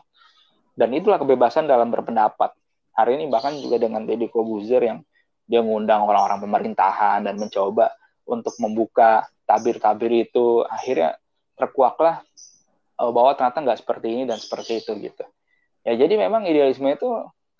Dan 0.74 0.90
itulah 0.96 1.20
kebebasan 1.20 1.68
dalam 1.68 1.92
berpendapat 1.92 2.56
hari 2.96 3.20
ini 3.20 3.28
bahkan 3.28 3.52
juga 3.56 3.76
dengan 3.76 4.08
Deddy 4.08 4.32
Kobuzer 4.32 4.80
yang 4.80 4.98
dia 5.44 5.60
mengundang 5.60 6.06
orang-orang 6.06 6.40
pemerintahan 6.46 7.26
dan 7.26 7.34
mencoba 7.36 7.92
untuk 8.24 8.54
membuka 8.62 9.26
tabir-tabir 9.44 10.30
itu 10.30 10.62
akhirnya 10.62 11.18
terkuaklah 11.58 12.22
uh, 13.00 13.10
bahwa 13.10 13.32
ternyata 13.34 13.64
nggak 13.64 13.80
seperti 13.80 14.06
ini 14.12 14.22
dan 14.28 14.36
seperti 14.36 14.84
itu 14.84 14.92
gitu 15.00 15.24
ya 15.82 15.96
jadi 15.96 16.14
memang 16.20 16.44
idealisme 16.44 16.86
itu 16.92 17.08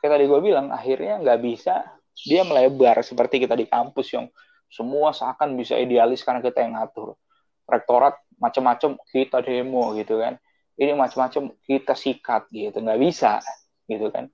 kayak 0.04 0.20
tadi 0.20 0.24
gue 0.28 0.40
bilang 0.44 0.68
akhirnya 0.68 1.18
nggak 1.24 1.40
bisa 1.40 1.88
dia 2.20 2.44
melebar 2.44 3.00
seperti 3.00 3.40
kita 3.40 3.56
di 3.56 3.64
kampus 3.64 4.12
yang 4.12 4.28
semua 4.68 5.16
seakan 5.16 5.56
bisa 5.56 5.80
idealis 5.80 6.20
karena 6.20 6.44
kita 6.44 6.60
yang 6.60 6.76
ngatur 6.76 7.16
rektorat 7.64 8.20
macam-macam 8.36 9.00
kita 9.08 9.40
demo 9.40 9.96
gitu 9.96 10.20
kan 10.20 10.36
ini 10.76 10.92
macam-macam 10.92 11.56
kita 11.64 11.96
sikat 11.96 12.52
gitu 12.52 12.76
nggak 12.76 13.00
bisa 13.00 13.40
gitu 13.88 14.12
kan 14.12 14.28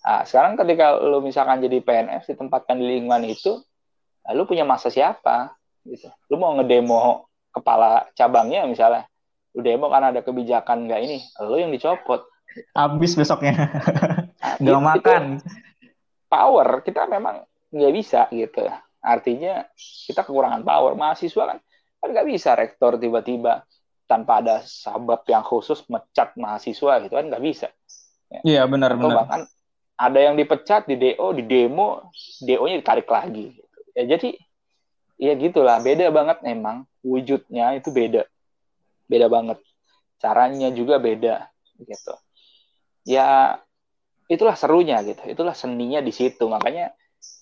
Nah, 0.00 0.24
sekarang 0.24 0.56
ketika 0.56 0.96
lu 0.96 1.20
misalkan 1.20 1.60
jadi 1.60 1.84
PNS 1.84 2.32
ditempatkan 2.32 2.80
di 2.80 2.84
lingkungan 2.88 3.24
itu, 3.28 3.60
lu 4.32 4.42
punya 4.48 4.64
masa 4.64 4.88
siapa? 4.88 5.52
Gitu. 5.84 6.08
Lu 6.32 6.40
mau 6.40 6.56
ngedemo 6.56 7.28
kepala 7.52 8.08
cabangnya 8.16 8.64
misalnya, 8.64 9.04
lu 9.56 9.60
demo 9.66 9.90
karena 9.90 10.14
ada 10.14 10.20
kebijakan 10.22 10.86
nggak 10.86 11.00
ini, 11.02 11.18
lu 11.42 11.56
yang 11.58 11.72
dicopot. 11.74 12.26
Habis 12.74 13.14
besoknya. 13.14 13.54
nggak 14.62 14.82
makan. 14.82 15.22
Power 16.30 16.82
kita 16.86 17.10
memang 17.10 17.42
nggak 17.74 17.92
bisa 17.94 18.30
gitu. 18.30 18.66
Artinya 19.02 19.66
kita 20.06 20.22
kekurangan 20.22 20.62
power. 20.62 20.94
Mahasiswa 20.94 21.56
kan 21.56 21.58
kan 22.00 22.08
nggak 22.10 22.28
bisa 22.30 22.54
rektor 22.56 22.96
tiba-tiba 22.96 23.66
tanpa 24.06 24.42
ada 24.42 24.62
sabab 24.66 25.22
yang 25.30 25.44
khusus 25.46 25.84
mecat 25.86 26.34
mahasiswa 26.38 27.02
gitu 27.02 27.14
kan 27.14 27.26
nggak 27.26 27.44
bisa. 27.44 27.68
Iya 28.46 28.66
benar 28.70 28.94
Atau 28.94 29.10
benar. 29.10 29.26
Bahkan 29.26 29.40
ada 30.00 30.18
yang 30.18 30.34
dipecat 30.40 30.88
di 30.88 30.96
DO 30.96 31.36
di 31.36 31.44
demo 31.44 32.08
DO-nya 32.40 32.80
ditarik 32.80 33.04
lagi 33.04 33.52
ya 33.92 34.16
jadi 34.16 34.32
ya 35.20 35.36
gitulah 35.36 35.76
beda 35.84 36.08
banget 36.08 36.40
memang 36.40 36.88
wujudnya 37.04 37.76
itu 37.76 37.92
beda 37.92 38.24
beda 39.10 39.26
banget. 39.26 39.58
Caranya 40.22 40.70
juga 40.70 41.02
beda 41.02 41.50
gitu. 41.82 42.14
Ya 43.02 43.58
itulah 44.30 44.54
serunya 44.54 45.02
gitu. 45.02 45.26
Itulah 45.26 45.58
seninya 45.58 45.98
di 45.98 46.14
situ. 46.14 46.46
Makanya 46.46 46.94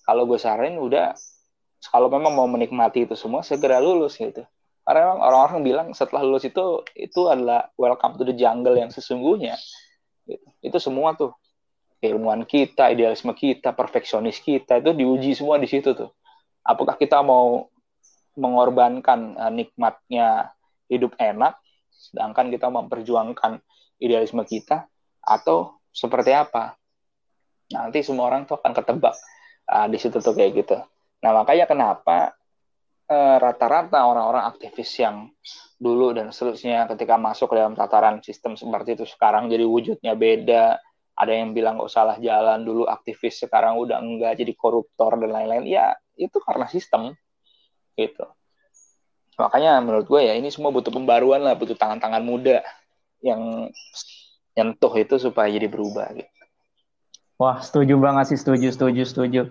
kalau 0.09 0.25
gue 0.25 0.41
saranin 0.41 0.81
udah 0.81 1.13
kalau 1.93 2.09
memang 2.11 2.33
mau 2.33 2.49
menikmati 2.49 3.05
itu 3.05 3.15
semua 3.15 3.45
segera 3.45 3.77
lulus 3.79 4.17
gitu. 4.17 4.43
Karena 4.89 5.13
memang 5.13 5.21
orang-orang 5.21 5.61
bilang 5.61 5.87
setelah 5.93 6.25
lulus 6.25 6.49
itu 6.49 6.81
itu 6.97 7.29
adalah 7.29 7.69
welcome 7.77 8.17
to 8.17 8.25
the 8.25 8.33
jungle 8.33 8.73
yang 8.73 8.89
sesungguhnya 8.89 9.61
gitu. 10.25 10.49
itu 10.65 10.79
semua 10.81 11.13
tuh. 11.13 11.37
Keilmuan 11.99 12.47
kita 12.47 12.95
idealisme 12.95 13.35
kita 13.35 13.75
perfeksionis 13.75 14.39
kita 14.39 14.79
itu 14.79 14.95
diuji 14.95 15.35
semua 15.35 15.59
di 15.59 15.67
situ 15.67 15.93
tuh. 15.93 16.15
Apakah 16.63 16.95
kita 16.95 17.21
mau 17.27 17.67
mengorbankan 18.39 19.35
uh, 19.35 19.51
nikmatnya 19.51 20.55
hidup 20.89 21.15
enak 21.21 21.57
sedangkan 21.99 22.49
kita 22.49 22.71
memperjuangkan 22.71 23.61
idealisme 23.99 24.47
kita 24.47 24.87
atau 25.21 25.83
seperti 25.91 26.31
apa? 26.33 26.79
Nanti 27.75 28.01
semua 28.01 28.33
orang 28.33 28.49
tuh 28.49 28.57
akan 28.57 28.73
ketebak 28.73 29.13
uh, 29.69 29.87
di 29.91 29.99
situ 30.01 30.23
tuh 30.23 30.33
kayak 30.33 30.65
gitu. 30.65 30.79
Nah 31.21 31.31
makanya 31.37 31.69
kenapa 31.69 32.33
uh, 33.11 33.37
rata-rata 33.37 34.09
orang-orang 34.09 34.47
aktivis 34.49 34.89
yang 35.03 35.29
dulu 35.77 36.17
dan 36.17 36.33
seterusnya 36.33 36.89
ketika 36.97 37.21
masuk 37.21 37.53
ke 37.53 37.61
dalam 37.61 37.77
tataran 37.77 38.19
sistem 38.25 38.57
seperti 38.57 38.97
itu 38.97 39.05
sekarang 39.05 39.51
jadi 39.53 39.67
wujudnya 39.67 40.15
beda. 40.17 40.81
Ada 41.19 41.35
yang 41.35 41.51
bilang 41.51 41.83
kok 41.83 41.91
salah 41.91 42.15
jalan 42.23 42.63
dulu 42.63 42.87
aktivis 42.87 43.43
sekarang 43.43 43.75
udah 43.75 43.99
enggak 43.99 44.39
jadi 44.39 44.55
koruptor 44.55 45.19
dan 45.19 45.35
lain-lain. 45.35 45.67
Ya 45.67 45.99
itu 46.15 46.39
karena 46.39 46.71
sistem 46.71 47.11
gitu 47.99 48.23
makanya 49.39 49.79
menurut 49.79 50.11
gue 50.11 50.21
ya 50.27 50.35
ini 50.35 50.51
semua 50.51 50.75
butuh 50.75 50.91
pembaruan 50.91 51.47
lah 51.47 51.55
butuh 51.55 51.79
tangan-tangan 51.79 52.27
muda 52.27 52.59
yang 53.23 53.71
nyentuh 54.59 54.91
itu 54.99 55.15
supaya 55.23 55.47
jadi 55.47 55.71
berubah 55.71 56.11
gitu. 56.19 56.31
Wah 57.39 57.63
setuju 57.63 57.95
banget 58.03 58.35
sih 58.35 58.39
setuju 58.43 58.75
setuju 58.75 59.03
setuju. 59.07 59.43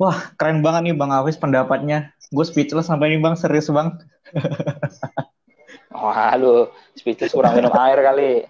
Wah 0.00 0.32
keren 0.40 0.64
banget 0.64 0.88
nih 0.88 0.94
bang 0.96 1.12
Awis 1.12 1.36
pendapatnya. 1.36 2.16
Gue 2.32 2.48
speechless 2.48 2.88
sampai 2.88 3.12
ini 3.12 3.20
bang 3.20 3.36
serius 3.36 3.68
bang. 3.68 3.92
Wah 5.92 6.32
lu 6.40 6.72
speechless 6.96 7.36
kurang 7.36 7.60
minum 7.60 7.76
air 7.76 8.00
kali. 8.00 8.48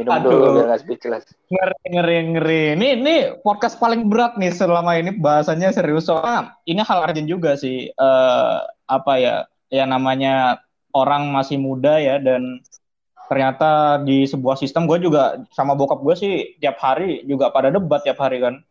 Minum 0.00 0.12
Aduh. 0.16 0.32
dulu 0.32 0.46
biar 0.56 0.66
gak 0.72 0.80
speechless. 0.88 1.24
Ngeri 1.52 1.76
ngeri 1.92 2.16
ngeri. 2.32 2.62
Ini 2.72 2.88
ini 3.04 3.16
podcast 3.44 3.76
paling 3.76 4.08
berat 4.08 4.40
nih 4.40 4.48
selama 4.48 4.96
ini 4.96 5.12
bahasanya 5.20 5.68
serius. 5.68 6.08
Soalnya 6.08 6.56
ini 6.64 6.80
hal 6.80 7.04
urgent 7.04 7.28
juga 7.28 7.52
sih 7.60 7.92
uh, 8.00 8.64
apa 8.88 9.12
ya 9.20 9.34
ya 9.68 9.84
namanya 9.84 10.64
orang 10.92 11.28
masih 11.32 11.60
muda 11.60 12.00
ya 12.00 12.16
dan 12.20 12.60
ternyata 13.28 14.00
di 14.02 14.24
sebuah 14.24 14.56
sistem 14.56 14.88
gue 14.88 15.04
juga 15.04 15.44
sama 15.52 15.76
bokap 15.76 16.00
gue 16.00 16.14
sih 16.16 16.32
tiap 16.56 16.80
hari 16.80 17.22
juga 17.28 17.52
pada 17.52 17.68
debat 17.68 18.00
tiap 18.00 18.18
hari 18.24 18.40
kan. 18.40 18.64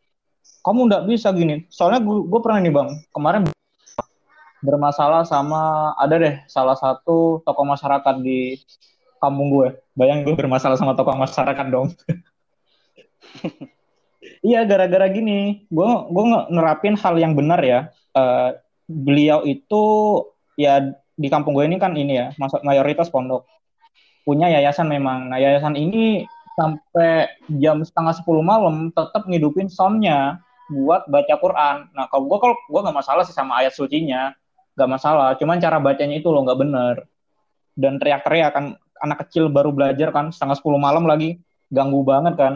Kamu 0.65 0.89
nggak 0.89 1.05
bisa 1.07 1.29
gini. 1.31 1.69
Soalnya 1.69 2.01
gue, 2.03 2.39
pernah 2.41 2.59
nih 2.59 2.73
bang 2.73 2.89
kemarin 3.13 3.41
bermasalah 4.65 5.21
sama 5.23 5.93
ada 6.01 6.17
deh 6.17 6.35
salah 6.49 6.73
satu 6.73 7.45
tokoh 7.45 7.65
masyarakat 7.69 8.15
di 8.25 8.57
kampung 9.21 9.53
gue 9.53 9.67
bayang 9.93 10.25
gue 10.25 10.33
bermasalah 10.33 10.73
sama 10.75 10.97
tokoh 10.97 11.15
masyarakat 11.15 11.65
dong. 11.69 11.93
Iya 14.43 14.67
gara-gara 14.69 15.07
gini. 15.09 15.65
Gue 15.71 15.87
gue 15.87 16.23
nerapin 16.51 16.93
hal 16.99 17.15
yang 17.17 17.33
benar 17.33 17.61
ya. 17.63 17.89
Uh, 18.13 18.53
beliau 18.85 19.43
itu 19.43 19.83
ya 20.57 20.81
di 21.13 21.27
kampung 21.29 21.53
gue 21.53 21.69
ini 21.69 21.77
kan 21.77 21.93
ini 21.93 22.17
ya 22.17 22.27
masuk 22.35 22.65
mayoritas 22.65 23.07
pondok. 23.13 23.45
Punya 24.25 24.51
yayasan 24.51 24.89
memang. 24.91 25.31
Nah 25.31 25.39
yayasan 25.39 25.77
ini 25.77 26.27
sampai 26.57 27.29
jam 27.61 27.85
setengah 27.85 28.17
sepuluh 28.17 28.41
malam 28.41 28.89
tetap 28.91 29.29
ngidupin 29.29 29.69
soundnya 29.69 30.41
buat 30.67 31.07
baca 31.07 31.37
Quran. 31.39 31.77
Nah 31.95 32.09
kalau 32.11 32.27
gue 32.27 32.37
kalau 32.41 32.55
gue 32.57 32.81
nggak 32.83 32.97
masalah 32.97 33.23
sih 33.23 33.31
sama 33.31 33.63
ayat 33.63 33.71
sucinya. 33.77 34.35
Nggak 34.75 34.89
masalah. 34.89 35.29
Cuman 35.39 35.61
cara 35.61 35.77
bacanya 35.79 36.17
itu 36.19 36.27
loh 36.27 36.43
nggak 36.43 36.59
bener. 36.59 36.95
Dan 37.77 38.01
teriak-teriak 38.01 38.51
kan 38.51 38.65
anak 38.97 39.29
kecil 39.29 39.47
baru 39.53 39.69
belajar 39.69 40.09
kan 40.09 40.33
setengah 40.33 40.57
sepuluh 40.57 40.81
malam 40.81 41.05
lagi. 41.07 41.39
Ganggu 41.71 42.01
banget 42.03 42.35
kan. 42.35 42.53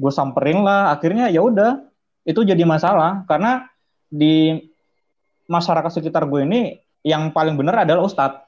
Gue 0.00 0.14
samperin 0.14 0.64
lah 0.64 0.94
akhirnya 0.94 1.28
ya 1.28 1.44
udah. 1.44 1.82
Itu 2.24 2.46
jadi 2.46 2.62
masalah. 2.64 3.26
Karena 3.28 3.68
di 4.08 4.58
masyarakat 5.50 5.90
sekitar 5.98 6.24
gue 6.30 6.46
ini 6.46 6.78
yang 7.06 7.32
paling 7.32 7.56
benar 7.56 7.84
adalah 7.84 8.04
ustadz 8.04 8.44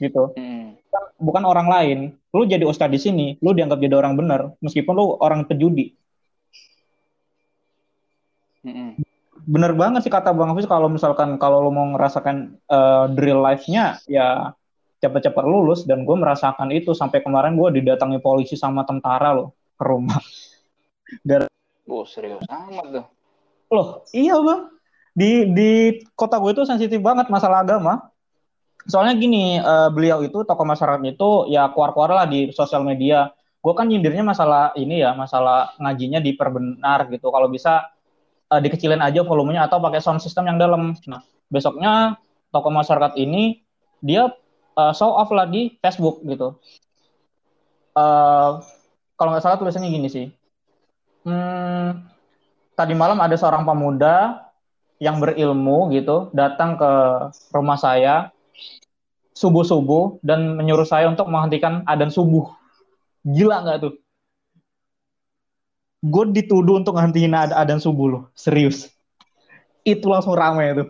gitu 0.00 0.32
hmm. 0.36 0.80
bukan 1.20 1.44
orang 1.44 1.68
lain 1.68 1.98
lu 2.32 2.44
jadi 2.48 2.64
ustadz 2.64 2.92
di 2.92 3.00
sini 3.00 3.26
lu 3.40 3.52
dianggap 3.52 3.78
jadi 3.80 3.94
orang 4.00 4.16
benar 4.16 4.40
meskipun 4.64 4.92
lu 4.96 5.04
orang 5.20 5.44
pejudi 5.44 5.92
hmm. 8.64 9.00
bener 9.44 9.72
banget 9.76 10.08
sih 10.08 10.12
kata 10.12 10.32
bang 10.32 10.50
Hafiz 10.52 10.68
kalau 10.68 10.88
misalkan 10.88 11.36
kalau 11.36 11.64
lu 11.64 11.70
mau 11.70 11.86
ngerasakan 11.94 12.58
uh, 12.68 13.06
drill 13.12 13.44
life-nya 13.44 14.00
ya 14.08 14.56
cepat-cepat 15.04 15.44
lulus 15.44 15.84
dan 15.84 16.08
gue 16.08 16.16
merasakan 16.16 16.72
itu 16.72 16.96
sampai 16.96 17.20
kemarin 17.20 17.60
gue 17.60 17.80
didatangi 17.80 18.24
polisi 18.24 18.56
sama 18.56 18.88
tentara 18.88 19.36
loh 19.36 19.52
ke 19.76 19.84
rumah. 19.84 20.16
Dan 21.28 21.44
oh 21.84 22.08
serius 22.08 22.40
amat 22.48 22.86
tuh. 22.88 23.06
Loh, 23.68 23.88
iya 24.16 24.32
bang 24.40 24.73
di 25.14 25.46
di 25.54 25.70
kota 26.18 26.42
gue 26.42 26.50
itu 26.52 26.66
sensitif 26.66 26.98
banget 26.98 27.30
masalah 27.30 27.62
agama. 27.62 28.10
Soalnya 28.84 29.16
gini, 29.16 29.56
uh, 29.62 29.88
beliau 29.88 30.20
itu 30.20 30.44
tokoh 30.44 30.66
masyarakat 30.68 31.00
itu 31.08 31.48
ya 31.48 31.72
keluar-keluar 31.72 32.10
lah 32.12 32.26
di 32.28 32.52
sosial 32.52 32.84
media. 32.84 33.32
Gue 33.64 33.72
kan 33.72 33.88
nyindirnya 33.88 34.20
masalah 34.20 34.76
ini 34.76 35.00
ya, 35.00 35.16
masalah 35.16 35.72
ngajinya 35.80 36.20
diperbenar 36.20 37.08
gitu. 37.08 37.32
Kalau 37.32 37.48
bisa 37.48 37.88
uh, 38.52 38.60
dikecilin 38.60 39.00
aja 39.00 39.24
volumenya 39.24 39.64
atau 39.64 39.80
pakai 39.80 40.04
sound 40.04 40.20
system 40.20 40.52
yang 40.52 40.60
dalam. 40.60 40.92
Nah, 41.08 41.24
besoknya 41.48 42.20
tokoh 42.52 42.74
masyarakat 42.74 43.16
ini 43.16 43.64
dia 44.04 44.28
uh, 44.76 44.92
show 44.92 45.16
off 45.16 45.32
lah 45.32 45.48
di 45.48 45.80
Facebook 45.80 46.20
gitu. 46.28 46.60
Uh, 47.96 48.60
kalau 49.16 49.32
nggak 49.32 49.44
salah 49.46 49.56
tulisannya 49.56 49.88
gini 49.88 50.08
sih. 50.12 50.26
Hmm, 51.24 52.04
tadi 52.76 52.92
malam 52.92 53.16
ada 53.16 53.32
seorang 53.32 53.64
pemuda 53.64 54.44
yang 55.02 55.18
berilmu 55.18 55.90
gitu 55.90 56.30
datang 56.30 56.78
ke 56.78 56.92
rumah 57.50 57.78
saya 57.78 58.30
subuh-subuh 59.34 60.22
dan 60.22 60.54
menyuruh 60.54 60.86
saya 60.86 61.10
untuk 61.10 61.26
menghentikan 61.26 61.82
adan 61.90 62.08
subuh. 62.08 62.54
Gila 63.26 63.66
nggak 63.66 63.78
tuh? 63.82 63.94
Gue 66.04 66.24
dituduh 66.30 66.84
untuk 66.84 66.94
ngehentiin 66.94 67.32
ad 67.32 67.50
adan 67.50 67.80
subuh 67.80 68.06
loh, 68.06 68.22
serius. 68.36 68.92
Itu 69.82 70.12
langsung 70.12 70.36
rame 70.36 70.76
tuh. 70.76 70.88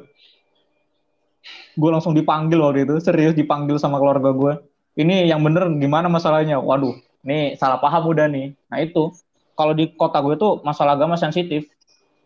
Gue 1.75 1.91
langsung 1.91 2.15
dipanggil 2.15 2.59
waktu 2.59 2.87
itu, 2.87 2.95
serius 3.03 3.35
dipanggil 3.35 3.79
sama 3.79 3.99
keluarga 3.99 4.35
gue. 4.35 4.53
Ini 4.95 5.27
yang 5.27 5.43
bener 5.43 5.71
gimana 5.79 6.07
masalahnya? 6.07 6.63
Waduh, 6.63 6.95
ini 7.27 7.59
salah 7.59 7.83
paham 7.83 8.11
udah 8.11 8.27
nih. 8.31 8.55
Nah 8.71 8.79
itu, 8.83 9.11
kalau 9.55 9.75
di 9.75 9.91
kota 9.95 10.19
gue 10.23 10.35
tuh 10.39 10.63
masalah 10.67 10.99
agama 10.99 11.15
sensitif 11.19 11.71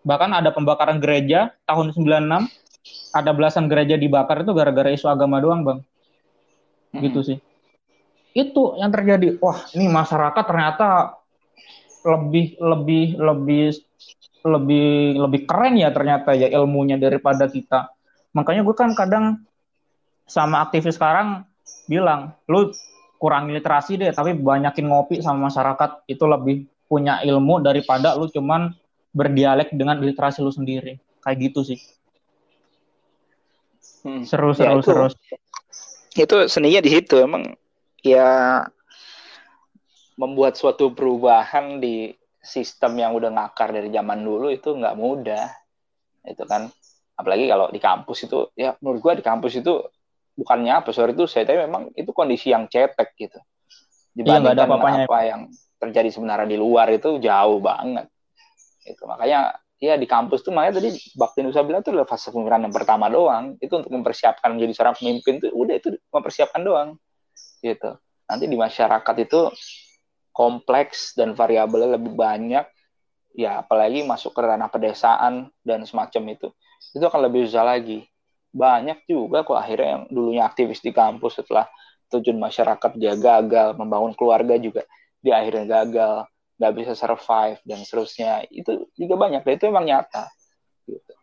bahkan 0.08 0.32
ada 0.32 0.48
pembakaran 0.56 1.04
gereja 1.04 1.52
tahun 1.68 1.92
96 1.92 2.48
ada 3.12 3.30
belasan 3.36 3.68
gereja 3.68 4.00
dibakar 4.00 4.40
itu 4.40 4.56
gara-gara 4.56 4.88
isu 4.88 5.04
agama 5.04 5.36
doang 5.44 5.60
bang. 5.60 5.80
Hmm. 6.88 7.04
gitu 7.04 7.20
sih. 7.20 7.38
Itu 8.32 8.80
yang 8.80 8.88
terjadi. 8.88 9.36
Wah 9.44 9.68
ini 9.76 9.92
masyarakat 9.92 10.44
ternyata 10.48 11.20
lebih 12.08 12.56
lebih 12.56 13.06
lebih 13.20 13.64
lebih 14.46 15.18
lebih 15.18 15.40
keren 15.44 15.76
ya 15.76 15.92
ternyata 15.92 16.32
ya 16.32 16.48
ilmunya 16.48 16.96
daripada 16.96 17.44
kita. 17.44 17.92
Makanya 18.32 18.64
gue 18.64 18.76
kan 18.76 18.96
kadang 18.96 19.44
sama 20.24 20.64
aktivis 20.64 20.96
sekarang 20.96 21.44
bilang 21.88 22.36
lu 22.48 22.72
kurang 23.18 23.50
literasi 23.50 23.98
deh 24.00 24.14
tapi 24.14 24.32
banyakin 24.32 24.88
ngopi 24.88 25.20
sama 25.20 25.52
masyarakat. 25.52 26.08
Itu 26.08 26.24
lebih 26.24 26.64
punya 26.88 27.20
ilmu 27.20 27.60
daripada 27.60 28.16
lu 28.16 28.32
cuman 28.32 28.72
berdialek 29.18 29.74
dengan 29.74 29.98
literasi 29.98 30.38
lu 30.38 30.54
sendiri. 30.54 31.02
Kayak 31.18 31.50
gitu 31.50 31.74
sih. 31.74 31.80
Hmm. 33.98 34.22
seru 34.22 34.54
seru 34.54 34.78
ya, 34.78 34.78
itu, 34.78 34.90
seru. 34.94 35.06
itu 36.14 36.36
seninya 36.46 36.78
di 36.78 36.90
situ. 36.94 37.18
Emang 37.18 37.50
ya 38.06 38.62
membuat 40.14 40.54
suatu 40.54 40.94
perubahan 40.94 41.82
di 41.82 42.14
sistem 42.38 42.94
yang 43.02 43.18
udah 43.18 43.34
ngakar 43.34 43.74
dari 43.74 43.90
zaman 43.90 44.22
dulu 44.22 44.54
itu 44.54 44.70
nggak 44.70 44.94
mudah. 44.94 45.50
Itu 46.22 46.46
kan. 46.46 46.70
Apalagi 47.18 47.50
kalau 47.50 47.66
di 47.74 47.82
kampus 47.82 48.30
itu 48.30 48.46
ya 48.54 48.78
menurut 48.78 49.02
gua 49.02 49.14
di 49.18 49.26
kampus 49.26 49.58
itu 49.58 49.82
bukannya 50.38 50.70
apa 50.70 50.94
sorry 50.94 51.18
itu 51.18 51.26
saya 51.26 51.42
tapi 51.42 51.66
memang 51.66 51.90
itu 51.98 52.14
kondisi 52.14 52.54
yang 52.54 52.70
cetek 52.70 53.18
gitu. 53.18 53.42
Dibandingkan 54.14 54.54
iya, 54.54 54.62
ada 54.62 54.64
apa, 54.70 54.88
apa 55.02 55.18
yang 55.26 55.40
terjadi 55.82 56.14
sebenarnya 56.14 56.46
di 56.46 56.58
luar 56.58 56.86
itu 56.94 57.18
jauh 57.18 57.58
banget 57.58 58.06
itu 58.88 59.04
makanya 59.04 59.56
ya 59.78 59.94
di 59.94 60.10
kampus 60.10 60.42
tuh 60.42 60.50
makanya 60.50 60.82
tadi 60.82 60.90
Bakti 61.14 61.40
Nusa 61.46 61.62
bilang 61.62 61.86
itu 61.86 61.94
adalah 61.94 62.08
fase 62.10 62.34
pemikiran 62.34 62.66
yang 62.66 62.74
pertama 62.74 63.06
doang. 63.06 63.54
Itu 63.62 63.78
untuk 63.78 63.94
mempersiapkan 63.94 64.50
menjadi 64.54 64.72
seorang 64.74 64.96
pemimpin 64.98 65.38
itu 65.38 65.48
udah 65.54 65.74
itu 65.78 65.88
mempersiapkan 66.10 66.60
doang 66.66 66.98
gitu. 67.62 67.94
Nanti 68.28 68.44
di 68.44 68.56
masyarakat 68.58 69.14
itu 69.24 69.40
kompleks 70.34 71.14
dan 71.14 71.34
variabelnya 71.34 71.98
lebih 71.98 72.14
banyak 72.14 72.66
ya 73.38 73.62
apalagi 73.62 74.02
masuk 74.02 74.34
ke 74.34 74.40
ranah 74.42 74.70
pedesaan 74.70 75.50
dan 75.62 75.86
semacam 75.86 76.34
itu 76.34 76.48
itu 76.94 77.04
akan 77.06 77.30
lebih 77.30 77.46
susah 77.46 77.66
lagi. 77.66 78.06
Banyak 78.50 79.06
juga 79.06 79.46
kok 79.46 79.58
akhirnya 79.58 79.88
yang 79.94 80.02
dulunya 80.10 80.42
aktivis 80.42 80.82
di 80.82 80.90
kampus 80.90 81.38
setelah 81.38 81.70
tujuan 82.08 82.40
masyarakat 82.40 82.90
dia 82.96 83.14
gagal 83.14 83.76
membangun 83.76 84.16
keluarga 84.16 84.56
juga 84.56 84.82
di 85.20 85.30
akhirnya 85.30 85.84
gagal 85.84 86.24
nggak 86.58 86.72
bisa 86.74 86.92
survive 86.98 87.58
dan 87.62 87.78
seterusnya. 87.86 88.44
Itu 88.50 88.90
juga 88.98 89.14
banyak 89.14 89.46
dan 89.46 89.52
itu 89.54 89.64
memang 89.70 89.86
nyata 89.86 90.26
gitu. 90.84 91.14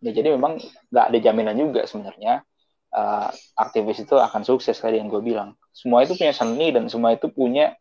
Ya, 0.00 0.10
jadi 0.14 0.38
memang 0.38 0.62
nggak 0.94 1.06
ada 1.12 1.18
jaminan 1.18 1.56
juga 1.58 1.82
sebenarnya 1.90 2.46
uh, 2.94 3.28
aktivis 3.58 4.06
itu 4.06 4.14
akan 4.14 4.46
sukses 4.46 4.78
tadi 4.78 5.02
yang 5.02 5.10
gue 5.10 5.20
bilang. 5.20 5.58
Semua 5.74 6.06
itu 6.06 6.14
punya 6.14 6.32
seni 6.32 6.70
dan 6.70 6.86
semua 6.86 7.12
itu 7.18 7.26
punya 7.28 7.74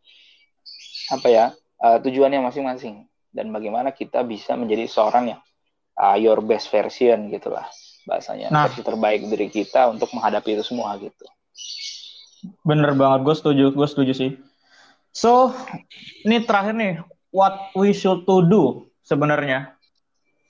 apa 1.14 1.28
ya 1.30 1.46
uh, 1.86 1.98
tujuannya 2.02 2.42
masing-masing. 2.42 3.06
Dan 3.36 3.52
bagaimana 3.52 3.92
kita 3.92 4.24
bisa 4.24 4.56
menjadi 4.56 4.88
seorang 4.88 5.36
yang 5.36 5.42
uh, 6.00 6.16
your 6.16 6.40
best 6.40 6.72
version 6.72 7.30
gitulah 7.30 7.68
bahasanya. 8.08 8.48
Nah. 8.50 8.70
versi 8.70 8.82
terbaik 8.86 9.28
dari 9.28 9.48
kita 9.52 9.92
untuk 9.92 10.10
menghadapi 10.16 10.56
itu 10.56 10.64
semua 10.64 10.96
gitu. 10.98 11.26
Bener 12.62 12.94
banget 12.94 13.26
gue 13.26 13.36
setuju 13.36 13.66
gue 13.74 13.88
setuju 13.90 14.14
sih 14.14 14.32
so 15.16 15.56
ini 16.28 16.44
terakhir 16.44 16.76
nih 16.76 16.94
what 17.36 17.72
we 17.76 17.96
should 17.96 18.28
to 18.28 18.44
do 18.48 18.64
sebenarnya. 19.04 19.76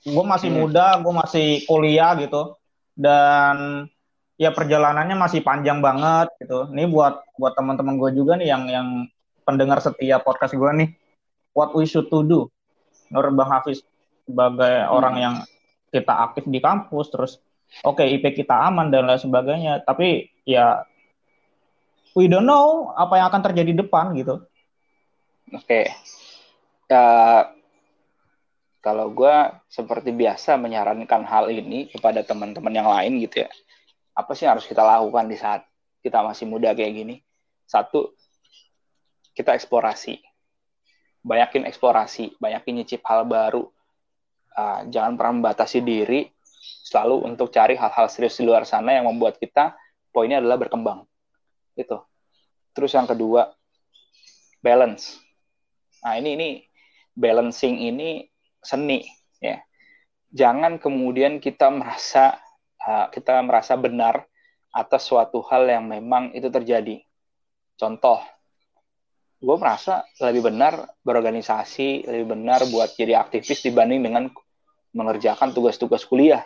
Gue 0.06 0.22
masih 0.22 0.54
hmm. 0.54 0.58
muda 0.62 1.02
gue 1.02 1.14
masih 1.14 1.48
kuliah 1.66 2.14
gitu. 2.22 2.54
Dan 2.94 3.86
ya 4.38 4.54
perjalanannya 4.54 5.18
masih 5.18 5.42
panjang 5.42 5.82
banget 5.82 6.30
gitu. 6.38 6.70
Ini 6.70 6.86
buat 6.86 7.26
buat 7.42 7.58
teman-teman 7.58 7.98
gue 7.98 8.22
juga 8.22 8.38
nih 8.38 8.54
yang 8.54 8.64
yang 8.70 8.88
pendengar 9.42 9.82
setia 9.82 10.22
podcast 10.22 10.54
gue 10.54 10.72
nih. 10.86 10.90
What 11.58 11.74
we 11.74 11.90
should 11.90 12.14
to 12.14 12.22
do. 12.22 12.40
Menurut 13.10 13.34
bang 13.34 13.50
Hafiz 13.50 13.82
sebagai 14.30 14.86
hmm. 14.86 14.94
orang 14.94 15.16
yang 15.18 15.36
kita 15.90 16.14
aktif 16.14 16.46
di 16.46 16.60
kampus 16.62 17.08
terus 17.08 17.32
oke 17.82 18.04
okay, 18.04 18.14
IP 18.20 18.46
kita 18.46 18.54
aman 18.54 18.94
dan 18.94 19.10
lain 19.10 19.18
sebagainya. 19.18 19.82
Tapi 19.82 20.30
ya 20.46 20.86
we 22.14 22.30
don't 22.30 22.46
know 22.46 22.94
apa 22.94 23.18
yang 23.18 23.28
akan 23.34 23.42
terjadi 23.42 23.82
depan 23.82 24.14
gitu 24.14 24.46
oke. 25.54 25.66
Okay. 25.66 25.86
uh, 26.90 27.44
kalau 28.86 29.10
gue 29.10 29.36
seperti 29.66 30.14
biasa 30.14 30.62
menyarankan 30.62 31.26
hal 31.26 31.50
ini 31.50 31.90
kepada 31.90 32.22
teman-teman 32.22 32.70
yang 32.70 32.86
lain 32.86 33.18
gitu 33.26 33.42
ya. 33.46 33.50
Apa 34.14 34.38
sih 34.38 34.46
yang 34.46 34.58
harus 34.58 34.70
kita 34.70 34.86
lakukan 34.86 35.26
di 35.26 35.38
saat 35.38 35.66
kita 36.06 36.22
masih 36.22 36.46
muda 36.46 36.70
kayak 36.78 36.94
gini? 36.94 37.16
Satu 37.66 38.14
kita 39.34 39.58
eksplorasi. 39.58 40.22
Banyakin 41.26 41.66
eksplorasi 41.66 42.38
banyakin 42.38 42.86
nyicip 42.86 43.02
hal 43.10 43.26
baru. 43.26 43.66
Uh, 44.56 44.88
jangan 44.88 45.18
pernah 45.18 45.34
membatasi 45.42 45.82
diri 45.82 46.30
selalu 46.86 47.26
untuk 47.28 47.52
cari 47.52 47.76
hal-hal 47.76 48.08
serius 48.08 48.38
di 48.40 48.48
luar 48.48 48.64
sana 48.64 48.96
yang 48.96 49.10
membuat 49.10 49.42
kita 49.42 49.74
poinnya 50.14 50.38
adalah 50.38 50.62
berkembang. 50.62 51.10
Itu 51.74 52.06
terus 52.76 52.92
yang 52.92 53.08
kedua 53.08 53.56
balance 54.60 55.25
nah 56.06 56.22
ini 56.22 56.38
ini 56.38 56.50
balancing 57.18 57.82
ini 57.82 58.30
seni 58.62 59.02
ya. 59.42 59.58
Jangan 60.30 60.78
kemudian 60.78 61.42
kita 61.42 61.74
merasa 61.74 62.38
kita 62.86 63.42
merasa 63.42 63.74
benar 63.74 64.30
atas 64.70 65.10
suatu 65.10 65.42
hal 65.50 65.66
yang 65.66 65.90
memang 65.90 66.30
itu 66.38 66.52
terjadi. 66.54 67.02
Contoh 67.74 68.22
gue 69.42 69.58
merasa 69.58 70.06
lebih 70.22 70.52
benar 70.54 70.86
berorganisasi 71.02 72.06
lebih 72.06 72.38
benar 72.38 72.62
buat 72.70 72.94
jadi 72.94 73.18
aktivis 73.18 73.66
dibanding 73.66 74.06
dengan 74.06 74.30
mengerjakan 74.94 75.56
tugas-tugas 75.56 76.06
kuliah. 76.06 76.46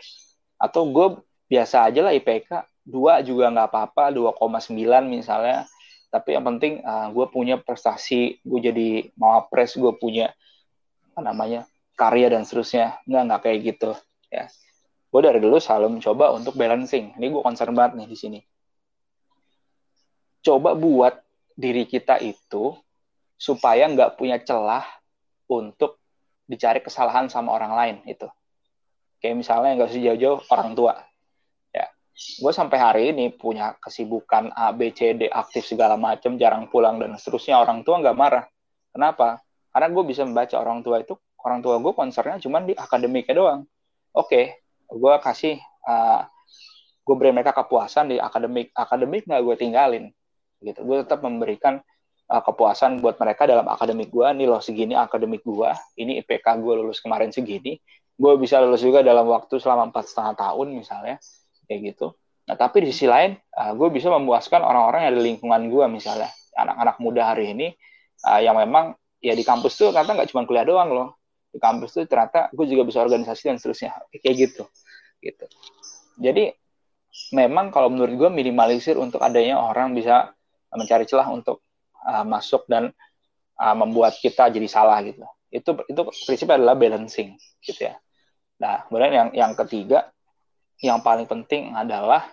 Atau 0.55 0.87
gue 0.93 1.19
biasa 1.49 1.89
aja 1.89 2.05
lah 2.05 2.13
IPK 2.13 2.63
dua 2.85 3.21
juga 3.25 3.49
nggak 3.49 3.69
apa-apa 3.69 4.13
2,9 4.13 4.73
misalnya 5.09 5.65
tapi 6.09 6.33
yang 6.33 6.45
penting 6.45 6.81
uh, 6.81 7.05
ah, 7.05 7.07
gue 7.13 7.25
punya 7.29 7.61
prestasi 7.61 8.41
gue 8.41 8.59
jadi 8.59 8.89
mawapres 9.13 9.77
gue 9.77 9.93
punya 9.97 10.33
apa 11.13 11.21
namanya 11.21 11.69
karya 11.93 12.33
dan 12.33 12.43
seterusnya. 12.45 12.97
Nggak 13.05 13.23
nggak 13.29 13.41
kayak 13.45 13.59
gitu. 13.61 13.91
Ya. 14.33 14.49
Gue 15.09 15.21
dari 15.21 15.37
dulu 15.41 15.57
selalu 15.61 15.99
mencoba 15.99 16.33
untuk 16.33 16.57
balancing. 16.57 17.13
Ini 17.17 17.25
gue 17.29 17.41
concern 17.41 17.73
banget 17.77 18.01
nih 18.01 18.07
di 18.09 18.17
sini. 18.17 18.39
Coba 20.41 20.73
buat 20.73 21.19
diri 21.59 21.83
kita 21.83 22.23
itu 22.23 22.71
supaya 23.35 23.87
nggak 23.91 24.15
punya 24.15 24.39
celah 24.39 24.83
untuk 25.51 25.99
dicari 26.49 26.81
kesalahan 26.81 27.29
sama 27.29 27.53
orang 27.53 27.73
lain 27.77 27.95
itu 28.09 28.25
kayak 29.21 29.35
misalnya 29.37 29.77
nggak 29.77 29.89
usah 29.91 30.01
jauh-jauh 30.01 30.39
orang 30.49 30.71
tua 30.73 30.93
gue 32.19 32.51
sampai 32.51 32.77
hari 32.77 33.03
ini 33.15 33.31
punya 33.31 33.79
kesibukan 33.79 34.51
A 34.51 34.75
B 34.75 34.91
C 34.91 35.15
D 35.15 35.31
aktif 35.31 35.63
segala 35.63 35.95
macam 35.95 36.35
jarang 36.35 36.67
pulang 36.67 36.99
dan 36.99 37.15
seterusnya. 37.15 37.55
Orang 37.55 37.87
tua 37.87 38.03
nggak 38.03 38.17
marah. 38.17 38.45
Kenapa? 38.91 39.39
Karena 39.71 39.87
gue 39.87 40.03
bisa 40.03 40.27
membaca 40.27 40.55
orang 40.59 40.83
tua 40.83 40.99
itu 40.99 41.15
orang 41.39 41.63
tua 41.63 41.79
gue 41.79 41.93
concernnya 41.95 42.43
cuma 42.43 42.59
di 42.59 42.75
akademiknya 42.75 43.35
doang. 43.39 43.61
Oke 44.11 44.27
okay, 44.27 44.45
gue 44.91 45.13
kasih 45.23 45.55
uh, 45.87 46.27
gue 47.07 47.15
beri 47.15 47.31
mereka 47.31 47.55
kepuasan 47.55 48.11
di 48.11 48.19
akademik 48.19 48.75
akademik 48.75 49.23
nggak 49.23 49.39
gue 49.39 49.55
tinggalin. 49.55 50.05
Gitu. 50.59 50.83
Gue 50.83 50.99
tetap 51.07 51.23
memberikan 51.23 51.79
uh, 52.27 52.41
kepuasan 52.43 52.99
buat 52.99 53.15
mereka 53.15 53.47
dalam 53.47 53.63
akademik 53.71 54.11
gue 54.11 54.27
nih 54.35 54.47
loh 54.49 54.59
segini 54.59 54.91
akademik 54.91 55.39
gue 55.47 55.71
ini 55.95 56.19
IPK 56.19 56.59
gue 56.59 56.73
lulus 56.83 56.99
kemarin 56.99 57.31
segini. 57.31 57.79
Gue 58.19 58.35
bisa 58.35 58.59
lulus 58.59 58.83
juga 58.83 58.99
dalam 58.99 59.23
waktu 59.31 59.55
selama 59.63 59.87
empat 59.87 60.11
setengah 60.11 60.35
tahun 60.35 60.75
misalnya 60.75 61.15
kayak 61.69 61.93
gitu. 61.93 62.17
Nah 62.49 62.57
tapi 62.57 62.81
di 62.81 62.89
sisi 62.89 63.05
lain 63.05 63.37
uh, 63.53 63.77
gue 63.77 63.87
bisa 63.93 64.09
memuaskan 64.09 64.65
orang-orang 64.65 65.05
yang 65.05 65.13
di 65.21 65.23
lingkungan 65.29 65.69
gue 65.69 65.85
misalnya. 65.85 66.33
Anak-anak 66.57 66.97
muda 66.99 67.29
hari 67.31 67.53
ini 67.53 67.71
uh, 68.25 68.41
yang 68.41 68.57
memang 68.57 68.97
ya 69.21 69.37
di 69.37 69.45
kampus 69.45 69.77
tuh 69.77 69.93
ternyata 69.93 70.17
nggak 70.17 70.29
cuma 70.33 70.49
kuliah 70.49 70.65
doang 70.65 70.89
loh. 70.89 71.21
Di 71.53 71.61
kampus 71.61 71.93
tuh 71.93 72.09
ternyata 72.09 72.49
gue 72.49 72.65
juga 72.65 72.83
bisa 72.89 73.05
organisasi 73.05 73.53
dan 73.53 73.61
seterusnya. 73.61 73.93
Kayak 74.09 74.35
gitu. 74.49 74.63
Gitu. 75.21 75.45
Jadi 76.17 76.49
memang 77.37 77.69
kalau 77.69 77.93
menurut 77.93 78.17
gue 78.17 78.29
minimalisir 78.33 78.97
untuk 78.97 79.21
adanya 79.21 79.61
orang 79.61 79.93
bisa 79.93 80.33
mencari 80.73 81.05
celah 81.05 81.29
untuk 81.29 81.61
uh, 82.05 82.25
masuk 82.25 82.65
dan 82.65 82.89
uh, 83.61 83.75
membuat 83.77 84.17
kita 84.17 84.49
jadi 84.49 84.65
salah 84.65 84.99
gitu. 85.05 85.21
Itu 85.49 85.69
itu 85.85 86.01
prinsipnya 86.25 86.57
adalah 86.61 86.75
balancing 86.77 87.37
gitu 87.61 87.89
ya. 87.89 87.97
Nah, 88.59 88.85
kemudian 88.85 89.11
yang 89.13 89.29
yang 89.33 89.51
ketiga, 89.55 90.11
yang 90.79 91.03
paling 91.03 91.27
penting 91.27 91.75
adalah 91.75 92.23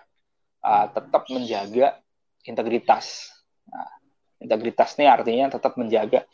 uh, 0.62 0.86
tetap 0.90 1.26
menjaga 1.30 1.98
integritas. 2.46 3.34
Nah, 3.66 3.90
integritas 4.38 4.94
ini 4.98 5.06
artinya 5.10 5.50
tetap 5.50 5.74
menjaga 5.74 6.26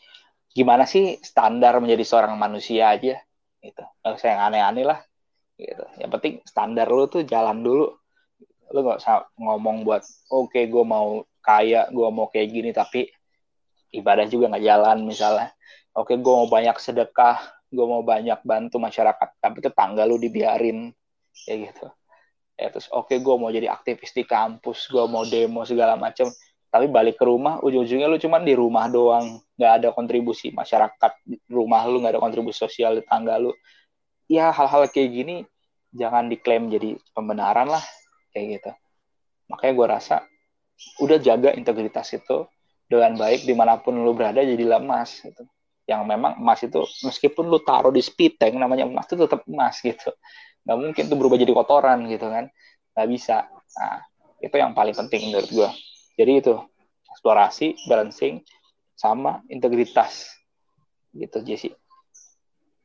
gimana 0.53 0.85
sih 0.85 1.17
standar 1.25 1.81
menjadi 1.81 2.05
seorang 2.05 2.37
manusia 2.37 2.93
aja, 2.93 3.17
gitu. 3.61 3.83
Gak 4.05 4.13
usah 4.13 4.37
aneh-aneh 4.37 4.85
lah, 4.85 5.01
gitu. 5.57 5.85
Yang 5.97 6.11
penting 6.19 6.33
standar 6.45 6.85
lu 6.93 7.09
tuh 7.09 7.25
jalan 7.25 7.65
dulu. 7.65 7.89
Lu 8.69 8.79
gak 8.85 9.01
usah 9.01 9.25
ngomong 9.37 9.81
buat, 9.81 10.05
oke 10.29 10.53
okay, 10.53 10.69
gue 10.69 10.85
mau 10.85 11.25
kaya, 11.41 11.89
gue 11.89 12.07
mau 12.13 12.29
kayak 12.29 12.47
gini, 12.53 12.69
tapi 12.69 13.09
ibadah 13.93 14.25
juga 14.29 14.53
nggak 14.53 14.65
jalan 14.65 14.97
misalnya. 15.05 15.49
Oke, 15.93 16.13
okay, 16.13 16.25
gue 16.25 16.33
mau 16.33 16.49
banyak 16.49 16.73
sedekah, 16.81 17.37
gue 17.73 17.85
mau 17.89 18.05
banyak 18.05 18.39
bantu 18.45 18.77
masyarakat 18.77 19.29
tapi 19.41 19.57
tetangga 19.65 20.05
lu 20.05 20.21
dibiarin 20.21 20.93
kayak 21.33 21.73
gitu 21.73 21.89
ya 22.53 22.69
terus 22.69 22.87
oke 22.93 23.09
okay, 23.09 23.17
gue 23.19 23.35
mau 23.35 23.49
jadi 23.49 23.69
aktivis 23.73 24.13
di 24.13 24.23
kampus 24.23 24.89
gue 24.89 25.05
mau 25.09 25.25
demo 25.25 25.65
segala 25.65 25.97
macam. 25.97 26.29
Tapi 26.73 26.89
balik 26.89 27.21
ke 27.21 27.25
rumah 27.29 27.61
ujung-ujungnya 27.61 28.09
lu 28.09 28.17
cuman 28.17 28.41
di 28.41 28.57
rumah 28.57 28.89
doang. 28.89 29.37
Nggak 29.61 29.71
ada 29.77 29.87
kontribusi 29.93 30.49
masyarakat 30.49 31.11
rumah 31.53 31.85
lu 31.85 32.01
nggak 32.01 32.17
ada 32.17 32.21
kontribusi 32.21 32.65
sosial 32.65 32.97
di 32.97 33.05
tangga 33.05 33.37
lu. 33.37 33.53
Ya 34.25 34.49
hal-hal 34.49 34.89
kayak 34.89 35.09
gini 35.13 35.35
jangan 35.93 36.33
diklaim 36.33 36.73
jadi 36.73 36.97
pembenaran 37.13 37.69
lah 37.69 37.83
kayak 38.33 38.57
gitu. 38.57 38.71
Makanya 39.53 39.73
gue 39.77 39.87
rasa 39.87 40.15
udah 40.97 41.21
jaga 41.21 41.53
integritas 41.53 42.09
itu 42.17 42.49
dengan 42.89 43.21
baik 43.21 43.45
di 43.45 43.53
mana 43.53 43.77
pun 43.77 43.93
lu 43.93 44.17
berada 44.17 44.41
jadi 44.41 44.65
lemas 44.65 45.21
gitu. 45.21 45.45
Yang 45.85 46.01
memang 46.09 46.41
emas 46.41 46.57
itu 46.65 46.81
meskipun 47.05 47.53
lu 47.53 47.61
taruh 47.61 47.93
di 47.93 48.01
speed 48.01 48.41
tank 48.41 48.57
namanya 48.57 48.89
emas 48.89 49.05
itu 49.13 49.29
tetap 49.29 49.45
emas 49.45 49.77
gitu 49.77 50.09
nggak 50.63 50.77
mungkin 50.79 51.03
tuh 51.11 51.17
berubah 51.19 51.37
jadi 51.39 51.51
kotoran 51.51 52.07
gitu 52.07 52.27
kan. 52.31 52.47
Nggak 52.95 53.07
bisa. 53.11 53.37
Nah 53.51 54.03
itu 54.43 54.55
yang 54.59 54.75
paling 54.75 54.95
penting 54.95 55.31
menurut 55.31 55.47
gue 55.47 55.69
jadi 56.19 56.43
itu 56.43 56.53
eksplorasi 57.13 57.87
balancing 57.89 58.43
sama 58.93 59.43
integritas. 59.49 60.29
Gitu 61.13 61.37
Jesse. 61.45 61.69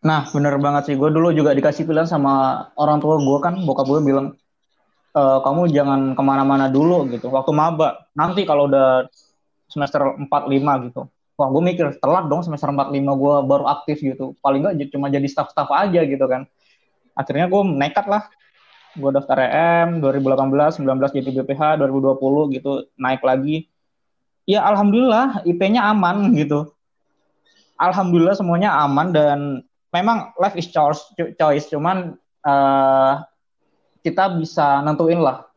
Nah 0.04 0.28
bener 0.28 0.56
banget 0.60 0.92
sih. 0.92 0.94
Gue 0.96 1.08
dulu 1.12 1.32
juga 1.32 1.56
dikasih 1.56 1.88
pilihan 1.88 2.08
sama 2.08 2.66
orang 2.76 2.98
tua 3.00 3.16
gue 3.20 3.38
kan. 3.40 3.54
Bokap 3.64 3.88
gue 3.88 4.00
bilang 4.04 4.36
e, 5.12 5.22
kamu 5.44 5.72
jangan 5.72 6.00
ke 6.12 6.22
mana-mana 6.22 6.66
dulu 6.68 7.08
gitu. 7.08 7.32
Waktu 7.32 7.52
maba 7.56 8.08
nanti 8.12 8.44
kalau 8.44 8.68
udah 8.68 9.08
semester 9.68 10.16
4 10.16 10.28
5 10.28 10.86
gitu. 10.90 11.02
Wah 11.38 11.48
gue 11.54 11.62
mikir 11.62 12.02
telat 12.02 12.26
dong 12.26 12.42
semester 12.42 12.68
45 12.68 12.94
gue 12.98 13.34
baru 13.48 13.64
aktif 13.70 14.02
gitu. 14.02 14.34
Paling 14.44 14.60
nggak 14.64 14.90
cuma 14.92 15.08
jadi 15.08 15.24
staff-staff 15.24 15.70
aja 15.72 16.02
gitu 16.04 16.24
kan 16.28 16.48
akhirnya 17.18 17.50
gue 17.50 17.62
nekat 17.74 18.06
lah. 18.06 18.30
Gue 18.94 19.10
daftar 19.10 19.42
EM 19.42 19.98
2018 19.98 20.78
19 20.78 21.18
jadi 21.18 21.30
BPH 21.42 21.82
2020 21.82 22.54
gitu 22.54 22.86
naik 22.94 23.26
lagi. 23.26 23.66
Ya 24.46 24.62
alhamdulillah 24.64 25.42
IP-nya 25.42 25.90
aman 25.90 26.30
gitu. 26.38 26.70
Alhamdulillah 27.78 28.38
semuanya 28.38 28.78
aman 28.78 29.10
dan 29.10 29.38
memang 29.90 30.30
life 30.38 30.54
is 30.54 30.70
choice 30.70 31.02
choice. 31.36 31.66
Cuman 31.68 32.14
uh, 32.46 33.22
kita 34.06 34.38
bisa 34.38 34.80
nentuin 34.86 35.18
lah 35.18 35.48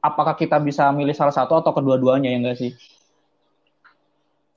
apakah 0.00 0.34
kita 0.34 0.56
bisa 0.58 0.88
milih 0.90 1.12
salah 1.12 1.32
satu 1.32 1.60
atau 1.60 1.72
kedua-duanya 1.76 2.32
ya 2.32 2.38
enggak 2.40 2.58
sih? 2.58 2.72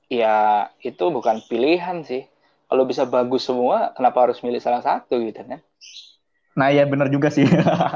Ya 0.08 0.68
itu 0.80 1.04
bukan 1.12 1.44
pilihan 1.46 2.04
sih. 2.04 2.28
Kalau 2.68 2.88
bisa 2.88 3.04
bagus 3.04 3.44
semua, 3.44 3.92
kenapa 3.92 4.28
harus 4.28 4.40
milih 4.40 4.58
salah 4.58 4.80
satu 4.80 5.20
gitu 5.20 5.44
kan? 5.44 5.60
Nah 6.54 6.70
ya 6.70 6.86
benar 6.86 7.10
juga 7.10 7.30
sih. 7.30 7.46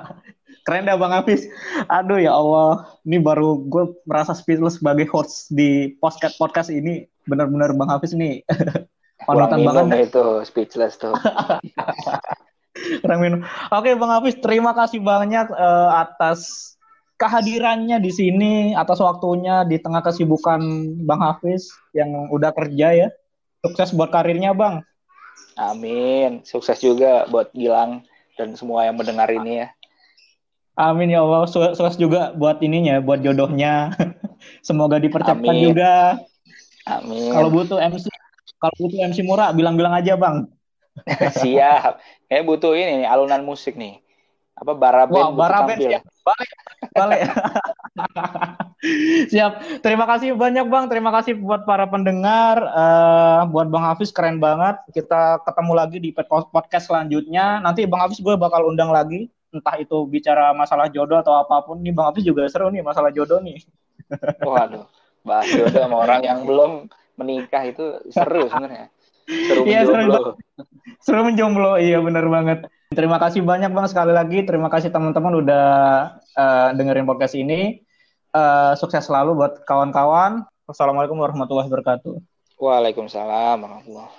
Keren 0.66 0.84
dah 0.84 1.00
Bang 1.00 1.16
Hafiz. 1.16 1.48
Aduh 1.88 2.20
ya 2.20 2.36
Allah, 2.36 3.00
ini 3.08 3.16
baru 3.16 3.56
gue 3.64 3.96
merasa 4.04 4.36
speechless 4.36 4.76
sebagai 4.76 5.08
host 5.08 5.48
di 5.48 5.96
podcast 5.96 6.36
podcast 6.36 6.68
ini. 6.68 7.08
Benar-benar 7.24 7.72
Bang 7.72 7.88
Hafiz 7.88 8.12
nih 8.12 8.44
panutan 9.26 9.64
banget. 9.64 10.12
itu 10.12 10.44
speechless 10.44 11.00
tuh. 11.00 11.16
Kurang 13.02 13.20
minum. 13.24 13.40
Oke 13.72 13.96
Bang 13.96 14.12
Hafiz, 14.12 14.36
terima 14.44 14.76
kasih 14.76 15.00
banyak 15.00 15.48
uh, 15.56 16.04
atas 16.04 16.74
kehadirannya 17.18 17.98
di 17.98 18.12
sini 18.14 18.54
atas 18.76 19.02
waktunya 19.02 19.66
di 19.66 19.80
tengah 19.80 20.04
kesibukan 20.04 20.60
Bang 21.08 21.24
Hafiz 21.24 21.72
yang 21.96 22.28
udah 22.28 22.52
kerja 22.52 22.92
ya. 22.92 23.08
Sukses 23.64 23.96
buat 23.96 24.12
karirnya 24.12 24.52
Bang. 24.52 24.84
Amin. 25.58 26.46
Sukses 26.46 26.78
juga 26.78 27.26
buat 27.26 27.50
Gilang 27.56 28.06
dan 28.38 28.54
semua 28.54 28.86
yang 28.86 28.94
mendengar 28.94 29.26
ini 29.28 29.66
ya. 29.66 29.68
Amin 30.78 31.10
ya 31.10 31.26
Allah. 31.26 31.50
Sukses 31.50 31.98
juga 31.98 32.30
buat 32.38 32.62
ininya, 32.62 33.02
buat 33.02 33.18
jodohnya. 33.18 33.90
Semoga 34.66 35.02
dipercepat 35.02 35.42
Amin. 35.42 35.74
juga. 35.74 36.22
Amin. 36.86 37.34
Kalau 37.34 37.50
butuh 37.50 37.82
MC, 37.82 38.06
kalau 38.62 38.74
butuh 38.78 38.98
MC 39.10 39.26
murah, 39.26 39.50
bilang-bilang 39.50 39.98
aja 39.98 40.14
bang. 40.14 40.46
Siap. 41.42 41.98
Kayak 42.30 42.44
butuh 42.46 42.78
ini 42.78 43.02
nih, 43.02 43.08
alunan 43.10 43.42
musik 43.42 43.74
nih 43.74 43.98
apa 44.58 44.72
baraben 44.74 45.14
Wah, 45.14 45.30
baraben 45.30 45.78
siap. 45.78 46.02
Balik. 46.26 46.50
Balik. 46.94 47.20
siap. 49.32 49.82
Terima 49.82 50.04
kasih 50.06 50.34
banyak 50.34 50.66
Bang. 50.70 50.86
Terima 50.86 51.10
kasih 51.10 51.36
buat 51.38 51.66
para 51.66 51.84
pendengar. 51.90 52.62
Uh, 52.72 53.42
buat 53.50 53.68
Bang 53.68 53.84
Hafiz 53.84 54.14
keren 54.14 54.38
banget. 54.38 54.78
Kita 54.94 55.42
ketemu 55.42 55.72
lagi 55.74 55.98
di 55.98 56.10
podcast 56.52 56.88
selanjutnya. 56.88 57.60
Nanti 57.62 57.84
Bang 57.84 58.06
Hafiz 58.06 58.22
gue 58.22 58.34
bakal 58.38 58.68
undang 58.68 58.90
lagi. 58.94 59.28
Entah 59.48 59.80
itu 59.80 60.04
bicara 60.04 60.52
masalah 60.52 60.92
jodoh 60.92 61.18
atau 61.20 61.34
apa 61.36 61.64
pun. 61.64 61.80
Nih 61.80 61.92
Bang 61.94 62.12
Hafiz 62.12 62.24
juga 62.24 62.46
seru 62.46 62.70
nih 62.70 62.84
masalah 62.84 63.10
jodoh 63.10 63.42
nih. 63.42 63.58
Waduh. 64.46 64.86
Bahas 65.26 65.48
jodoh 65.50 65.80
sama 65.82 65.96
orang 66.04 66.20
yang 66.24 66.46
belum 66.46 66.86
menikah 67.18 67.66
itu 67.66 67.98
seru 68.14 68.46
sebenarnya. 68.46 68.88
Seru 69.28 69.68
iya, 69.68 69.84
menjomblo. 69.84 70.16
Seru, 70.16 70.32
seru 71.04 71.20
menjomblo. 71.26 71.72
Iya 71.76 71.98
benar 72.00 72.24
banget. 72.30 72.58
Terima 72.88 73.20
kasih 73.20 73.44
banyak 73.44 73.68
Bang 73.74 73.84
sekali 73.84 74.16
lagi. 74.16 74.48
Terima 74.48 74.72
kasih 74.72 74.88
teman-teman 74.88 75.44
udah 75.44 75.66
uh, 76.32 76.68
dengerin 76.72 77.04
podcast 77.04 77.36
ini. 77.36 77.84
Uh, 78.28 78.76
sukses 78.76 79.08
selalu 79.08 79.32
buat 79.38 79.64
kawan-kawan. 79.64 80.44
Wassalamualaikum 80.68 81.16
warahmatullahi 81.16 81.72
wabarakatuh. 81.72 82.20
Waalaikumsalam 82.60 83.56
warahmatullahi. 83.56 84.17